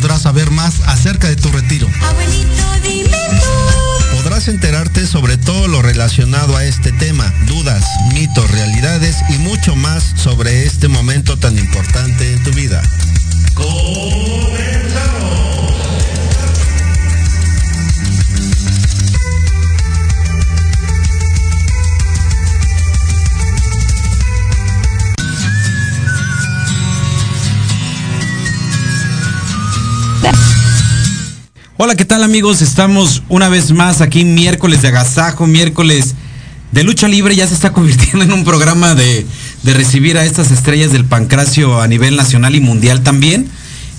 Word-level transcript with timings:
Podrás 0.00 0.22
saber 0.22 0.52
más 0.52 0.74
acerca 0.86 1.26
de 1.26 1.34
tu 1.34 1.50
retiro. 1.50 1.88
Abuelito, 2.00 2.62
dime 2.84 3.18
tú. 3.40 4.16
Podrás 4.16 4.46
enterarte 4.46 5.04
sobre 5.08 5.36
todo 5.36 5.66
lo 5.66 5.82
relacionado 5.82 6.56
a 6.56 6.64
este 6.64 6.92
tema, 6.92 7.34
dudas, 7.48 7.84
mitos, 8.14 8.48
realidades 8.48 9.16
y 9.28 9.38
mucho 9.38 9.74
más 9.74 10.04
sobre 10.14 10.66
este 10.66 10.86
momento 10.86 11.36
tan 11.36 11.58
importante 11.58 12.32
en 12.32 12.44
tu 12.44 12.52
vida. 12.52 12.80
Hola, 31.80 31.94
¿qué 31.94 32.04
tal 32.04 32.24
amigos? 32.24 32.60
Estamos 32.60 33.22
una 33.28 33.48
vez 33.48 33.70
más 33.70 34.00
aquí 34.00 34.24
miércoles 34.24 34.82
de 34.82 34.88
agasajo, 34.88 35.46
miércoles 35.46 36.16
de 36.72 36.82
lucha 36.82 37.06
libre. 37.06 37.36
Ya 37.36 37.46
se 37.46 37.54
está 37.54 37.72
convirtiendo 37.72 38.24
en 38.24 38.32
un 38.32 38.42
programa 38.42 38.96
de, 38.96 39.24
de 39.62 39.74
recibir 39.74 40.18
a 40.18 40.24
estas 40.24 40.50
estrellas 40.50 40.90
del 40.90 41.04
pancracio 41.04 41.80
a 41.80 41.86
nivel 41.86 42.16
nacional 42.16 42.56
y 42.56 42.60
mundial 42.60 43.04
también. 43.04 43.48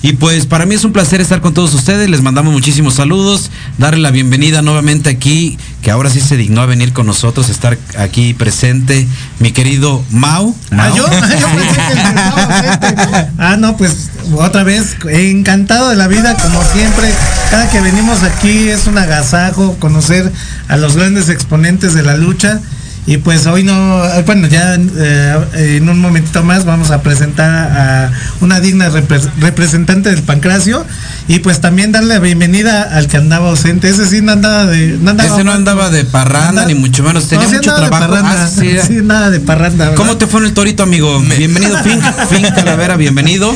Y 0.01 0.13
pues 0.13 0.45
para 0.45 0.65
mí 0.65 0.75
es 0.75 0.85
un 0.85 0.93
placer 0.93 1.19
estar 1.19 1.41
con 1.41 1.53
todos 1.53 1.73
ustedes. 1.73 2.09
Les 2.09 2.21
mandamos 2.21 2.53
muchísimos 2.53 2.93
saludos, 2.93 3.51
darle 3.77 4.01
la 4.01 4.11
bienvenida 4.11 4.61
nuevamente 4.61 5.09
aquí, 5.09 5.57
que 5.81 5.91
ahora 5.91 6.09
sí 6.09 6.21
se 6.21 6.37
dignó 6.37 6.61
a 6.61 6.65
venir 6.65 6.93
con 6.93 7.05
nosotros, 7.05 7.49
estar 7.49 7.77
aquí 7.97 8.33
presente, 8.33 9.07
mi 9.39 9.51
querido 9.51 10.03
Mau. 10.11 10.55
Ah, 10.71 10.89
yo, 10.95 11.05
yo 11.09 11.09
pensé 11.09 11.85
que 11.89 12.95
frente. 12.95 13.31
Ah, 13.37 13.57
no, 13.57 13.75
pues 13.75 14.09
otra 14.35 14.63
vez, 14.63 14.95
encantado 15.09 15.89
de 15.89 15.97
la 15.97 16.07
vida, 16.07 16.35
como 16.37 16.63
siempre. 16.63 17.13
Cada 17.51 17.69
que 17.69 17.81
venimos 17.81 18.23
aquí 18.23 18.69
es 18.69 18.87
un 18.87 18.97
agasajo 18.97 19.75
conocer 19.79 20.31
a 20.69 20.77
los 20.77 20.95
grandes 20.95 21.27
exponentes 21.27 21.93
de 21.93 22.03
la 22.03 22.15
lucha. 22.15 22.61
Y 23.09 23.17
pues 23.17 23.47
hoy 23.47 23.63
no, 23.63 24.03
bueno, 24.27 24.47
ya 24.47 24.75
eh, 24.75 25.77
en 25.77 25.89
un 25.89 25.99
momentito 25.99 26.43
más 26.43 26.63
vamos 26.63 26.91
a 26.91 27.01
presentar 27.01 27.49
a 27.49 28.11
una 28.39 28.59
digna 28.59 28.87
repre- 28.91 29.27
representante 29.39 30.11
del 30.11 30.21
pancracio. 30.21 30.85
Y 31.27 31.39
pues 31.39 31.59
también 31.59 31.91
darle 31.91 32.13
la 32.13 32.19
bienvenida 32.19 32.83
al 32.83 33.07
que 33.07 33.17
andaba 33.17 33.49
ausente. 33.49 33.89
Ese 33.89 34.05
sí 34.05 34.21
no 34.21 34.33
andaba 34.33 34.67
de. 34.67 34.99
No 35.01 35.09
andaba 35.09 35.33
Ese 35.33 35.43
no 35.43 35.51
andaba 35.53 35.89
de 35.89 36.05
parranda, 36.05 36.67
ni 36.67 36.75
mucho 36.75 37.01
menos, 37.01 37.27
tenía 37.27 37.47
sí 37.49 37.55
mucho 37.55 37.73
trabajo. 37.73 38.13
Ah, 38.23 38.47
sí. 38.47 38.77
Sí, 38.85 38.99
nada 39.01 39.31
de 39.31 39.39
parranda. 39.39 39.85
¿verdad? 39.85 39.97
¿Cómo 39.97 40.17
te 40.17 40.27
fue 40.27 40.41
en 40.41 40.45
el 40.45 40.53
torito, 40.53 40.83
amigo? 40.83 41.19
Bienvenido, 41.35 41.79
Fin, 41.79 41.99
Fin 42.29 42.43
Calavera, 42.53 42.95
bienvenido. 42.95 43.51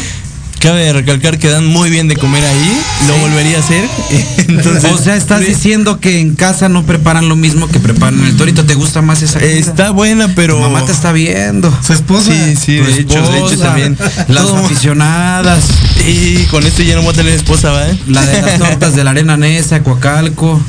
Cabe 0.64 0.94
recalcar 0.94 1.38
que 1.40 1.50
dan 1.50 1.66
muy 1.66 1.90
bien 1.90 2.08
de 2.08 2.16
comer 2.16 2.42
ahí, 2.42 2.82
lo 3.06 3.18
volvería 3.18 3.58
a 3.58 3.60
hacer. 3.60 3.84
Entonces, 4.48 4.92
O 4.94 4.98
sea, 4.98 5.18
estás 5.18 5.42
diciendo 5.42 6.00
que 6.00 6.22
en 6.22 6.36
casa 6.36 6.70
no 6.70 6.84
preparan 6.86 7.28
lo 7.28 7.36
mismo 7.36 7.68
que 7.68 7.82
preparan 7.82 8.18
en 8.20 8.28
el 8.28 8.38
torito. 8.38 8.64
¿Te 8.64 8.74
gusta 8.76 9.02
más 9.02 9.22
esa 9.22 9.40
comida? 9.42 9.58
está 9.60 9.90
buena, 9.92 10.30
pero 10.36 10.56
Tu 10.56 10.62
mamá 10.62 10.86
te 10.86 10.94
está 10.94 11.12
viendo. 11.12 11.70
Su 11.86 11.92
esposa. 11.92 12.32
Sí, 12.32 12.56
sí, 12.56 12.76
de 12.78 13.02
hecho, 13.02 13.22
de 13.30 13.40
hecho 13.40 13.60
también. 13.60 13.98
Las 14.30 14.44
Todo- 14.46 14.66
aficionadas. 14.66 15.66
Y 16.08 16.44
con 16.48 16.66
esto 16.66 16.82
ya 16.84 16.96
no 16.96 17.02
voy 17.02 17.12
a 17.14 17.16
tener 17.16 17.32
esposa, 17.34 17.72
¿va? 17.72 17.86
La 18.08 18.26
de 18.26 18.42
las 18.42 18.60
tortas 18.60 18.94
de 18.96 19.04
la 19.06 19.12
arena 19.12 19.38
Nesa, 19.38 19.84
Coacalco. 19.84 20.60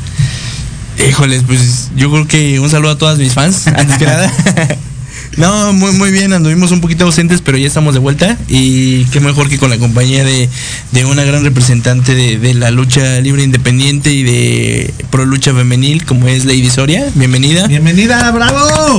Híjoles, 1.09 1.43
pues 1.45 1.89
yo 1.97 2.09
creo 2.11 2.29
que 2.29 2.61
un 2.61 2.71
saludo 2.71 2.93
a 2.93 2.99
todas 2.99 3.19
mis 3.19 3.33
fans, 3.33 3.67
antes 3.67 3.97
que 3.99 4.05
nada. 4.07 4.33
No, 5.37 5.73
muy 5.73 5.93
muy 5.93 6.11
bien, 6.11 6.33
anduvimos 6.33 6.71
un 6.71 6.81
poquito 6.81 7.05
ausentes, 7.05 7.41
pero 7.41 7.59
ya 7.59 7.67
estamos 7.67 7.95
de 7.95 8.01
vuelta 8.01 8.39
y 8.49 9.05
qué 9.07 9.21
mejor 9.21 9.49
que 9.49 9.59
con 9.59 9.71
la 9.71 9.79
compañía 9.79 10.25
de, 10.25 10.49
de 10.93 11.05
una 11.05 11.25
gran 11.25 11.43
representante 11.45 12.15
de, 12.15 12.39
de 12.39 12.55
la 12.55 12.71
lucha 12.71 13.21
libre 13.21 13.43
independiente 13.43 14.13
y 14.13 14.23
de 14.23 14.95
pro 15.11 15.25
lucha 15.25 15.53
femenil 15.53 16.05
como 16.05 16.29
es 16.29 16.45
Lady 16.45 16.71
Soria. 16.71 17.05
Bienvenida. 17.15 17.67
Bienvenida, 17.67 18.31
bravo. 18.31 18.99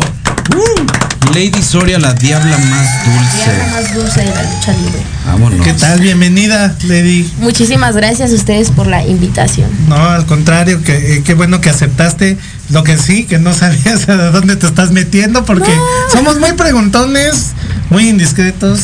Lady 1.34 1.62
Soria, 1.62 2.00
la 2.00 2.14
diabla 2.14 2.58
más 2.58 2.88
Diabla 3.04 3.14
dulce. 3.20 3.72
más 3.72 3.94
dulce 3.94 4.20
de 4.22 4.34
la 4.36 4.44
lucha 4.44 4.72
libre. 4.74 5.02
Vámonos. 5.26 5.66
¿Qué 5.66 5.74
tal? 5.74 6.00
Bienvenida, 6.00 6.76
Lady. 6.84 7.30
Muchísimas 7.40 7.96
gracias 7.96 8.32
a 8.32 8.36
ustedes 8.36 8.72
por 8.72 8.88
la 8.88 9.06
invitación. 9.06 9.70
No, 9.90 9.96
al 9.98 10.26
contrario, 10.26 10.82
que 10.84 11.16
eh, 11.18 11.24
qué 11.26 11.34
bueno 11.34 11.60
que 11.62 11.70
aceptaste. 11.70 12.38
Lo 12.70 12.84
que 12.84 12.98
sí, 12.98 13.26
que 13.26 13.38
no 13.38 13.54
sabías 13.56 14.08
a 14.08 14.16
dónde 14.32 14.56
te 14.56 14.68
estás 14.68 14.92
metiendo, 14.92 15.44
porque 15.46 15.72
somos 16.12 16.40
muy 16.40 16.54
preguntones, 16.54 17.52
muy 17.90 18.08
indiscretos. 18.10 18.80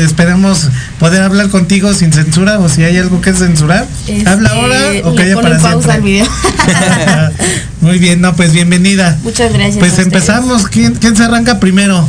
Esperemos 0.00 0.68
poder 0.98 1.22
hablar 1.22 1.48
contigo 1.48 1.94
sin 1.94 2.12
censura 2.12 2.58
o 2.58 2.68
si 2.68 2.82
hay 2.84 2.98
algo 2.98 3.20
que 3.20 3.32
censurar. 3.32 3.86
Este, 4.06 4.28
Habla 4.28 4.50
ahora 4.50 4.78
o 5.04 5.14
calla 5.14 5.34
para 5.40 5.58
pausa 5.58 5.94
al 5.94 6.02
video. 6.02 6.26
muy 7.80 7.98
bien, 7.98 8.20
no, 8.20 8.34
pues 8.36 8.52
bienvenida. 8.52 9.18
Muchas 9.22 9.52
gracias. 9.52 9.78
Pues 9.78 9.98
empezamos. 9.98 10.68
¿Quién, 10.68 10.94
quién 10.94 11.16
se 11.16 11.24
arranca 11.24 11.58
primero? 11.58 12.06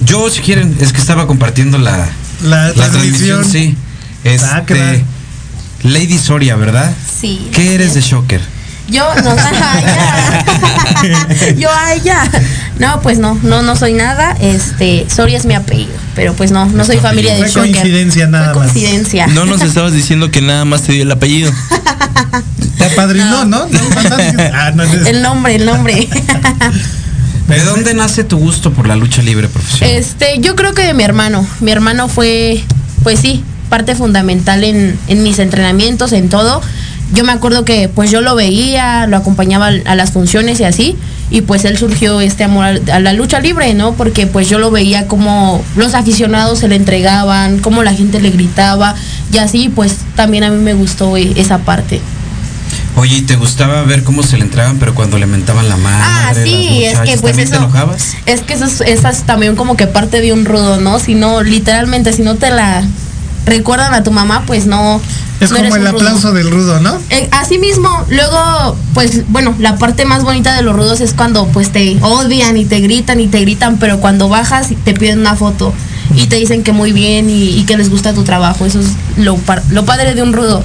Yo, 0.00 0.30
si 0.30 0.40
quieren, 0.40 0.76
es 0.80 0.92
que 0.92 1.00
estaba 1.00 1.26
compartiendo 1.26 1.76
la, 1.76 2.08
La, 2.42 2.68
la 2.68 2.72
transmisión. 2.72 3.40
transmisión, 3.42 3.44
sí. 3.44 3.76
Ah, 4.42 4.62
Este. 4.66 5.04
Lady 5.82 6.18
Soria, 6.18 6.56
¿verdad? 6.56 6.92
Sí. 7.20 7.48
¿Qué 7.52 7.74
eres 7.74 7.94
de 7.94 8.00
Shocker? 8.00 8.40
Yo 8.88 9.04
no, 9.22 9.36
ya. 9.36 10.44
Yo 11.56 11.70
a 11.70 11.94
ella. 11.94 12.22
No, 12.78 13.00
pues 13.02 13.18
no, 13.18 13.38
no, 13.42 13.62
no 13.62 13.76
soy 13.76 13.92
nada. 13.92 14.36
Este, 14.40 15.06
Soria 15.14 15.36
es 15.36 15.44
mi 15.44 15.54
apellido, 15.54 15.92
pero 16.14 16.34
pues 16.34 16.50
no, 16.50 16.66
no 16.66 16.84
soy 16.84 16.98
familia 16.98 17.34
de 17.34 17.42
Shocker. 17.48 17.72
coincidencia 17.72 18.26
nada 18.26 18.52
Fue 18.54 18.62
más. 18.64 18.72
coincidencia. 18.72 19.26
No 19.28 19.44
nos 19.46 19.62
estabas 19.62 19.92
diciendo 19.92 20.30
que 20.30 20.40
nada 20.40 20.64
más 20.64 20.82
te 20.82 20.92
dio 20.92 21.02
el 21.02 21.10
apellido. 21.10 21.52
Te 22.78 22.84
apadrinó, 22.84 23.44
¿no? 23.44 23.66
¿No? 23.66 23.80
Ah, 24.54 24.70
no, 24.74 24.82
es- 24.84 25.06
El 25.06 25.22
nombre, 25.22 25.56
el 25.56 25.66
nombre. 25.66 26.08
¿De 27.48 27.60
dónde 27.64 27.94
nace 27.94 28.24
tu 28.24 28.38
gusto 28.38 28.72
por 28.72 28.86
la 28.86 28.94
lucha 28.96 29.22
libre 29.22 29.48
profesional? 29.48 29.96
Este, 29.96 30.38
yo 30.40 30.54
creo 30.54 30.74
que 30.74 30.82
de 30.82 30.94
mi 30.94 31.02
hermano. 31.02 31.46
Mi 31.60 31.70
hermano 31.72 32.08
fue, 32.08 32.62
pues 33.02 33.20
sí, 33.20 33.42
parte 33.70 33.94
fundamental 33.96 34.64
en, 34.64 34.98
en 35.08 35.22
mis 35.22 35.38
entrenamientos, 35.38 36.12
en 36.12 36.28
todo. 36.28 36.60
Yo 37.12 37.24
me 37.24 37.32
acuerdo 37.32 37.64
que 37.64 37.88
pues 37.88 38.10
yo 38.10 38.20
lo 38.20 38.34
veía, 38.34 39.06
lo 39.06 39.16
acompañaba 39.16 39.68
a 39.68 39.94
las 39.94 40.12
funciones 40.12 40.60
y 40.60 40.64
así. 40.64 40.96
Y 41.30 41.42
pues 41.42 41.64
él 41.64 41.76
surgió 41.76 42.20
este 42.20 42.44
amor 42.44 42.80
a 42.90 43.00
la 43.00 43.12
lucha 43.12 43.40
libre, 43.40 43.74
¿no? 43.74 43.94
Porque 43.94 44.26
pues 44.26 44.48
yo 44.48 44.58
lo 44.58 44.70
veía 44.70 45.06
como 45.06 45.62
los 45.76 45.94
aficionados 45.94 46.58
se 46.60 46.68
le 46.68 46.76
entregaban, 46.76 47.58
como 47.60 47.82
la 47.82 47.92
gente 47.92 48.20
le 48.20 48.30
gritaba. 48.30 48.94
Y 49.32 49.38
así 49.38 49.68
pues 49.68 49.96
también 50.16 50.44
a 50.44 50.50
mí 50.50 50.62
me 50.62 50.74
gustó 50.74 51.16
eh, 51.16 51.32
esa 51.36 51.58
parte. 51.58 52.00
Oye, 52.96 53.18
¿y 53.18 53.22
te 53.22 53.36
gustaba 53.36 53.82
ver 53.84 54.02
cómo 54.02 54.22
se 54.22 54.36
le 54.38 54.44
entraban, 54.44 54.78
pero 54.78 54.94
cuando 54.94 55.18
le 55.18 55.26
mentaban 55.26 55.68
la 55.68 55.76
mano? 55.76 55.98
Ah, 56.00 56.32
sí, 56.34 56.84
es 56.84 56.98
que 56.98 57.16
pues 57.18 57.36
¿También 57.36 57.48
eso. 57.48 57.50
te 57.52 57.56
enojabas? 57.58 58.14
Es 58.26 58.40
que 58.40 58.54
eso 58.54 58.64
es, 58.64 58.80
esa 58.80 59.10
es 59.10 59.22
también 59.22 59.54
como 59.54 59.76
que 59.76 59.86
parte 59.86 60.20
de 60.20 60.32
un 60.32 60.44
rudo, 60.44 60.80
¿no? 60.80 60.98
Si 60.98 61.14
no, 61.14 61.42
literalmente, 61.42 62.12
si 62.12 62.22
no 62.22 62.34
te 62.34 62.50
la 62.50 62.82
recuerdan 63.48 63.94
a 63.94 64.02
tu 64.02 64.10
mamá, 64.10 64.44
pues 64.46 64.66
no. 64.66 65.00
Es 65.40 65.50
no 65.52 65.56
como 65.58 65.76
el 65.76 65.86
rudo. 65.86 65.90
aplauso 65.90 66.32
del 66.32 66.50
rudo, 66.50 66.80
¿no? 66.80 66.98
Eh, 67.10 67.28
así 67.30 67.58
mismo, 67.58 67.88
luego, 68.10 68.76
pues 68.92 69.22
bueno, 69.30 69.54
la 69.60 69.76
parte 69.76 70.04
más 70.04 70.24
bonita 70.24 70.56
de 70.56 70.62
los 70.62 70.74
rudos 70.74 71.00
es 71.00 71.14
cuando 71.14 71.46
pues 71.46 71.70
te 71.70 71.96
odian 72.00 72.56
y 72.56 72.64
te 72.64 72.80
gritan 72.80 73.20
y 73.20 73.28
te 73.28 73.40
gritan, 73.40 73.78
pero 73.78 74.00
cuando 74.00 74.28
bajas 74.28 74.72
y 74.72 74.74
te 74.74 74.94
piden 74.94 75.20
una 75.20 75.36
foto 75.36 75.72
y 76.14 76.26
te 76.26 76.36
dicen 76.36 76.64
que 76.64 76.72
muy 76.72 76.90
bien 76.90 77.30
y, 77.30 77.50
y 77.50 77.64
que 77.66 77.76
les 77.76 77.88
gusta 77.88 78.14
tu 78.14 78.24
trabajo. 78.24 78.66
Eso 78.66 78.80
es 78.80 78.88
lo, 79.16 79.38
lo 79.70 79.84
padre 79.84 80.14
de 80.14 80.22
un 80.22 80.32
rudo. 80.32 80.64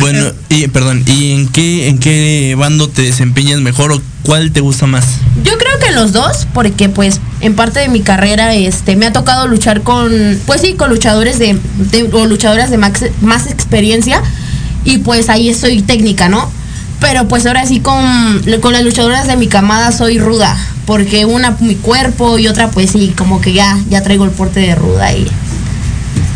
Bueno, 0.00 0.32
y 0.48 0.66
perdón, 0.68 1.02
¿y 1.06 1.32
en 1.32 1.48
qué 1.48 1.88
en 1.88 1.98
qué 1.98 2.54
bando 2.58 2.88
te 2.88 3.02
desempeñas 3.02 3.60
mejor 3.60 3.92
o 3.92 4.00
cuál 4.22 4.50
te 4.50 4.60
gusta 4.60 4.86
más? 4.86 5.04
Yo 5.44 5.58
creo 5.58 5.78
que 5.78 5.92
los 5.92 6.12
dos, 6.12 6.46
porque 6.54 6.88
pues 6.88 7.20
en 7.40 7.54
parte 7.54 7.80
de 7.80 7.88
mi 7.88 8.00
carrera 8.00 8.54
este 8.54 8.96
me 8.96 9.06
ha 9.06 9.12
tocado 9.12 9.46
luchar 9.46 9.82
con, 9.82 10.10
pues 10.46 10.62
sí, 10.62 10.72
con 10.74 10.88
luchadores 10.90 11.38
de, 11.38 11.58
de- 11.90 12.08
o 12.12 12.26
luchadoras 12.26 12.70
de 12.70 12.78
max- 12.78 13.10
más 13.20 13.46
experiencia 13.48 14.22
y 14.84 14.98
pues 14.98 15.28
ahí 15.28 15.52
soy 15.54 15.82
técnica, 15.82 16.28
¿no? 16.30 16.50
Pero 17.00 17.28
pues 17.28 17.44
ahora 17.44 17.66
sí 17.66 17.80
con, 17.80 18.40
con 18.62 18.72
las 18.72 18.82
luchadoras 18.84 19.26
de 19.26 19.36
mi 19.36 19.48
camada 19.48 19.92
soy 19.92 20.18
ruda, 20.18 20.56
porque 20.86 21.26
una 21.26 21.56
mi 21.60 21.74
cuerpo 21.74 22.38
y 22.38 22.48
otra 22.48 22.70
pues 22.70 22.90
sí, 22.92 23.12
como 23.18 23.42
que 23.42 23.52
ya, 23.52 23.78
ya 23.90 24.02
traigo 24.02 24.24
el 24.24 24.30
porte 24.30 24.60
de 24.60 24.74
ruda 24.74 25.12
y 25.12 25.26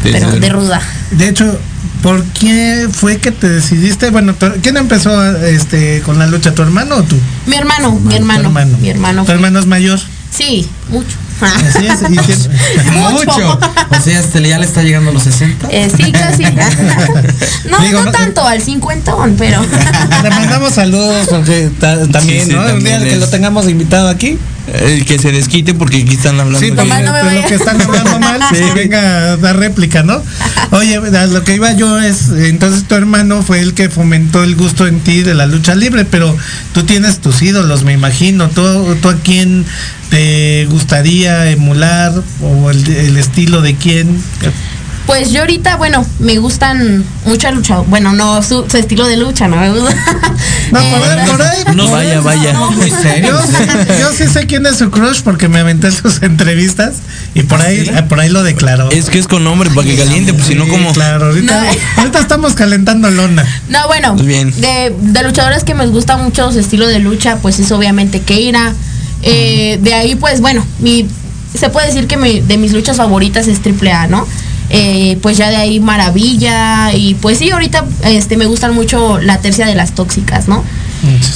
pero 0.02 0.30
de 0.40 0.48
ruda. 0.50 0.82
De 1.12 1.28
hecho, 1.28 1.58
¿por 2.02 2.22
qué 2.24 2.88
fue 2.92 3.18
que 3.18 3.30
te 3.32 3.48
decidiste? 3.48 4.10
Bueno, 4.10 4.34
¿quién 4.62 4.76
empezó 4.76 5.36
este 5.44 6.00
con 6.04 6.18
la 6.18 6.26
lucha? 6.26 6.54
¿Tu 6.54 6.62
hermano 6.62 6.96
o 6.96 7.02
tú? 7.02 7.16
Mi 7.46 7.56
hermano, 7.56 7.92
mi 7.92 8.10
Tu 8.10 8.16
hermano, 8.16 8.50
mi 8.80 8.88
hermano. 8.90 9.24
¿Tu 9.24 9.32
hermano 9.32 9.58
es 9.58 9.66
mayor? 9.66 9.98
Sí, 10.30 10.68
mucho. 10.90 11.16
Así 11.40 11.86
es. 11.86 12.02
y 12.02 12.16
tien- 12.16 12.50
Mucho. 13.10 13.58
O 13.98 14.00
sea, 14.00 14.20
este 14.20 14.46
ya 14.46 14.58
le 14.58 14.66
está 14.66 14.82
llegando 14.82 15.10
a 15.10 15.12
los 15.14 15.22
60. 15.24 15.68
Eh, 15.72 15.90
sí, 15.94 16.12
casi. 16.12 16.42
no, 17.68 17.78
Digo, 17.80 17.98
no 18.00 18.04
no- 18.06 18.12
tanto, 18.12 18.46
al 18.46 18.62
cincuentón, 18.62 19.34
pero. 19.36 19.60
Le 20.22 20.30
mandamos 20.30 20.72
saludos 20.74 21.26
porque 21.28 21.70
ta- 21.80 22.06
también, 22.06 22.44
Sí, 22.44 22.50
sí, 22.50 22.56
¿no? 22.56 22.60
Un 22.60 22.66
día 22.66 22.74
también 22.98 23.02
que 23.04 23.16
lo 23.16 23.24
es- 23.24 23.30
tengamos 23.30 23.68
invitado 23.68 24.08
aquí. 24.08 24.38
El 24.74 25.04
que 25.04 25.18
se 25.18 25.32
desquite 25.32 25.74
porque 25.74 26.02
aquí 26.02 26.14
están 26.14 26.38
hablando. 26.40 26.60
Sí, 26.60 26.70
de- 26.70 26.76
porque 26.76 26.90
no 27.02 27.12
lo 27.42 27.48
que 27.48 27.54
están 27.54 27.80
hablando 27.80 28.18
mal, 28.20 28.40
que 28.52 28.72
venga 28.74 29.32
a 29.32 29.36
dar 29.36 29.56
réplica, 29.56 30.02
¿no? 30.02 30.22
Oye, 30.70 30.96
a 30.96 31.26
lo 31.26 31.44
que 31.44 31.54
iba 31.54 31.72
yo 31.72 31.98
es, 32.00 32.28
entonces 32.30 32.84
tu 32.84 32.94
hermano 32.94 33.42
fue 33.42 33.60
el 33.60 33.74
que 33.74 33.88
fomentó 33.88 34.44
el 34.44 34.54
gusto 34.56 34.86
en 34.86 35.00
ti 35.00 35.22
de 35.22 35.34
la 35.34 35.46
lucha 35.46 35.74
libre, 35.74 36.04
pero 36.04 36.36
tú 36.74 36.84
tienes 36.84 37.20
tus 37.20 37.40
ídolos, 37.42 37.84
me 37.84 37.92
imagino. 37.94 38.48
¿Tú, 38.50 38.96
tú 39.00 39.08
a 39.08 39.16
quién 39.16 39.64
te 40.10 40.66
gustaría 40.70 41.50
emular 41.50 42.12
o 42.42 42.70
el, 42.70 42.86
el 42.88 43.16
estilo 43.16 43.62
de 43.62 43.74
quién? 43.76 44.22
Pues 45.08 45.30
yo 45.32 45.40
ahorita, 45.40 45.76
bueno, 45.76 46.04
me 46.18 46.36
gustan 46.36 47.02
mucho 47.24 47.50
lucha. 47.50 47.78
Bueno, 47.78 48.12
no 48.12 48.42
su, 48.42 48.68
su 48.70 48.76
estilo 48.76 49.06
de 49.06 49.16
lucha, 49.16 49.48
no 49.48 49.56
me 49.56 49.70
gusta. 49.72 49.96
No, 50.70 50.80
Eh, 50.80 50.94
por 50.98 51.08
ahí, 51.08 51.26
por 51.30 51.42
ahí. 51.42 51.58
No, 51.74 51.90
Vaya, 51.90 52.20
vaya. 52.20 52.52
No, 52.52 52.70
muy 52.72 52.90
serio. 52.90 53.30
Yo, 53.30 53.40
sí- 53.40 54.00
yo 54.00 54.12
sí 54.12 54.26
sé 54.30 54.46
quién 54.46 54.66
es 54.66 54.76
su 54.76 54.90
crush 54.90 55.22
porque 55.22 55.48
me 55.48 55.60
aventé 55.60 55.90
sus 55.90 56.20
entrevistas 56.22 56.96
y 57.32 57.44
por 57.44 57.58
¿Ah, 57.62 57.64
ahí, 57.64 57.86
sí? 57.86 57.90
eh, 57.90 58.02
por 58.02 58.20
ahí 58.20 58.28
lo 58.28 58.42
declaró. 58.42 58.90
Es 58.90 59.08
que 59.08 59.18
es 59.18 59.26
con 59.26 59.44
nombre 59.44 59.70
para 59.70 59.86
que 59.86 59.96
caliente, 59.96 60.34
pues 60.34 60.46
si 60.46 60.54
no 60.54 60.68
como. 60.68 60.92
Claro, 60.92 61.26
ahorita, 61.28 61.62
No. 61.64 61.70
ahorita 61.96 62.18
estamos 62.20 62.52
calentando 62.52 63.10
lona. 63.10 63.46
No, 63.70 63.86
bueno, 63.86 64.12
Muy 64.14 64.26
bien. 64.26 64.52
De, 64.60 64.94
de 65.00 65.22
luchadores 65.22 65.64
que 65.64 65.74
me 65.74 65.86
gusta 65.86 66.18
mucho 66.18 66.52
su 66.52 66.58
estilo 66.60 66.86
de 66.86 66.98
lucha, 66.98 67.38
pues 67.40 67.58
es 67.58 67.72
obviamente 67.72 68.20
Keira. 68.20 68.74
Eh, 69.22 69.78
de 69.80 69.94
ahí, 69.94 70.16
pues 70.16 70.42
bueno, 70.42 70.66
mi, 70.80 71.08
se 71.58 71.70
puede 71.70 71.86
decir 71.86 72.06
que 72.06 72.18
mi- 72.18 72.40
de 72.40 72.58
mis 72.58 72.72
luchas 72.72 72.98
favoritas 72.98 73.48
es 73.48 73.58
AAA, 73.64 74.06
¿no? 74.08 74.26
Eh, 74.70 75.16
pues 75.22 75.38
ya 75.38 75.48
de 75.50 75.56
ahí 75.56 75.80
Maravilla 75.80 76.92
y 76.94 77.14
pues 77.14 77.38
sí, 77.38 77.50
ahorita 77.50 77.84
este, 78.04 78.36
me 78.36 78.44
gustan 78.46 78.74
mucho 78.74 79.18
la 79.18 79.38
tercia 79.38 79.66
de 79.66 79.74
las 79.74 79.92
tóxicas, 79.92 80.46
¿no? 80.48 80.62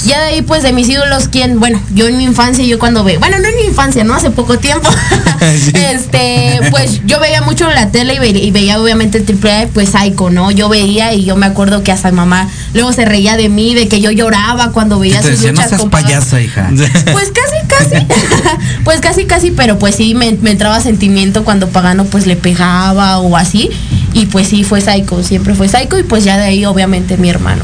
Ya 0.05 0.19
de 0.19 0.25
ahí, 0.27 0.41
pues, 0.41 0.61
de 0.61 0.73
mis 0.73 0.89
ídolos, 0.89 1.29
¿quién? 1.29 1.57
Bueno, 1.57 1.79
yo 1.95 2.09
en 2.09 2.17
mi 2.17 2.25
infancia, 2.25 2.65
yo 2.65 2.77
cuando 2.79 3.05
ve, 3.05 3.17
bueno, 3.17 3.39
no 3.39 3.47
en 3.47 3.55
mi 3.55 3.61
infancia, 3.63 4.03
¿no? 4.03 4.13
Hace 4.13 4.29
poco 4.29 4.59
tiempo. 4.59 4.89
Sí. 5.39 5.71
Este, 5.75 6.59
pues, 6.69 7.01
yo 7.05 7.19
veía 7.21 7.41
mucho 7.41 7.69
la 7.69 7.89
tele 7.89 8.15
y, 8.15 8.19
ve- 8.19 8.29
y 8.29 8.51
veía 8.51 8.79
obviamente 8.81 9.17
el 9.17 9.23
triple 9.25 9.51
A, 9.53 9.67
pues, 9.67 9.89
Psycho, 9.89 10.29
¿no? 10.29 10.51
Yo 10.51 10.67
veía 10.67 11.13
y 11.13 11.23
yo 11.23 11.35
me 11.37 11.45
acuerdo 11.45 11.81
que 11.83 11.91
hasta 11.93 12.11
mi 12.11 12.17
mamá 12.17 12.49
luego 12.73 12.93
se 12.93 13.05
reía 13.05 13.37
de 13.37 13.49
mí, 13.49 13.73
de 13.75 13.87
que 13.87 14.01
yo 14.01 14.11
lloraba 14.11 14.71
cuando 14.71 14.99
veía 14.99 15.21
te 15.21 15.29
sus 15.29 15.37
decía, 15.39 15.51
no 15.53 15.61
luchas 15.61 15.69
seas 15.69 15.89
payasa, 15.89 16.41
hija. 16.41 16.69
Pues 17.11 17.31
casi, 17.31 17.67
casi. 17.67 18.05
pues 18.83 18.99
casi, 19.01 19.25
casi, 19.25 19.51
pero 19.51 19.77
pues 19.79 19.95
sí 19.95 20.15
me, 20.15 20.31
me 20.41 20.51
entraba 20.51 20.79
sentimiento 20.79 21.43
cuando 21.43 21.69
Pagano 21.69 22.05
pues 22.05 22.25
le 22.27 22.35
pegaba 22.35 23.19
o 23.19 23.37
así. 23.37 23.69
Y 24.13 24.27
pues 24.27 24.47
sí, 24.47 24.63
fue 24.63 24.81
Psycho, 24.81 25.23
siempre 25.23 25.55
fue 25.55 25.67
Psycho 25.67 25.97
y 25.97 26.03
pues 26.03 26.23
ya 26.23 26.37
de 26.37 26.43
ahí 26.45 26.65
obviamente 26.65 27.17
mi 27.17 27.29
hermano. 27.29 27.63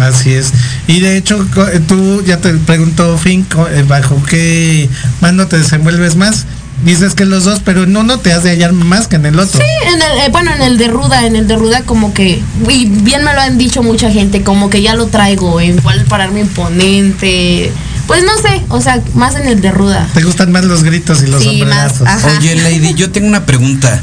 Así 0.00 0.32
es. 0.32 0.52
Y 0.86 1.00
de 1.00 1.16
hecho, 1.16 1.46
eh, 1.72 1.80
tú 1.86 2.22
ya 2.24 2.36
te 2.36 2.52
preguntó 2.54 3.16
Finn, 3.16 3.44
co- 3.44 3.68
eh, 3.68 3.82
¿bajo 3.88 4.22
qué 4.28 4.88
mando 5.22 5.46
te 5.46 5.58
desenvuelves 5.58 6.14
más? 6.14 6.44
Dices 6.84 7.14
que 7.14 7.24
los 7.24 7.44
dos, 7.44 7.60
pero 7.64 7.82
en 7.82 7.96
uno 7.96 8.18
te 8.20 8.32
has 8.32 8.44
de 8.44 8.50
hallar 8.50 8.72
más 8.72 9.08
que 9.08 9.16
en 9.16 9.26
el 9.26 9.38
otro. 9.38 9.60
Sí, 9.60 9.66
en 9.88 9.94
el, 10.00 10.18
eh, 10.26 10.28
bueno, 10.30 10.52
en 10.54 10.62
el 10.62 10.78
de 10.78 10.86
Ruda, 10.88 11.26
en 11.26 11.34
el 11.34 11.48
de 11.48 11.56
Ruda 11.56 11.82
como 11.82 12.14
que, 12.14 12.40
y 12.68 12.84
bien 12.86 13.24
me 13.24 13.34
lo 13.34 13.40
han 13.40 13.58
dicho 13.58 13.82
mucha 13.82 14.10
gente, 14.12 14.42
como 14.44 14.70
que 14.70 14.80
ya 14.80 14.94
lo 14.94 15.06
traigo, 15.08 15.60
igual 15.60 16.04
pararme 16.08 16.40
imponente. 16.40 17.72
Pues 18.06 18.22
no 18.24 18.36
sé, 18.38 18.62
o 18.68 18.80
sea, 18.80 19.02
más 19.14 19.34
en 19.34 19.48
el 19.48 19.60
de 19.60 19.70
Ruda. 19.72 20.06
Te 20.14 20.22
gustan 20.22 20.52
más 20.52 20.64
los 20.64 20.82
gritos 20.84 21.22
y 21.22 21.26
los 21.26 21.42
Sí, 21.42 21.58
sombrerazos. 21.58 22.08
Oye, 22.38 22.54
Lady, 22.54 22.94
yo 22.94 23.10
tengo 23.10 23.26
una 23.26 23.44
pregunta. 23.44 24.00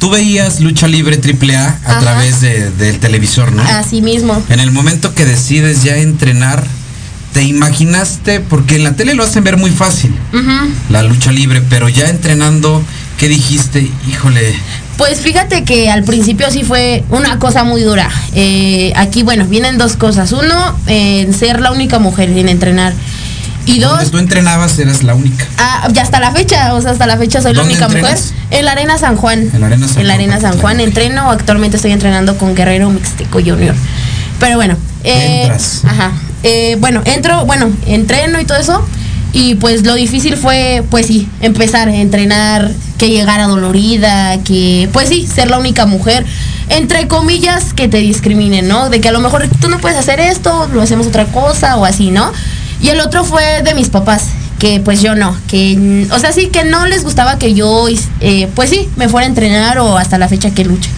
Tú 0.00 0.10
veías 0.10 0.60
lucha 0.60 0.88
libre 0.88 1.16
AAA 1.16 1.64
a 1.66 1.90
Ajá. 1.92 2.00
través 2.00 2.40
de- 2.42 2.70
del 2.72 2.98
televisor, 2.98 3.52
¿no? 3.52 3.62
Así 3.62 4.02
mismo. 4.02 4.42
En 4.50 4.60
el 4.60 4.72
momento 4.72 5.14
que 5.14 5.24
decides 5.24 5.82
ya 5.84 5.96
entrenar, 5.96 6.64
¿te 7.34 7.42
imaginaste? 7.42 8.40
Porque 8.40 8.76
en 8.76 8.84
la 8.84 8.96
tele 8.96 9.12
lo 9.14 9.24
hacen 9.24 9.44
ver 9.44 9.58
muy 9.58 9.70
fácil, 9.70 10.14
la 10.88 11.02
lucha 11.02 11.30
libre, 11.32 11.60
pero 11.68 11.90
ya 11.90 12.08
entrenando, 12.08 12.82
¿qué 13.18 13.28
dijiste? 13.28 13.90
Híjole, 14.08 14.54
Pues 14.96 15.20
fíjate 15.20 15.64
que 15.64 15.90
al 15.90 16.04
principio 16.04 16.50
sí 16.50 16.62
fue 16.62 17.04
una 17.10 17.38
cosa 17.40 17.64
muy 17.64 17.82
dura. 17.82 18.08
Eh, 18.34 18.92
aquí, 18.96 19.22
bueno, 19.24 19.44
vienen 19.46 19.76
dos 19.76 19.96
cosas. 19.96 20.30
Uno, 20.32 20.78
en 20.86 21.34
ser 21.34 21.60
la 21.60 21.72
única 21.72 21.98
mujer 21.98 22.30
en 22.30 22.48
entrenar. 22.48 22.94
Y 23.66 23.80
donde 23.80 24.02
dos, 24.04 24.12
tú 24.12 24.18
entrenabas 24.18 24.78
eras 24.78 25.02
la 25.02 25.14
única. 25.14 25.46
ah, 25.58 25.88
ya 25.92 26.02
hasta 26.02 26.20
la 26.20 26.30
fecha, 26.32 26.72
o 26.74 26.80
sea, 26.82 26.92
hasta 26.92 27.06
la 27.06 27.16
fecha 27.16 27.40
soy 27.42 27.54
la 27.54 27.60
¿Dónde 27.62 27.72
única 27.74 27.86
entrenas? 27.86 28.32
mujer. 28.32 28.58
En 28.58 28.64
la 28.66 28.72
Arena 28.72 28.98
San 28.98 29.16
Juan. 29.16 29.50
En 29.52 29.60
la 29.60 29.66
Arena 29.66 29.88
San 29.88 30.00
En 30.02 30.06
la 30.06 30.14
Juan, 30.14 30.20
Arena 30.30 30.40
San 30.40 30.58
Juan 30.60 30.80
entreno. 30.80 31.30
Actualmente 31.30 31.76
estoy 31.76 31.90
entrenando 31.92 32.36
con 32.38 32.54
Guerrero 32.54 32.90
Mixteco 32.90 33.40
Junior. 33.40 33.74
Pero 34.38 34.56
bueno. 34.56 34.76
eh, 35.02 35.42
Entras. 35.42 35.80
Ajá. 35.86 36.12
Eh, 36.44 36.76
bueno, 36.78 37.02
entro, 37.06 37.44
bueno, 37.46 37.70
entreno 37.86 38.38
y 38.40 38.44
todo 38.44 38.58
eso. 38.58 38.86
Y 39.32 39.56
pues 39.56 39.84
lo 39.84 39.94
difícil 39.94 40.36
fue, 40.36 40.84
pues 40.90 41.06
sí, 41.06 41.28
empezar 41.40 41.88
a 41.88 41.94
entrenar, 41.96 42.70
que 42.98 43.08
llegara 43.10 43.48
dolorida, 43.48 44.38
que, 44.44 44.88
pues 44.92 45.08
sí, 45.08 45.26
ser 45.26 45.50
la 45.50 45.58
única 45.58 45.86
mujer, 45.86 46.24
entre 46.68 47.08
comillas, 47.08 47.72
que 47.74 47.88
te 47.88 47.96
discriminen, 47.98 48.68
¿no? 48.68 48.90
De 48.90 49.00
que 49.00 49.08
a 49.08 49.12
lo 49.12 49.18
mejor 49.18 49.48
tú 49.60 49.68
no 49.68 49.80
puedes 49.80 49.98
hacer 49.98 50.20
esto, 50.20 50.68
lo 50.72 50.80
hacemos 50.82 51.08
otra 51.08 51.24
cosa 51.24 51.76
o 51.76 51.84
así, 51.84 52.12
¿no? 52.12 52.30
Y 52.80 52.90
el 52.90 53.00
otro 53.00 53.24
fue 53.24 53.62
de 53.64 53.74
mis 53.74 53.88
papás, 53.88 54.26
que 54.60 54.78
pues 54.78 55.02
yo 55.02 55.16
no, 55.16 55.36
que, 55.48 56.06
o 56.12 56.18
sea, 56.20 56.30
sí, 56.32 56.46
que 56.48 56.62
no 56.62 56.86
les 56.86 57.02
gustaba 57.02 57.36
que 57.36 57.54
yo, 57.54 57.86
eh, 58.20 58.48
pues 58.54 58.70
sí, 58.70 58.88
me 58.94 59.08
fuera 59.08 59.26
a 59.26 59.28
entrenar 59.30 59.78
o 59.80 59.98
hasta 59.98 60.16
la 60.16 60.28
fecha 60.28 60.52
que 60.52 60.64
luche. 60.64 60.90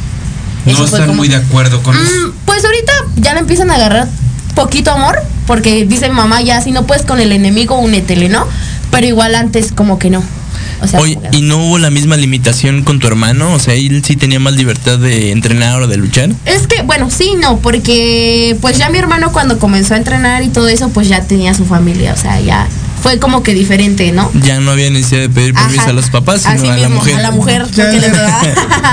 No 0.67 0.73
Eso 0.73 0.85
están 0.85 1.03
como- 1.07 1.15
muy 1.15 1.29
de 1.29 1.37
acuerdo 1.37 1.83
con 1.83 1.95
eso. 1.97 2.05
Mm, 2.05 2.33
pues 2.45 2.63
ahorita 2.65 2.93
ya 3.17 3.33
le 3.33 3.41
empiezan 3.41 3.71
a 3.71 3.77
agarrar 3.77 4.09
poquito 4.57 4.91
amor, 4.91 5.23
porque 5.47 5.87
dice 5.87 6.09
mamá 6.09 6.43
ya 6.43 6.61
si 6.61 6.73
no 6.73 6.85
puedes 6.85 7.05
con 7.05 7.21
el 7.21 7.31
enemigo 7.31 7.79
únetele, 7.79 8.29
¿no? 8.29 8.45
Pero 8.91 9.07
igual 9.07 9.37
antes 9.37 9.71
como 9.71 10.01
que 10.01 10.11
no. 10.11 10.25
O 10.83 10.89
sea, 10.89 11.01
Oye, 11.01 11.19
¿y 11.33 11.43
no 11.43 11.59
hubo 11.59 11.79
la 11.79 11.91
misma 11.91 12.17
limitación 12.17 12.83
con 12.83 12.99
tu 12.99 13.07
hermano? 13.07 13.55
O 13.55 13.59
sea, 13.59 13.75
él 13.75 14.03
sí 14.05 14.17
tenía 14.17 14.41
más 14.41 14.55
libertad 14.55 14.99
de 14.99 15.31
entrenar 15.31 15.81
o 15.81 15.87
de 15.87 15.97
luchar. 15.97 16.31
es 16.45 16.67
que, 16.67 16.83
bueno, 16.83 17.09
sí, 17.11 17.35
no, 17.41 17.59
porque 17.59 18.57
pues 18.61 18.77
ya 18.77 18.91
mi 18.91 18.99
hermano 18.99 19.33
cuando 19.33 19.59
comenzó 19.59 19.95
a 19.95 19.99
entrenar 19.99 20.43
y 20.43 20.49
todo 20.49 20.69
eso, 20.69 20.89
pues 20.91 21.09
ya 21.09 21.23
tenía 21.23 21.55
su 21.55 21.65
familia, 21.65 22.13
o 22.13 22.17
sea, 22.17 22.41
ya 22.41 22.67
fue 23.07 23.21
como 23.21 23.45
que 23.45 23.55
diferente, 23.55 24.11
¿no? 24.11 24.29
Ya 24.43 24.59
no 24.59 24.73
había 24.73 24.91
necesidad 24.91 25.21
de 25.21 25.29
pedir 25.29 25.55
permiso 25.55 25.83
Ajá. 25.83 25.91
a 25.91 25.93
los 25.93 26.11
papás, 26.11 26.43
sino 26.43 26.55
Así 26.55 26.67
a 26.67 26.71
la 26.71 26.89
mismo, 26.89 26.95
mujer. 26.97 27.15
A 27.15 27.23
la 27.23 27.31
mujer, 27.31 27.65
Ya 27.71 27.93
él, 27.93 28.01
pegaba. 28.01 28.41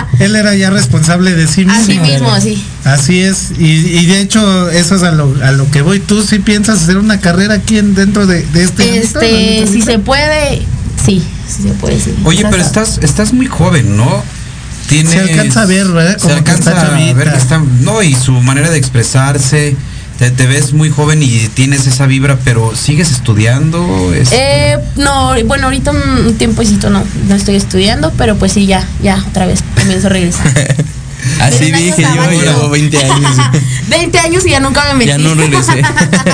él 0.20 0.36
era 0.36 0.56
ya 0.56 0.70
responsable 0.70 1.34
de 1.34 1.48
sí 1.48 1.66
mismo. 1.66 1.82
Así 1.82 2.00
mismo, 2.00 2.40
sí. 2.40 2.64
Así 2.84 3.22
es, 3.22 3.54
y, 3.58 3.72
y 3.72 4.06
de 4.06 4.22
hecho 4.22 4.70
eso 4.70 4.98
es 4.98 5.02
a 5.02 5.14
lo, 5.14 5.36
a 5.44 5.52
lo 5.54 5.72
que 5.72 5.82
voy. 5.82 6.00
¿Tú 6.00 6.22
sí 6.22 6.38
piensas 6.38 6.84
hacer 6.84 7.00
una 7.00 7.22
carrera 7.22 7.56
aquí 7.56 7.80
en, 7.80 7.96
dentro 7.96 8.28
de, 8.28 8.44
de 8.44 8.64
este 8.64 9.00
Este, 9.00 9.66
si 9.66 9.82
se 9.82 9.98
puede, 9.98 10.62
sí, 11.04 11.24
sí 11.48 11.64
se 11.64 11.70
puede, 11.70 12.00
sí. 12.00 12.14
Oye, 12.24 12.46
pero 12.52 12.62
estás, 12.62 13.00
estás 13.02 13.34
muy 13.34 13.48
joven, 13.48 13.98
¿no? 13.98 14.24
Tienes, 14.90 15.12
Se 15.12 15.22
alcanza 15.22 15.64
a 15.64 15.66
ver, 15.66 15.88
¿verdad? 15.88 16.18
Se 16.20 16.28
Como 16.28 16.34
que 16.44 16.52
alcanza 16.52 16.70
está 16.72 16.96
a 16.96 17.00
ver 17.00 17.32
que 17.32 17.38
está, 17.38 17.64
no, 17.82 18.04
y 18.04 18.14
su 18.14 18.34
manera 18.34 18.70
de 18.70 18.78
expresarse, 18.78 19.76
te, 20.24 20.32
te 20.32 20.48
ves 20.48 20.72
muy 20.74 20.90
joven 20.90 21.22
y 21.22 21.50
tienes 21.50 21.86
esa 21.86 22.06
vibra, 22.06 22.38
pero 22.46 22.74
sigues 22.76 23.12
estudiando. 23.12 24.14
Es- 24.14 24.30
Eh, 24.32 24.78
no, 24.96 25.34
bueno, 25.46 25.66
ahorita 25.66 25.92
un 25.92 26.36
tiempecito 26.38 26.90
no, 26.90 27.04
no 27.28 27.36
estoy 27.36 27.56
estudiando, 27.56 28.12
pero 28.18 28.38
pues 28.38 28.54
sí, 28.54 28.66
ya, 28.66 28.88
ya, 29.02 29.22
otra 29.30 29.46
vez 29.48 29.60
comienzo 29.76 30.08
a 30.08 30.10
regresar. 30.12 30.48
Así 31.42 31.72
dije, 31.72 32.04
yo 32.16 32.32
llevo 32.32 32.70
20 32.70 32.98
años. 33.04 33.32
20 33.90 34.20
años 34.20 34.46
y 34.46 34.52
ya 34.52 34.60
nunca 34.62 34.84
me 34.90 34.94
metí. 34.96 35.10
Ya 35.10 35.18
no 35.18 35.36
regresé. 35.36 35.82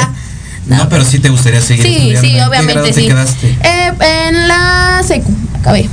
no, 0.67 0.87
pero 0.89 1.03
sí 1.03 1.17
te 1.19 1.29
gustaría 1.29 1.61
seguir 1.61 1.83
Sí, 1.85 1.91
estudiando. 2.13 2.21
sí, 2.21 2.27
¿En 2.27 2.35
qué 2.37 2.45
obviamente 2.45 2.73
grado 2.73 2.87
sí. 2.87 2.93
te 2.93 3.07
quedaste? 3.07 3.47
Eh, 3.63 3.91
en 4.29 4.47
la 4.47 5.01
secu, 5.07 5.33
acabé. 5.59 5.89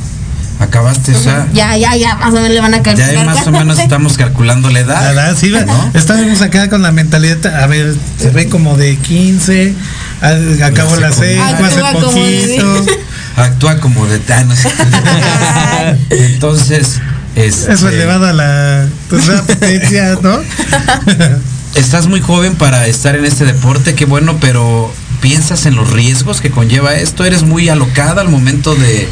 Acabaste, 0.59 1.15
o 1.15 1.21
sea, 1.21 1.47
Ya, 1.53 1.77
ya, 1.77 1.95
ya, 1.97 2.15
más 2.17 2.31
o 2.31 2.33
menos 2.33 2.49
le 2.51 2.61
van 2.61 2.73
a 2.73 2.79
ya 2.79 2.83
calcular. 2.83 3.11
ahí 3.17 3.25
más 3.27 3.47
o 3.47 3.51
menos 3.59 3.79
estamos 3.79 4.17
calculando 4.17 4.71
la 4.71 4.81
edad. 4.81 5.03
¿Verdad? 5.15 5.37
Sí, 5.39 5.51
¿no? 5.51 5.91
estábamos 5.95 6.41
acá 6.41 6.71
con 6.71 6.81
la 6.83 6.93
mentalidad, 6.93 7.45
a 7.63 7.67
ver, 7.67 7.95
se 8.19 8.31
ve 8.31 8.49
como 8.49 8.77
de 8.77 8.97
15, 8.97 9.75
a- 10.23 10.67
acabó 10.67 10.97
la 10.97 11.13
secundaria. 11.13 11.67
hace 11.67 11.81
Actúa 11.83 11.93
como 11.93 12.13
de- 12.25 12.61
poquito. 12.61 12.87
Actúa 13.37 13.79
como 13.81 14.07
de 14.07 14.19
tanos. 14.21 14.59
Entonces, 16.11 17.01
este, 17.35 17.73
Eso 17.75 17.89
elevado 17.89 18.27
a 18.27 18.33
la 18.33 18.87
pues, 19.11 19.27
la 19.27 19.43
potencia, 19.43 20.19
¿no? 20.23 20.39
estás 21.75 22.07
muy 22.07 22.21
joven 22.21 22.55
para 22.55 22.87
estar 22.87 23.15
en 23.15 23.25
este 23.27 23.45
deporte, 23.45 23.95
qué 23.95 24.07
bueno, 24.07 24.39
pero 24.41 24.91
piensas 25.21 25.67
en 25.67 25.75
los 25.77 25.91
riesgos 25.93 26.41
que 26.41 26.51
conlleva 26.51 26.95
esto. 26.95 27.25
Eres 27.25 27.43
muy 27.43 27.69
alocada 27.69 28.23
al 28.23 28.29
momento 28.31 28.75
de, 28.75 29.09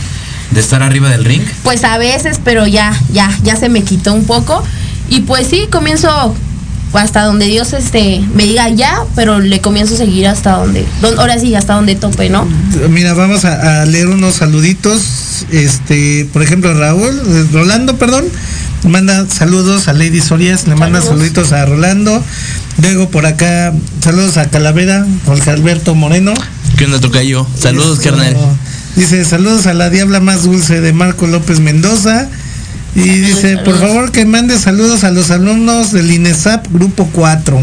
de 0.55 0.61
estar 0.61 0.83
arriba 0.83 1.11
del 1.11 1.25
ring? 1.25 1.43
Pues 1.63 1.85
a 1.85 1.99
veces, 1.99 2.41
pero 2.45 2.67
ya, 2.67 2.99
ya, 3.13 3.31
ya 3.43 3.57
se 3.57 3.69
me 3.69 3.83
quitó 3.83 4.15
un 4.15 4.25
poco. 4.25 4.63
Y 5.09 5.21
pues 5.23 5.49
sí, 5.49 5.67
comienzo 5.71 6.35
hasta 6.95 7.25
donde 7.25 7.47
Dios 7.47 7.73
este 7.73 8.23
me 8.35 8.45
diga 8.45 8.69
ya, 8.69 9.01
pero 9.17 9.41
le 9.41 9.61
comienzo 9.61 9.95
a 9.95 9.97
seguir 9.99 10.29
hasta 10.29 10.53
donde, 10.53 10.87
don- 11.03 11.19
ahora 11.19 11.39
sí, 11.41 11.55
hasta 11.57 11.75
donde 11.75 11.97
tope, 11.97 12.31
¿no? 12.31 12.47
Mira, 12.89 13.15
vamos 13.15 13.45
a, 13.45 13.83
a 13.83 13.87
leer 13.87 14.07
unos 14.07 14.37
saluditos. 14.37 15.03
Este, 15.51 16.29
por 16.33 16.43
ejemplo, 16.43 16.73
Raúl, 16.73 17.21
eh, 17.27 17.47
Rolando, 17.53 17.97
perdón, 17.99 18.25
manda 18.89 19.27
saludos 19.29 19.89
a 19.89 19.93
Lady 19.93 20.21
Sorias, 20.21 20.69
le 20.69 20.77
manda 20.77 21.01
Saludos. 21.01 21.19
saluditos 21.19 21.53
a 21.53 21.67
Rolando. 21.67 22.23
Luego 22.81 23.09
por 23.11 23.27
acá, 23.27 23.73
saludos 24.01 24.37
a 24.37 24.49
Calavera, 24.49 25.05
Jorge 25.27 25.51
Alberto 25.51 25.95
Moreno. 25.97 26.33
¿Qué 26.77 26.85
onda, 26.87 27.01
tocayo? 27.01 27.47
Saludos, 27.59 27.99
Eso. 27.99 28.11
carnal. 28.11 28.37
Dice, 28.97 29.25
saludos 29.25 29.67
a 29.67 29.75
la 29.75 29.91
diabla 29.91 30.21
más 30.21 30.45
dulce 30.45 30.81
de 30.81 30.93
Marco 30.93 31.27
López 31.27 31.61
Mendoza. 31.61 32.29
Y 32.95 33.01
dice, 33.01 33.59
por 33.59 33.79
favor 33.79 34.13
que 34.13 34.25
mande 34.25 34.57
saludos 34.59 35.03
a 35.03 35.11
los 35.11 35.31
alumnos 35.33 35.91
del 35.91 36.11
INESAP 36.13 36.67
Grupo 36.73 37.09
4. 37.13 37.61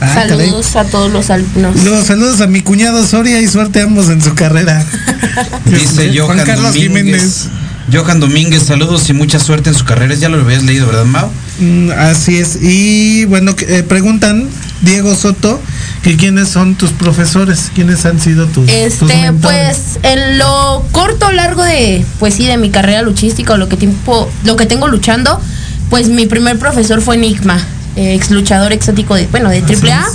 Ah, 0.00 0.24
caray. 0.28 0.48
Saludos 0.48 0.76
a 0.76 0.84
todos 0.84 1.12
los 1.12 1.30
alumnos. 1.30 1.84
Los 1.84 2.06
saludos 2.06 2.40
a 2.40 2.48
mi 2.48 2.62
cuñado 2.62 3.06
Soria 3.06 3.40
y 3.40 3.48
suerte 3.48 3.80
a 3.80 3.84
ambos 3.84 4.10
en 4.10 4.20
su 4.20 4.34
carrera. 4.34 4.84
Dice 5.64 6.18
Juan 6.18 6.38
Carlos 6.44 6.74
Domínguez. 6.74 6.82
Jiménez. 6.82 7.48
Johan 7.92 8.18
Domínguez, 8.20 8.64
saludos 8.64 9.08
y 9.10 9.12
mucha 9.12 9.38
suerte 9.38 9.70
en 9.70 9.74
su 9.76 9.84
carrera. 9.84 10.14
Ya 10.14 10.28
lo 10.28 10.40
habías 10.40 10.62
leído, 10.64 10.86
¿verdad, 10.86 11.04
Mau? 11.04 11.30
Mm, 11.60 11.90
Así 11.92 12.36
es. 12.38 12.58
Y 12.60 13.24
bueno, 13.26 13.54
eh, 13.68 13.82
preguntan, 13.88 14.48
Diego 14.82 15.14
Soto, 15.14 15.60
que 16.02 16.16
quiénes 16.16 16.48
son 16.48 16.74
tus 16.74 16.90
profesores, 16.90 17.70
quiénes 17.74 18.04
han 18.04 18.20
sido 18.20 18.46
tus, 18.46 18.66
tus 18.66 18.70
Este, 18.74 19.04
mentores? 19.04 19.40
pues 19.40 19.98
en 20.02 20.38
lo 20.38 20.84
corto 20.92 21.30
largo 21.32 21.62
de, 21.62 22.04
pues 22.18 22.34
sí, 22.34 22.46
de 22.46 22.56
mi 22.56 22.70
carrera 22.70 23.02
luchística 23.02 23.54
o 23.54 23.56
lo 23.56 23.68
que 23.68 23.76
tiempo, 23.76 24.28
lo 24.44 24.56
que 24.56 24.66
tengo 24.66 24.88
luchando, 24.88 25.40
pues 25.88 26.08
mi 26.08 26.26
primer 26.26 26.58
profesor 26.58 27.00
fue 27.00 27.14
Enigma, 27.14 27.58
eh, 27.94 28.14
ex 28.14 28.30
luchador 28.30 28.72
exótico 28.72 29.14
de, 29.14 29.26
bueno, 29.28 29.48
de 29.48 29.60
AAA. 29.62 30.06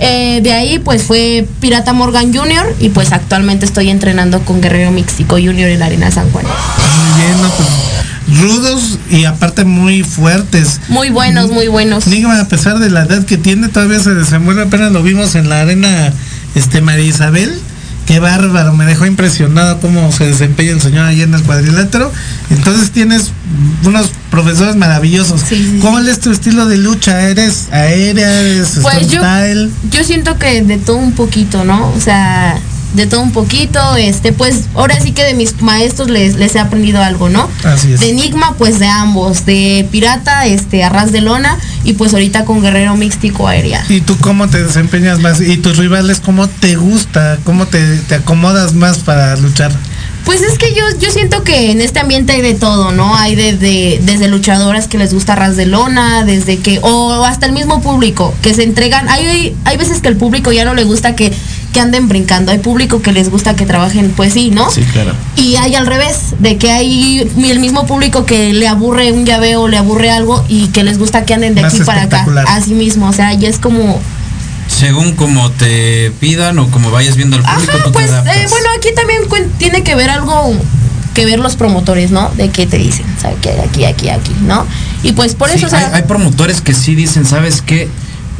Eh, 0.00 0.40
de 0.42 0.52
ahí 0.52 0.78
pues 0.78 1.02
fue 1.02 1.46
Pirata 1.60 1.92
Morgan 1.92 2.32
Jr. 2.32 2.74
y 2.78 2.88
pues 2.88 3.12
actualmente 3.12 3.66
estoy 3.66 3.90
entrenando 3.90 4.40
con 4.44 4.60
Guerrero 4.60 4.90
Místico 4.90 5.36
Jr. 5.36 5.68
en 5.68 5.78
la 5.78 5.86
Arena 5.86 6.10
San 6.10 6.30
Juan. 6.30 6.46
Muy 6.46 7.22
bien, 7.22 7.42
no, 7.42 7.48
pues, 7.50 8.40
rudos 8.40 8.98
y 9.10 9.24
aparte 9.24 9.64
muy 9.64 10.02
fuertes. 10.02 10.80
Muy 10.88 11.10
buenos, 11.10 11.50
muy 11.50 11.68
buenos. 11.68 12.06
Enigma, 12.06 12.40
a 12.40 12.48
pesar 12.48 12.78
de 12.78 12.90
la 12.90 13.02
edad 13.02 13.24
que 13.26 13.36
tiene, 13.36 13.68
todavía 13.68 14.00
se 14.00 14.14
desenvuelve. 14.14 14.62
Apenas 14.62 14.92
lo 14.92 15.02
vimos 15.02 15.34
en 15.34 15.48
la 15.48 15.60
arena 15.60 16.12
este 16.54 16.80
María 16.80 17.04
Isabel. 17.04 17.60
Qué 18.10 18.18
bárbaro, 18.18 18.72
me 18.72 18.86
dejó 18.86 19.06
impresionado 19.06 19.78
cómo 19.78 20.10
se 20.10 20.26
desempeña 20.26 20.72
el 20.72 20.80
señor 20.80 21.06
allá 21.06 21.22
en 21.22 21.32
el 21.32 21.44
cuadrilátero. 21.44 22.10
Entonces 22.50 22.90
tienes 22.90 23.30
unos 23.84 24.10
profesores 24.32 24.74
maravillosos. 24.74 25.40
Sí, 25.42 25.54
sí, 25.54 25.70
sí. 25.74 25.78
¿Cuál 25.78 26.08
es 26.08 26.18
tu 26.18 26.32
estilo 26.32 26.66
de 26.66 26.76
lucha? 26.76 27.28
¿Eres 27.28 27.68
aérea? 27.70 28.40
¿Eres 28.40 28.80
Pues 28.82 29.06
yo 29.92 30.02
siento 30.02 30.40
que 30.40 30.60
de 30.60 30.78
todo 30.78 30.96
un 30.96 31.12
poquito, 31.12 31.64
¿no? 31.64 31.88
O 31.96 32.00
sea, 32.00 32.58
de 32.94 33.06
todo 33.06 33.20
un 33.20 33.32
poquito, 33.32 33.96
este, 33.96 34.32
pues 34.32 34.64
ahora 34.74 35.00
sí 35.00 35.12
que 35.12 35.24
de 35.24 35.34
mis 35.34 35.60
maestros 35.62 36.10
les, 36.10 36.34
les 36.36 36.54
he 36.54 36.58
aprendido 36.58 37.02
algo, 37.02 37.28
¿no? 37.28 37.48
Así 37.64 37.92
es. 37.92 38.00
De 38.00 38.10
Enigma, 38.10 38.54
pues 38.58 38.78
de 38.78 38.86
ambos, 38.86 39.46
de 39.46 39.86
Pirata, 39.90 40.46
este, 40.46 40.82
Arras 40.82 41.12
de 41.12 41.20
Lona, 41.20 41.58
y 41.84 41.94
pues 41.94 42.12
ahorita 42.12 42.44
con 42.44 42.62
Guerrero 42.62 42.96
Místico 42.96 43.48
Aérea. 43.48 43.84
¿Y 43.88 44.00
tú 44.00 44.16
cómo 44.18 44.48
te 44.48 44.62
desempeñas 44.62 45.20
más? 45.20 45.40
¿Y 45.40 45.56
tus 45.58 45.76
rivales 45.76 46.20
cómo 46.20 46.48
te 46.48 46.76
gusta? 46.76 47.38
¿Cómo 47.44 47.66
te, 47.66 47.98
te 47.98 48.16
acomodas 48.16 48.74
más 48.74 48.98
para 48.98 49.36
luchar? 49.36 49.72
Pues 50.24 50.42
es 50.42 50.58
que 50.58 50.74
yo, 50.74 50.82
yo 50.98 51.10
siento 51.10 51.44
que 51.44 51.70
en 51.70 51.80
este 51.80 51.98
ambiente 51.98 52.34
hay 52.34 52.42
de 52.42 52.54
todo, 52.54 52.92
¿no? 52.92 53.16
Hay 53.16 53.34
desde, 53.36 54.00
desde 54.02 54.28
luchadoras 54.28 54.86
que 54.86 54.98
les 54.98 55.14
gusta 55.14 55.34
ras 55.34 55.56
de 55.56 55.66
lona, 55.66 56.24
desde 56.24 56.58
que, 56.58 56.78
o 56.82 57.24
hasta 57.24 57.46
el 57.46 57.52
mismo 57.52 57.80
público, 57.80 58.34
que 58.42 58.52
se 58.52 58.62
entregan. 58.62 59.08
Hay, 59.08 59.56
hay 59.64 59.76
veces 59.76 60.00
que 60.00 60.08
el 60.08 60.16
público 60.16 60.52
ya 60.52 60.64
no 60.64 60.74
le 60.74 60.84
gusta 60.84 61.16
que, 61.16 61.32
que 61.72 61.80
anden 61.80 62.08
brincando, 62.08 62.52
hay 62.52 62.58
público 62.58 63.02
que 63.02 63.12
les 63.12 63.30
gusta 63.30 63.54
que 63.56 63.66
trabajen, 63.66 64.12
pues 64.16 64.32
sí, 64.32 64.50
¿no? 64.50 64.70
Sí, 64.70 64.82
claro. 64.92 65.12
Y 65.36 65.56
hay 65.56 65.74
al 65.74 65.86
revés, 65.86 66.34
de 66.38 66.56
que 66.56 66.70
hay 66.70 67.20
el 67.20 67.60
mismo 67.60 67.86
público 67.86 68.26
que 68.26 68.52
le 68.52 68.68
aburre 68.68 69.12
un 69.12 69.24
llaveo, 69.24 69.68
le 69.68 69.76
aburre 69.76 70.10
algo 70.10 70.44
y 70.48 70.68
que 70.68 70.82
les 70.82 70.98
gusta 70.98 71.24
que 71.24 71.34
anden 71.34 71.54
de 71.54 71.62
Más 71.62 71.74
aquí 71.74 71.84
para 71.84 72.02
acá. 72.02 72.26
Así 72.48 72.74
mismo, 72.74 73.08
o 73.08 73.12
sea, 73.12 73.32
ya 73.34 73.48
es 73.48 73.58
como, 73.58 74.00
Según 74.68 75.14
como 75.14 75.50
te 75.50 76.10
pidan 76.20 76.58
o 76.58 76.70
como 76.70 76.90
vayas 76.90 77.16
viendo 77.16 77.36
al 77.36 77.42
público, 77.42 77.72
Ajá, 77.72 77.84
tú 77.84 77.92
pues 77.92 78.06
te 78.06 78.16
eh, 78.16 78.46
bueno, 78.48 78.68
aquí 78.76 78.88
también 78.94 79.22
tiene 79.58 79.82
que 79.82 79.94
ver 79.94 80.10
algo 80.10 80.54
que 81.14 81.24
ver 81.24 81.40
los 81.40 81.56
promotores, 81.56 82.10
¿no? 82.10 82.30
De 82.36 82.50
qué 82.50 82.66
te 82.66 82.78
dicen, 82.78 83.04
¿sabes? 83.20 83.38
Que 83.40 83.50
aquí, 83.60 83.84
aquí, 83.84 84.08
aquí, 84.10 84.32
¿no? 84.42 84.64
Y 85.02 85.12
pues 85.12 85.34
por 85.34 85.50
Sí, 85.50 85.56
eso, 85.56 85.66
o 85.66 85.70
sea, 85.70 85.88
hay, 85.88 85.94
hay 85.94 86.02
promotores 86.02 86.60
que 86.60 86.72
sí 86.72 86.94
dicen, 86.94 87.26
¿sabes 87.26 87.62
qué? 87.62 87.88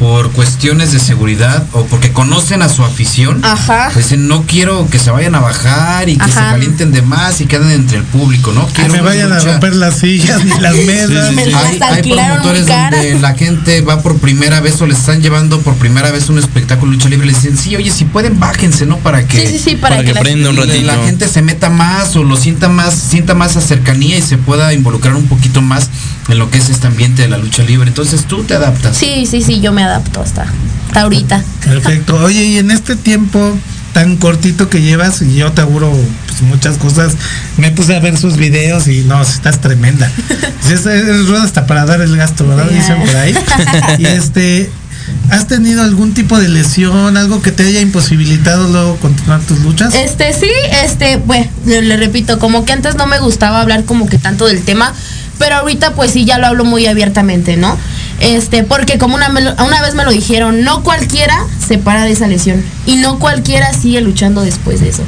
Por 0.01 0.31
cuestiones 0.33 0.93
de 0.93 0.99
seguridad 0.99 1.67
o 1.73 1.85
porque 1.85 2.11
conocen 2.11 2.63
a 2.63 2.71
su 2.71 2.83
afición, 2.83 3.45
Ajá. 3.45 3.91
dicen, 3.95 4.29
no 4.29 4.45
quiero 4.47 4.89
que 4.89 4.99
se 4.99 5.11
vayan 5.11 5.35
a 5.35 5.41
bajar 5.41 6.09
y 6.09 6.17
que 6.17 6.25
se 6.27 6.37
calienten 6.39 6.91
de 6.91 7.03
más 7.03 7.39
y 7.43 7.45
queden 7.47 7.71
entre 7.71 7.99
el 7.99 8.05
público, 8.05 8.51
¿no? 8.55 8.67
Que 8.69 8.73
Quiero 8.73 8.93
me 8.95 9.01
una 9.03 9.11
vayan 9.11 9.33
a 9.35 9.41
romper 9.41 9.77
las 9.77 9.99
sillas 9.99 10.43
ni 10.43 10.59
las 10.59 10.75
mesas. 10.87 11.33
Me 11.35 11.43
Hay, 11.43 11.79
hay 11.83 12.03
promotores 12.03 12.67
donde 12.67 13.19
la 13.21 13.35
gente 13.35 13.83
va 13.83 14.01
por 14.01 14.17
primera 14.21 14.61
vez 14.61 14.81
o 14.81 14.87
le 14.87 14.95
están 14.95 15.21
llevando 15.21 15.61
por 15.61 15.75
primera 15.75 16.11
vez 16.11 16.31
un 16.31 16.39
espectáculo 16.39 16.93
de 16.93 16.97
lucha 16.97 17.11
libre 17.11 17.27
y 17.27 17.33
le 17.33 17.37
dicen, 17.37 17.59
sí, 17.59 17.77
oye, 17.77 17.91
si 17.91 18.07
pueden, 18.07 18.41
bájense, 18.41 18.87
¿no? 18.87 18.97
Para 18.97 19.27
que, 19.29 19.47
sí, 19.47 19.59
sí, 19.59 19.59
sí, 19.59 19.77
para, 19.77 19.97
para 19.97 20.09
que 20.09 20.15
la- 20.15 20.21
prenda 20.23 20.49
un 20.49 20.57
la- 20.57 20.63
ratito. 20.65 20.87
la 20.87 20.97
gente 21.05 21.29
se 21.29 21.43
meta 21.43 21.69
más 21.69 22.17
o 22.17 22.25
lo 22.25 22.39
sienta 22.39 22.71
más, 22.71 22.95
sienta 22.95 23.35
más 23.35 23.59
a 23.59 23.61
cercanía 23.61 24.17
y 24.17 24.23
se 24.23 24.39
pueda 24.39 24.73
involucrar 24.73 25.15
un 25.15 25.27
poquito 25.27 25.61
más 25.61 25.91
en 26.31 26.39
lo 26.39 26.49
que 26.51 26.57
es 26.57 26.71
este 26.71 26.87
ambiente 26.87 27.21
de 27.23 27.29
la 27.29 27.37
lucha 27.37 27.65
libre. 27.65 27.89
Entonces 27.89 28.25
tú 28.25 28.45
te 28.45 28.55
adaptas. 28.55 28.97
Sí, 28.97 29.27
sí, 29.31 29.43
sí, 29.43 29.61
yo 29.61 29.73
me 29.73 29.83
adapto 29.83 29.90
hasta, 29.97 30.23
hasta 30.23 31.01
ahorita. 31.01 31.43
Perfecto. 31.65 32.17
Oye, 32.17 32.45
y 32.45 32.59
en 32.59 32.71
este 32.71 32.97
tiempo 32.97 33.57
tan 33.93 34.17
cortito 34.17 34.69
que 34.69 34.83
llevas, 34.83 35.23
y 35.23 35.37
yo 35.37 35.53
te 35.53 35.63
auguro 35.63 35.93
pues, 36.27 36.43
muchas 36.43 36.77
cosas, 36.79 37.15
me 37.57 37.71
puse 37.71 37.97
a 37.97 38.01
ver 38.01 38.17
sus 38.17 38.37
videos 38.37 38.87
y 38.89 39.03
no, 39.03 39.21
estás 39.21 39.61
tremenda. 39.61 40.11
Es, 40.71 40.87
es 40.87 41.27
rueda 41.27 41.43
hasta 41.43 41.67
para 41.67 41.85
dar 41.85 42.01
el 42.01 42.17
gasto, 42.17 42.47
¿verdad? 42.47 42.69
Ya. 42.71 42.77
Dicen 42.77 43.03
por 43.05 43.17
ahí. 43.17 43.35
Y 43.99 44.07
este, 44.07 44.71
¿has 45.31 45.49
tenido 45.49 45.83
algún 45.83 46.15
tipo 46.15 46.39
de 46.39 46.49
lesión, 46.49 47.17
algo 47.17 47.43
que 47.43 47.51
te 47.51 47.65
haya 47.65 47.81
imposibilitado 47.81 48.69
luego 48.69 48.97
continuar 48.99 49.41
tus 49.41 49.59
luchas? 49.61 49.93
Este, 49.95 50.33
sí, 50.33 50.51
este, 50.85 51.17
bueno, 51.17 51.47
le, 51.67 51.83
le 51.83 51.97
repito, 51.97 52.39
como 52.39 52.65
que 52.65 52.73
antes 52.73 52.95
no 52.95 53.09
me 53.09 53.19
gustaba 53.19 53.61
hablar 53.61 53.85
como 53.85 54.09
que 54.09 54.19
tanto 54.19 54.47
del 54.47 54.63
tema, 54.63 54.95
pero 55.41 55.57
ahorita 55.57 55.95
pues 55.95 56.13
sí 56.13 56.27
ya 56.27 56.39
lo 56.39 56.47
hablo 56.47 56.67
muy 56.67 56.87
abiertamente, 56.87 57.57
¿no? 57.57 57.75
Este, 58.21 58.63
porque 58.63 58.99
como 58.99 59.15
una, 59.15 59.31
una 59.31 59.83
vez 59.83 59.95
me 59.95 60.05
lo 60.05 60.11
dijeron, 60.11 60.63
no 60.63 60.83
cualquiera 60.83 61.47
se 61.67 61.79
para 61.79 62.05
de 62.05 62.13
esa 62.13 62.27
lesión 62.27 62.63
y 62.85 62.97
no 62.97 63.19
cualquiera 63.19 63.73
sigue 63.73 64.03
luchando 64.03 64.43
después 64.43 64.81
de 64.81 64.91
eso. 64.91 65.03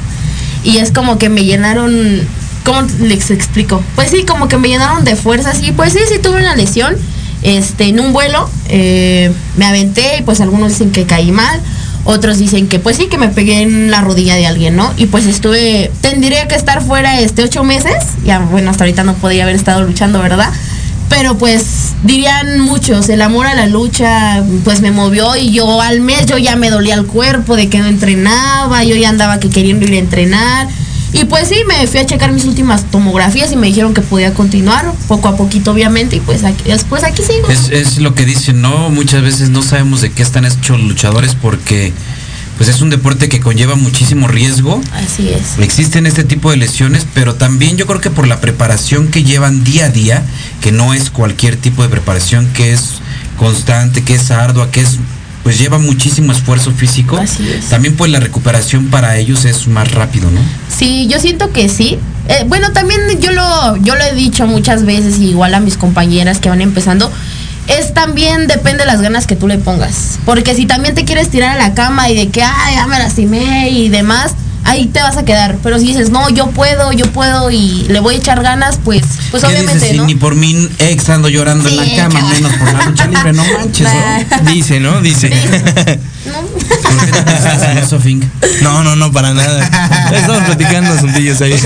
Y 0.63 0.77
es 0.77 0.91
como 0.91 1.19
que 1.19 1.29
me 1.29 1.45
llenaron, 1.45 2.27
¿cómo 2.65 2.81
les 2.99 3.29
explico? 3.29 3.83
Pues 3.93 4.09
sí, 4.09 4.25
como 4.25 4.47
que 4.47 4.57
me 4.57 4.69
llenaron 4.69 5.03
de 5.05 5.15
fuerzas 5.15 5.61
y 5.61 5.71
pues 5.71 5.93
sí, 5.93 5.99
sí 6.09 6.17
tuve 6.17 6.39
una 6.39 6.55
lesión, 6.55 6.95
este, 7.43 7.89
en 7.89 7.99
un 7.99 8.11
vuelo, 8.11 8.49
eh, 8.69 9.31
me 9.55 9.65
aventé 9.65 10.17
y 10.17 10.23
pues 10.23 10.41
algunos 10.41 10.69
dicen 10.69 10.91
que 10.91 11.05
caí 11.05 11.31
mal, 11.31 11.61
otros 12.05 12.37
dicen 12.37 12.67
que 12.67 12.79
pues 12.79 12.97
sí, 12.97 13.07
que 13.07 13.17
me 13.17 13.29
pegué 13.29 13.61
en 13.61 13.89
la 13.89 14.01
rodilla 14.01 14.35
de 14.35 14.45
alguien, 14.45 14.75
¿no? 14.75 14.91
Y 14.97 15.05
pues 15.05 15.25
estuve, 15.25 15.91
tendría 16.01 16.47
que 16.47 16.55
estar 16.55 16.83
fuera 16.83 17.19
este 17.19 17.43
ocho 17.43 17.63
meses, 17.63 17.95
ya 18.25 18.39
bueno, 18.39 18.71
hasta 18.71 18.83
ahorita 18.83 19.03
no 19.03 19.15
podría 19.15 19.43
haber 19.43 19.55
estado 19.55 19.83
luchando, 19.83 20.19
¿verdad? 20.21 20.49
Pero 21.09 21.37
pues 21.37 21.93
dirían 22.03 22.59
muchos, 22.59 23.07
el 23.09 23.21
amor 23.21 23.45
a 23.45 23.53
la 23.53 23.67
lucha 23.67 24.43
pues 24.63 24.81
me 24.81 24.91
movió 24.91 25.35
y 25.35 25.51
yo 25.51 25.79
al 25.79 26.01
mes 26.01 26.25
yo 26.25 26.37
ya 26.37 26.55
me 26.55 26.69
dolía 26.69 26.95
el 26.95 27.05
cuerpo 27.05 27.55
de 27.55 27.69
que 27.69 27.79
no 27.79 27.87
entrenaba, 27.87 28.83
yo 28.83 28.95
ya 28.95 29.09
andaba 29.09 29.39
que 29.39 29.49
queriendo 29.49 29.85
ir 29.85 29.93
a 29.93 29.97
entrenar. 29.97 30.67
Y 31.13 31.25
pues 31.25 31.47
sí, 31.47 31.55
me 31.67 31.85
fui 31.87 31.99
a 31.99 32.05
checar 32.05 32.31
mis 32.31 32.45
últimas 32.45 32.85
tomografías 32.89 33.51
y 33.51 33.55
me 33.55 33.67
dijeron 33.67 33.93
que 33.93 34.01
podía 34.01 34.33
continuar 34.33 34.91
poco 35.07 35.27
a 35.27 35.37
poquito 35.37 35.71
obviamente 35.71 36.15
y 36.15 36.19
pues 36.19 36.43
aquí, 36.43 36.63
después 36.65 37.03
aquí 37.03 37.21
sigo. 37.21 37.47
Es, 37.49 37.69
es 37.69 37.99
lo 37.99 38.15
que 38.15 38.25
dicen, 38.25 38.61
¿no? 38.61 38.89
Muchas 38.89 39.21
veces 39.21 39.49
no 39.49 39.61
sabemos 39.61 40.01
de 40.01 40.11
qué 40.11 40.23
están 40.23 40.45
hechos 40.45 40.79
los 40.79 40.81
luchadores 40.81 41.35
porque 41.35 41.93
pues 42.57 42.69
es 42.69 42.81
un 42.81 42.89
deporte 42.89 43.29
que 43.29 43.39
conlleva 43.39 43.75
muchísimo 43.75 44.27
riesgo. 44.27 44.81
Así 44.93 45.29
es. 45.29 45.59
Existen 45.59 46.05
este 46.05 46.23
tipo 46.23 46.51
de 46.51 46.57
lesiones, 46.57 47.05
pero 47.13 47.35
también 47.35 47.77
yo 47.77 47.87
creo 47.87 48.01
que 48.01 48.11
por 48.11 48.27
la 48.27 48.41
preparación 48.41 49.09
que 49.09 49.23
llevan 49.23 49.63
día 49.63 49.85
a 49.85 49.89
día, 49.89 50.23
que 50.61 50.71
no 50.71 50.93
es 50.93 51.09
cualquier 51.09 51.57
tipo 51.57 51.83
de 51.83 51.89
preparación, 51.89 52.47
que 52.53 52.73
es 52.73 53.01
constante, 53.37 54.03
que 54.03 54.15
es 54.15 54.31
ardua, 54.31 54.71
que 54.71 54.81
es 54.81 54.99
pues 55.43 55.59
lleva 55.59 55.77
muchísimo 55.77 56.31
esfuerzo 56.31 56.71
físico. 56.71 57.17
Así 57.17 57.47
es. 57.49 57.65
También 57.65 57.95
pues 57.95 58.09
la 58.11 58.19
recuperación 58.19 58.87
para 58.87 59.17
ellos 59.17 59.45
es 59.45 59.67
más 59.67 59.91
rápido, 59.91 60.31
¿no? 60.31 60.39
Sí, 60.75 61.07
yo 61.07 61.19
siento 61.19 61.51
que 61.51 61.69
sí. 61.69 61.99
Eh, 62.29 62.45
bueno, 62.47 62.71
también 62.71 63.01
yo 63.19 63.31
lo, 63.31 63.75
yo 63.77 63.95
lo 63.95 64.03
he 64.03 64.13
dicho 64.13 64.47
muchas 64.47 64.85
veces, 64.85 65.19
igual 65.19 65.53
a 65.53 65.59
mis 65.59 65.75
compañeras 65.75 66.39
que 66.39 66.47
van 66.47 66.61
empezando, 66.61 67.11
es 67.67 67.93
también 67.93 68.47
depende 68.47 68.79
de 68.79 68.85
las 68.85 69.01
ganas 69.01 69.27
que 69.27 69.35
tú 69.35 69.47
le 69.47 69.57
pongas. 69.57 70.19
Porque 70.25 70.55
si 70.55 70.65
también 70.65 70.95
te 70.95 71.03
quieres 71.03 71.29
tirar 71.29 71.57
a 71.57 71.61
la 71.61 71.73
cama 71.73 72.09
y 72.09 72.15
de 72.15 72.29
que, 72.29 72.41
ay, 72.41 72.75
ya 72.75 72.87
me 72.87 72.97
lastimé 72.97 73.69
y 73.69 73.89
demás, 73.89 74.35
ahí 74.63 74.87
te 74.87 75.01
vas 75.01 75.17
a 75.17 75.25
quedar. 75.25 75.57
Pero 75.63 75.79
si 75.79 75.87
dices, 75.87 76.09
no, 76.09 76.29
yo 76.29 76.47
puedo, 76.51 76.91
yo 76.91 77.05
puedo 77.11 77.51
y 77.51 77.85
le 77.89 77.99
voy 77.99 78.15
a 78.15 78.17
echar 78.17 78.41
ganas, 78.41 78.79
pues, 78.83 79.03
pues 79.31 79.43
¿Qué 79.43 79.49
obviamente, 79.49 79.73
dices? 79.75 79.89
Si 79.91 79.97
¿no? 79.97 80.05
ni 80.05 80.15
por 80.15 80.35
mi 80.35 80.69
ex 80.79 81.09
ando 81.09 81.29
llorando 81.29 81.67
en 81.69 81.77
la 81.77 81.95
cama, 81.95 82.21
menos 82.21 82.53
por 82.53 82.73
la 82.73 82.85
lucha 82.85 83.07
libre, 83.07 83.33
no 83.33 83.43
manches. 83.57 83.87
Dice, 84.53 84.79
¿no? 84.79 85.01
Dice. 85.01 85.29
¿Por 85.29 86.12
No, 88.61 88.83
no, 88.83 88.95
no, 88.95 89.11
para 89.11 89.33
nada. 89.33 90.09
Estamos 90.13 90.43
platicando 90.43 90.93
asuntillos 90.93 91.41
ahí. 91.41 91.53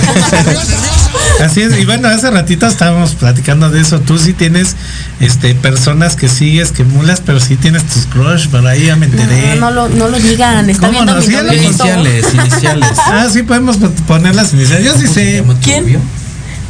Así 1.43 1.61
es, 1.61 1.77
y 1.77 1.85
bueno, 1.85 2.07
hace 2.07 2.31
ratito 2.31 2.65
estábamos 2.65 3.13
platicando 3.15 3.69
de 3.69 3.81
eso. 3.81 3.99
Tú 3.99 4.17
sí 4.17 4.33
tienes 4.33 4.75
este 5.19 5.53
personas 5.53 6.15
que 6.15 6.29
sigues, 6.29 6.71
que 6.71 6.83
mulas, 6.83 7.21
pero 7.23 7.39
sí 7.39 7.57
tienes 7.57 7.83
tus 7.85 8.05
crush, 8.07 8.47
por 8.47 8.65
ahí 8.65 8.87
ya 8.87 8.95
me 8.95 9.05
enteré. 9.05 9.55
No, 9.55 9.69
no 9.69 9.71
lo, 9.71 9.89
no 9.89 10.07
lo 10.09 10.19
digan, 10.19 10.67
está 10.69 10.87
¿Cómo 10.87 10.93
viendo 10.93 11.13
no? 11.13 11.19
mi 11.19 11.25
Sí, 11.27 11.33
novio 11.33 11.51
le- 11.51 11.57
esto. 11.57 11.67
Iniciales, 11.85 12.25
iniciales. 12.33 12.89
Ah, 13.05 13.27
sí 13.31 13.43
podemos 13.43 13.77
poner 14.07 14.33
las 14.35 14.53
iniciales. 14.53 14.85
Yo 14.85 14.97
sí 14.97 15.07
sé. 15.07 15.43
¿Quién? 15.63 15.99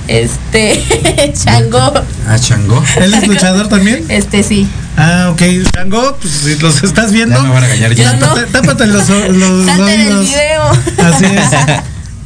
Este, 0.08 0.84
Chango. 1.46 1.94
Ah, 2.28 2.38
Chango. 2.40 2.84
¿Él 3.02 3.14
es 3.14 3.28
luchador 3.28 3.70
también? 3.70 4.04
Este 4.10 4.44
sí. 4.44 4.68
Ah, 4.98 5.30
ok. 5.32 5.42
Chango, 5.74 6.18
pues 6.22 6.34
si 6.34 6.56
los 6.58 6.84
estás 6.84 7.12
viendo. 7.12 7.36
Ya 7.36 7.44
me 7.44 7.50
van 7.50 7.64
a 7.64 7.68
regañar 7.68 7.94
ya. 7.94 8.04
Yo 8.14 8.20
no. 8.20 8.34
Tápate, 8.34 8.52
tápate 8.52 8.88
los, 8.88 9.08
los 9.10 9.68
oídos. 9.80 10.26
video. 10.28 10.64
Así 11.06 11.26
es. 11.26 11.82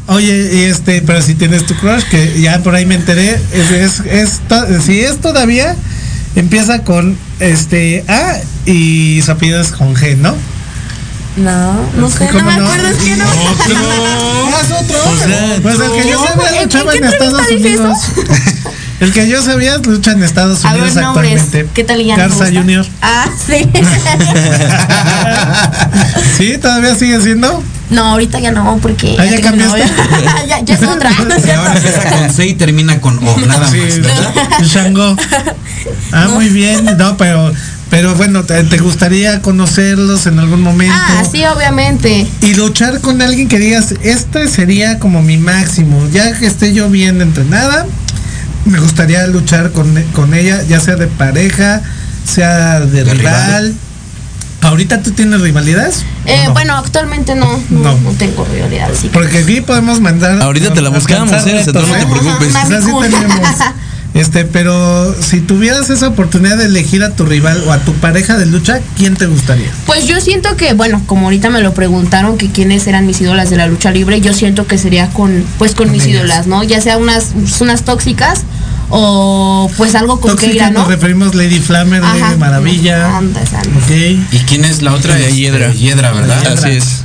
Oye, 0.07 0.49
y 0.53 0.59
este, 0.63 1.01
pero 1.01 1.21
si 1.21 1.35
tienes 1.35 1.65
tu 1.65 1.75
crush, 1.75 2.03
que 2.03 2.41
ya 2.41 2.59
por 2.59 2.73
ahí 2.75 2.85
me 2.85 2.95
enteré, 2.95 3.39
es, 3.53 3.71
es, 3.71 3.99
es 4.05 4.39
to- 4.47 4.81
si 4.81 4.99
es 5.01 5.19
todavía, 5.21 5.75
empieza 6.35 6.83
con 6.83 7.17
este 7.39 8.03
A 8.07 8.37
y 8.65 9.21
su 9.23 9.31
apellido 9.31 9.61
es 9.61 9.71
con 9.71 9.95
G, 9.95 10.17
¿no? 10.17 10.35
No, 11.37 11.73
no 11.97 12.09
sé, 12.09 12.25
no 12.25 12.31
¿Cómo 12.31 12.43
me 12.51 12.57
no? 12.57 12.65
acuerdo, 12.65 12.87
es 12.89 12.97
que 12.97 13.15
no. 13.15 13.25
Otro. 14.79 14.97
O 15.11 15.17
sea, 15.17 15.59
pues 15.61 15.75
el 15.79 15.91
que 16.03 16.09
yo 16.09 16.25
sabía 16.25 16.49
¿En- 16.49 16.55
en 16.57 16.63
luchaba 16.63 16.91
qué 16.91 16.97
en 16.97 17.03
Estados 17.05 17.47
Unidos. 17.51 17.97
El 19.01 19.11
que 19.11 19.27
yo 19.27 19.41
sabía 19.41 19.77
lucha 19.79 20.11
en 20.11 20.21
Estados 20.23 20.63
A 20.63 20.69
Unidos 20.71 20.93
ver, 20.93 21.03
nombres. 21.03 21.41
actualmente. 21.41 21.73
¿Qué 21.73 21.83
tal 21.83 22.03
ya? 22.05 22.15
Garza 22.15 22.45
Junior. 22.45 22.85
Ah, 23.01 23.25
sí. 23.47 23.67
sí, 26.37 26.57
todavía 26.59 26.95
sigue 26.95 27.19
siendo. 27.21 27.63
No, 27.89 28.05
ahorita 28.05 28.39
ya 28.39 28.51
no, 28.51 28.77
porque. 28.81 29.17
Ah, 29.19 29.25
¿ya 29.25 29.41
cambiaste? 29.41 29.79
novia. 29.79 30.45
ya, 30.47 30.59
ya 30.61 30.75
es 30.75 30.83
otra. 30.83 31.09
¿no 31.11 31.33
es 31.35 31.45
Y 31.45 31.49
ahora 31.51 31.75
empieza 31.75 32.09
con 32.09 32.29
C 32.31 32.45
y 32.47 32.53
termina 32.53 33.01
con 33.01 33.17
O, 33.27 33.37
nada 33.39 33.67
Sí, 33.69 33.79
más. 33.79 34.01
¿verdad? 34.01 34.33
Shango. 34.63 35.17
Ah, 36.13 36.27
muy 36.27 36.49
bien. 36.49 36.85
No, 36.97 37.17
pero, 37.17 37.51
pero 37.89 38.13
bueno, 38.15 38.43
¿te, 38.43 38.63
te 38.65 38.77
gustaría 38.77 39.41
conocerlos 39.41 40.27
en 40.27 40.37
algún 40.37 40.61
momento? 40.61 40.93
Ah, 40.95 41.23
sí, 41.29 41.43
obviamente. 41.45 42.27
Y 42.41 42.53
luchar 42.53 42.99
con 43.01 43.19
alguien 43.21 43.47
que 43.47 43.57
digas, 43.57 43.95
este 44.03 44.47
sería 44.47 44.99
como 44.99 45.23
mi 45.23 45.37
máximo. 45.37 46.07
Ya 46.11 46.37
que 46.37 46.45
esté 46.45 46.73
yo 46.73 46.89
bien 46.89 47.21
entrenada, 47.21 47.87
me 48.65 48.79
gustaría 48.79 49.25
luchar 49.27 49.71
con, 49.71 49.91
con 50.13 50.33
ella, 50.33 50.61
ya 50.63 50.79
sea 50.79 50.95
de 50.95 51.07
pareja, 51.07 51.81
sea 52.25 52.79
de, 52.79 53.03
¿De 53.03 53.13
rival. 53.13 53.45
rival? 53.45 53.75
¿Ahorita 54.61 55.01
tú 55.01 55.11
tienes 55.11 55.41
rivalidades? 55.41 56.03
Eh. 56.25 56.47
Bueno, 56.53 56.77
actualmente 56.77 57.33
no, 57.33 57.47
no, 57.71 57.79
No. 57.79 57.97
no 57.99 58.11
tengo 58.11 58.45
rivalidad, 58.45 58.91
así 58.91 59.07
que. 59.07 59.13
Porque 59.13 59.39
aquí 59.39 59.61
podemos 59.61 59.99
mandar. 60.01 60.39
Ahorita 60.41 60.71
te 60.73 60.81
la 60.81 60.89
buscamos, 60.89 61.31
¿eh? 61.47 61.63
No 61.65 61.71
te 61.73 61.79
preocupes. 62.05 62.55
Ajá, 62.55 62.65
O 62.65 62.69
sea, 62.69 62.81
sí 62.81 62.91
Cool. 62.91 63.09
tenemos. 63.09 63.39
Este, 64.13 64.43
pero 64.43 65.15
si 65.21 65.39
tuvieras 65.39 65.89
esa 65.89 66.09
oportunidad 66.09 66.57
de 66.57 66.65
elegir 66.65 67.01
a 67.03 67.15
tu 67.15 67.25
rival 67.25 67.63
o 67.65 67.71
a 67.71 67.79
tu 67.79 67.93
pareja 67.93 68.37
de 68.37 68.45
lucha, 68.45 68.81
¿quién 68.97 69.15
te 69.15 69.25
gustaría? 69.25 69.71
Pues 69.85 70.05
yo 70.05 70.19
siento 70.19 70.57
que, 70.57 70.73
bueno, 70.73 71.01
como 71.05 71.27
ahorita 71.27 71.49
me 71.49 71.61
lo 71.61 71.73
preguntaron 71.73 72.37
que 72.37 72.49
quiénes 72.49 72.85
eran 72.87 73.07
mis 73.07 73.21
ídolas 73.21 73.49
de 73.49 73.55
la 73.55 73.67
lucha 73.67 73.89
libre, 73.91 74.19
yo 74.19 74.33
siento 74.33 74.67
que 74.67 74.77
sería 74.77 75.09
con, 75.09 75.45
pues 75.57 75.75
con 75.75 75.91
mis 75.91 76.03
ellas. 76.03 76.15
ídolas, 76.15 76.47
¿no? 76.47 76.61
Ya 76.63 76.81
sea 76.81 76.97
unas, 76.97 77.27
unas 77.61 77.83
tóxicas 77.83 78.41
o 78.89 79.71
pues 79.77 79.95
algo 79.95 80.19
con 80.19 80.31
Tóxica 80.31 80.51
Keira, 80.51 80.69
¿no? 80.71 80.79
nos 80.79 80.89
referimos 80.89 81.33
Lady 81.33 81.59
Flammer, 81.59 82.03
Ajá. 82.03 82.17
Lady 82.17 82.37
Maravilla. 82.37 83.17
Andas, 83.17 83.53
andas. 83.53 83.83
Ok. 83.83 83.91
¿Y 84.31 84.37
quién 84.45 84.65
es 84.65 84.81
la 84.81 84.93
otra? 84.93 85.17
Este, 85.17 85.35
Hiedra. 85.37 85.71
Hiedra, 85.71 86.11
¿verdad? 86.11 86.45
Así 86.47 86.71
es. 86.71 87.03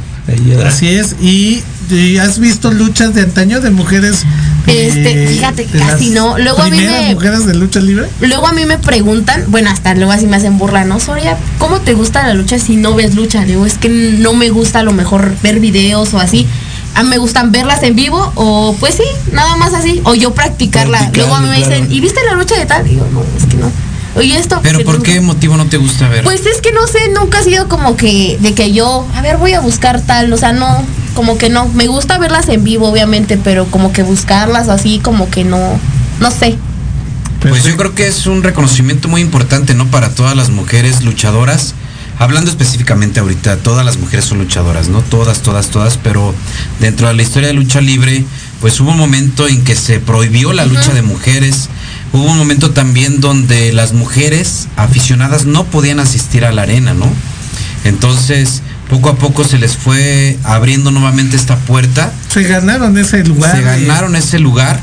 Así 0.66 0.88
es. 0.88 1.14
Y, 1.22 1.62
y 1.88 2.16
has 2.18 2.40
visto 2.40 2.72
luchas 2.72 3.14
de 3.14 3.22
antaño 3.22 3.60
de 3.60 3.70
mujeres. 3.70 4.24
Este, 4.66 5.26
fíjate, 5.28 5.64
de 5.66 5.78
casi 5.78 6.06
las 6.10 6.14
no. 6.14 6.38
Luego 6.38 6.60
a 6.62 6.68
mí 6.68 6.78
me- 6.80 7.14
mujeres 7.14 7.46
de 7.46 7.54
lucha 7.54 7.80
libre? 7.80 8.08
Luego 8.20 8.46
a 8.46 8.52
mí 8.52 8.64
me 8.64 8.78
preguntan, 8.78 9.44
bueno, 9.48 9.70
hasta 9.70 9.94
luego 9.94 10.12
así 10.12 10.26
me 10.26 10.36
hacen 10.36 10.58
burla, 10.58 10.84
¿no? 10.84 10.98
Soria, 11.00 11.36
¿cómo 11.58 11.80
te 11.80 11.94
gusta 11.94 12.26
la 12.26 12.34
lucha 12.34 12.58
si 12.58 12.76
no 12.76 12.94
ves 12.94 13.14
lucha? 13.14 13.40
Le 13.42 13.48
digo, 13.52 13.66
es 13.66 13.78
que 13.78 13.88
no 13.88 14.34
me 14.34 14.50
gusta 14.50 14.80
a 14.80 14.82
lo 14.82 14.92
mejor 14.92 15.32
ver 15.42 15.60
videos 15.60 16.12
o 16.14 16.18
así. 16.18 16.46
A 16.94 17.02
mí 17.02 17.10
me 17.10 17.18
gustan 17.18 17.52
verlas 17.52 17.82
en 17.82 17.94
vivo 17.94 18.32
o 18.36 18.74
pues 18.80 18.94
sí, 18.94 19.04
nada 19.32 19.56
más 19.56 19.74
así. 19.74 20.00
O 20.04 20.14
yo 20.14 20.32
practicarla. 20.34 21.10
Luego 21.14 21.34
a 21.34 21.40
mí 21.40 21.48
me 21.48 21.58
dicen, 21.58 21.80
claro. 21.84 21.92
¿y 21.92 22.00
viste 22.00 22.20
la 22.28 22.34
lucha 22.36 22.56
de 22.58 22.66
tal? 22.66 22.90
Y 22.90 22.96
yo, 22.96 23.06
no, 23.12 23.22
es 23.36 23.44
que 23.46 23.56
no. 23.58 23.70
Oye, 24.16 24.38
esto. 24.38 24.60
Pero 24.62 24.78
que 24.78 24.84
¿por 24.86 24.94
nunca- 24.94 25.12
qué 25.12 25.20
motivo 25.20 25.56
no 25.58 25.66
te 25.66 25.76
gusta 25.76 26.08
ver? 26.08 26.24
Pues 26.24 26.46
es 26.46 26.62
que 26.62 26.72
no 26.72 26.86
sé, 26.86 27.00
nunca 27.10 27.38
ha 27.40 27.42
sido 27.42 27.68
como 27.68 27.96
que 27.98 28.38
de 28.40 28.54
que 28.54 28.72
yo, 28.72 29.06
a 29.14 29.20
ver, 29.20 29.36
voy 29.36 29.52
a 29.52 29.60
buscar 29.60 30.00
tal, 30.00 30.32
o 30.32 30.38
sea, 30.38 30.52
no, 30.54 30.82
como 31.16 31.38
que 31.38 31.48
no. 31.48 31.66
Me 31.70 31.88
gusta 31.88 32.18
verlas 32.18 32.48
en 32.48 32.62
vivo, 32.62 32.88
obviamente, 32.88 33.36
pero 33.42 33.66
como 33.66 33.92
que 33.92 34.04
buscarlas 34.04 34.68
así, 34.68 35.00
como 35.02 35.28
que 35.28 35.42
no, 35.42 35.80
no 36.20 36.30
sé. 36.30 36.56
Pues 37.40 37.64
yo 37.64 37.76
creo 37.76 37.94
que 37.94 38.06
es 38.06 38.26
un 38.26 38.42
reconocimiento 38.42 39.08
muy 39.08 39.20
importante, 39.20 39.74
¿no? 39.74 39.86
Para 39.86 40.10
todas 40.10 40.36
las 40.36 40.50
mujeres 40.50 41.02
luchadoras. 41.02 41.74
Hablando 42.18 42.50
específicamente 42.50 43.20
ahorita, 43.20 43.58
todas 43.58 43.84
las 43.84 43.98
mujeres 43.98 44.24
son 44.24 44.38
luchadoras, 44.38 44.88
¿no? 44.88 45.02
Todas, 45.02 45.42
todas, 45.42 45.68
todas, 45.68 45.98
pero 45.98 46.34
dentro 46.80 47.08
de 47.08 47.14
la 47.14 47.22
historia 47.22 47.48
de 47.48 47.54
lucha 47.54 47.80
libre, 47.80 48.24
pues 48.60 48.80
hubo 48.80 48.90
un 48.90 48.96
momento 48.96 49.48
en 49.48 49.64
que 49.64 49.74
se 49.74 50.00
prohibió 50.00 50.52
la 50.52 50.64
lucha 50.64 50.94
de 50.94 51.02
mujeres. 51.02 51.68
Hubo 52.12 52.24
un 52.24 52.38
momento 52.38 52.70
también 52.70 53.20
donde 53.20 53.72
las 53.72 53.92
mujeres 53.92 54.68
aficionadas 54.76 55.44
no 55.44 55.64
podían 55.64 56.00
asistir 56.00 56.44
a 56.46 56.52
la 56.52 56.62
arena, 56.62 56.94
¿no? 56.94 57.10
Entonces, 57.84 58.62
poco 58.88 59.08
a 59.10 59.16
poco 59.16 59.44
se 59.44 59.58
les 59.58 59.76
fue 59.76 60.38
abriendo 60.44 60.90
nuevamente 60.90 61.36
esta 61.36 61.56
puerta 61.56 62.12
Se 62.28 62.42
ganaron 62.44 62.96
ese 62.98 63.24
lugar. 63.24 63.56
se 63.56 63.62
ganaron 63.62 64.14
ese 64.16 64.38
lugar 64.38 64.80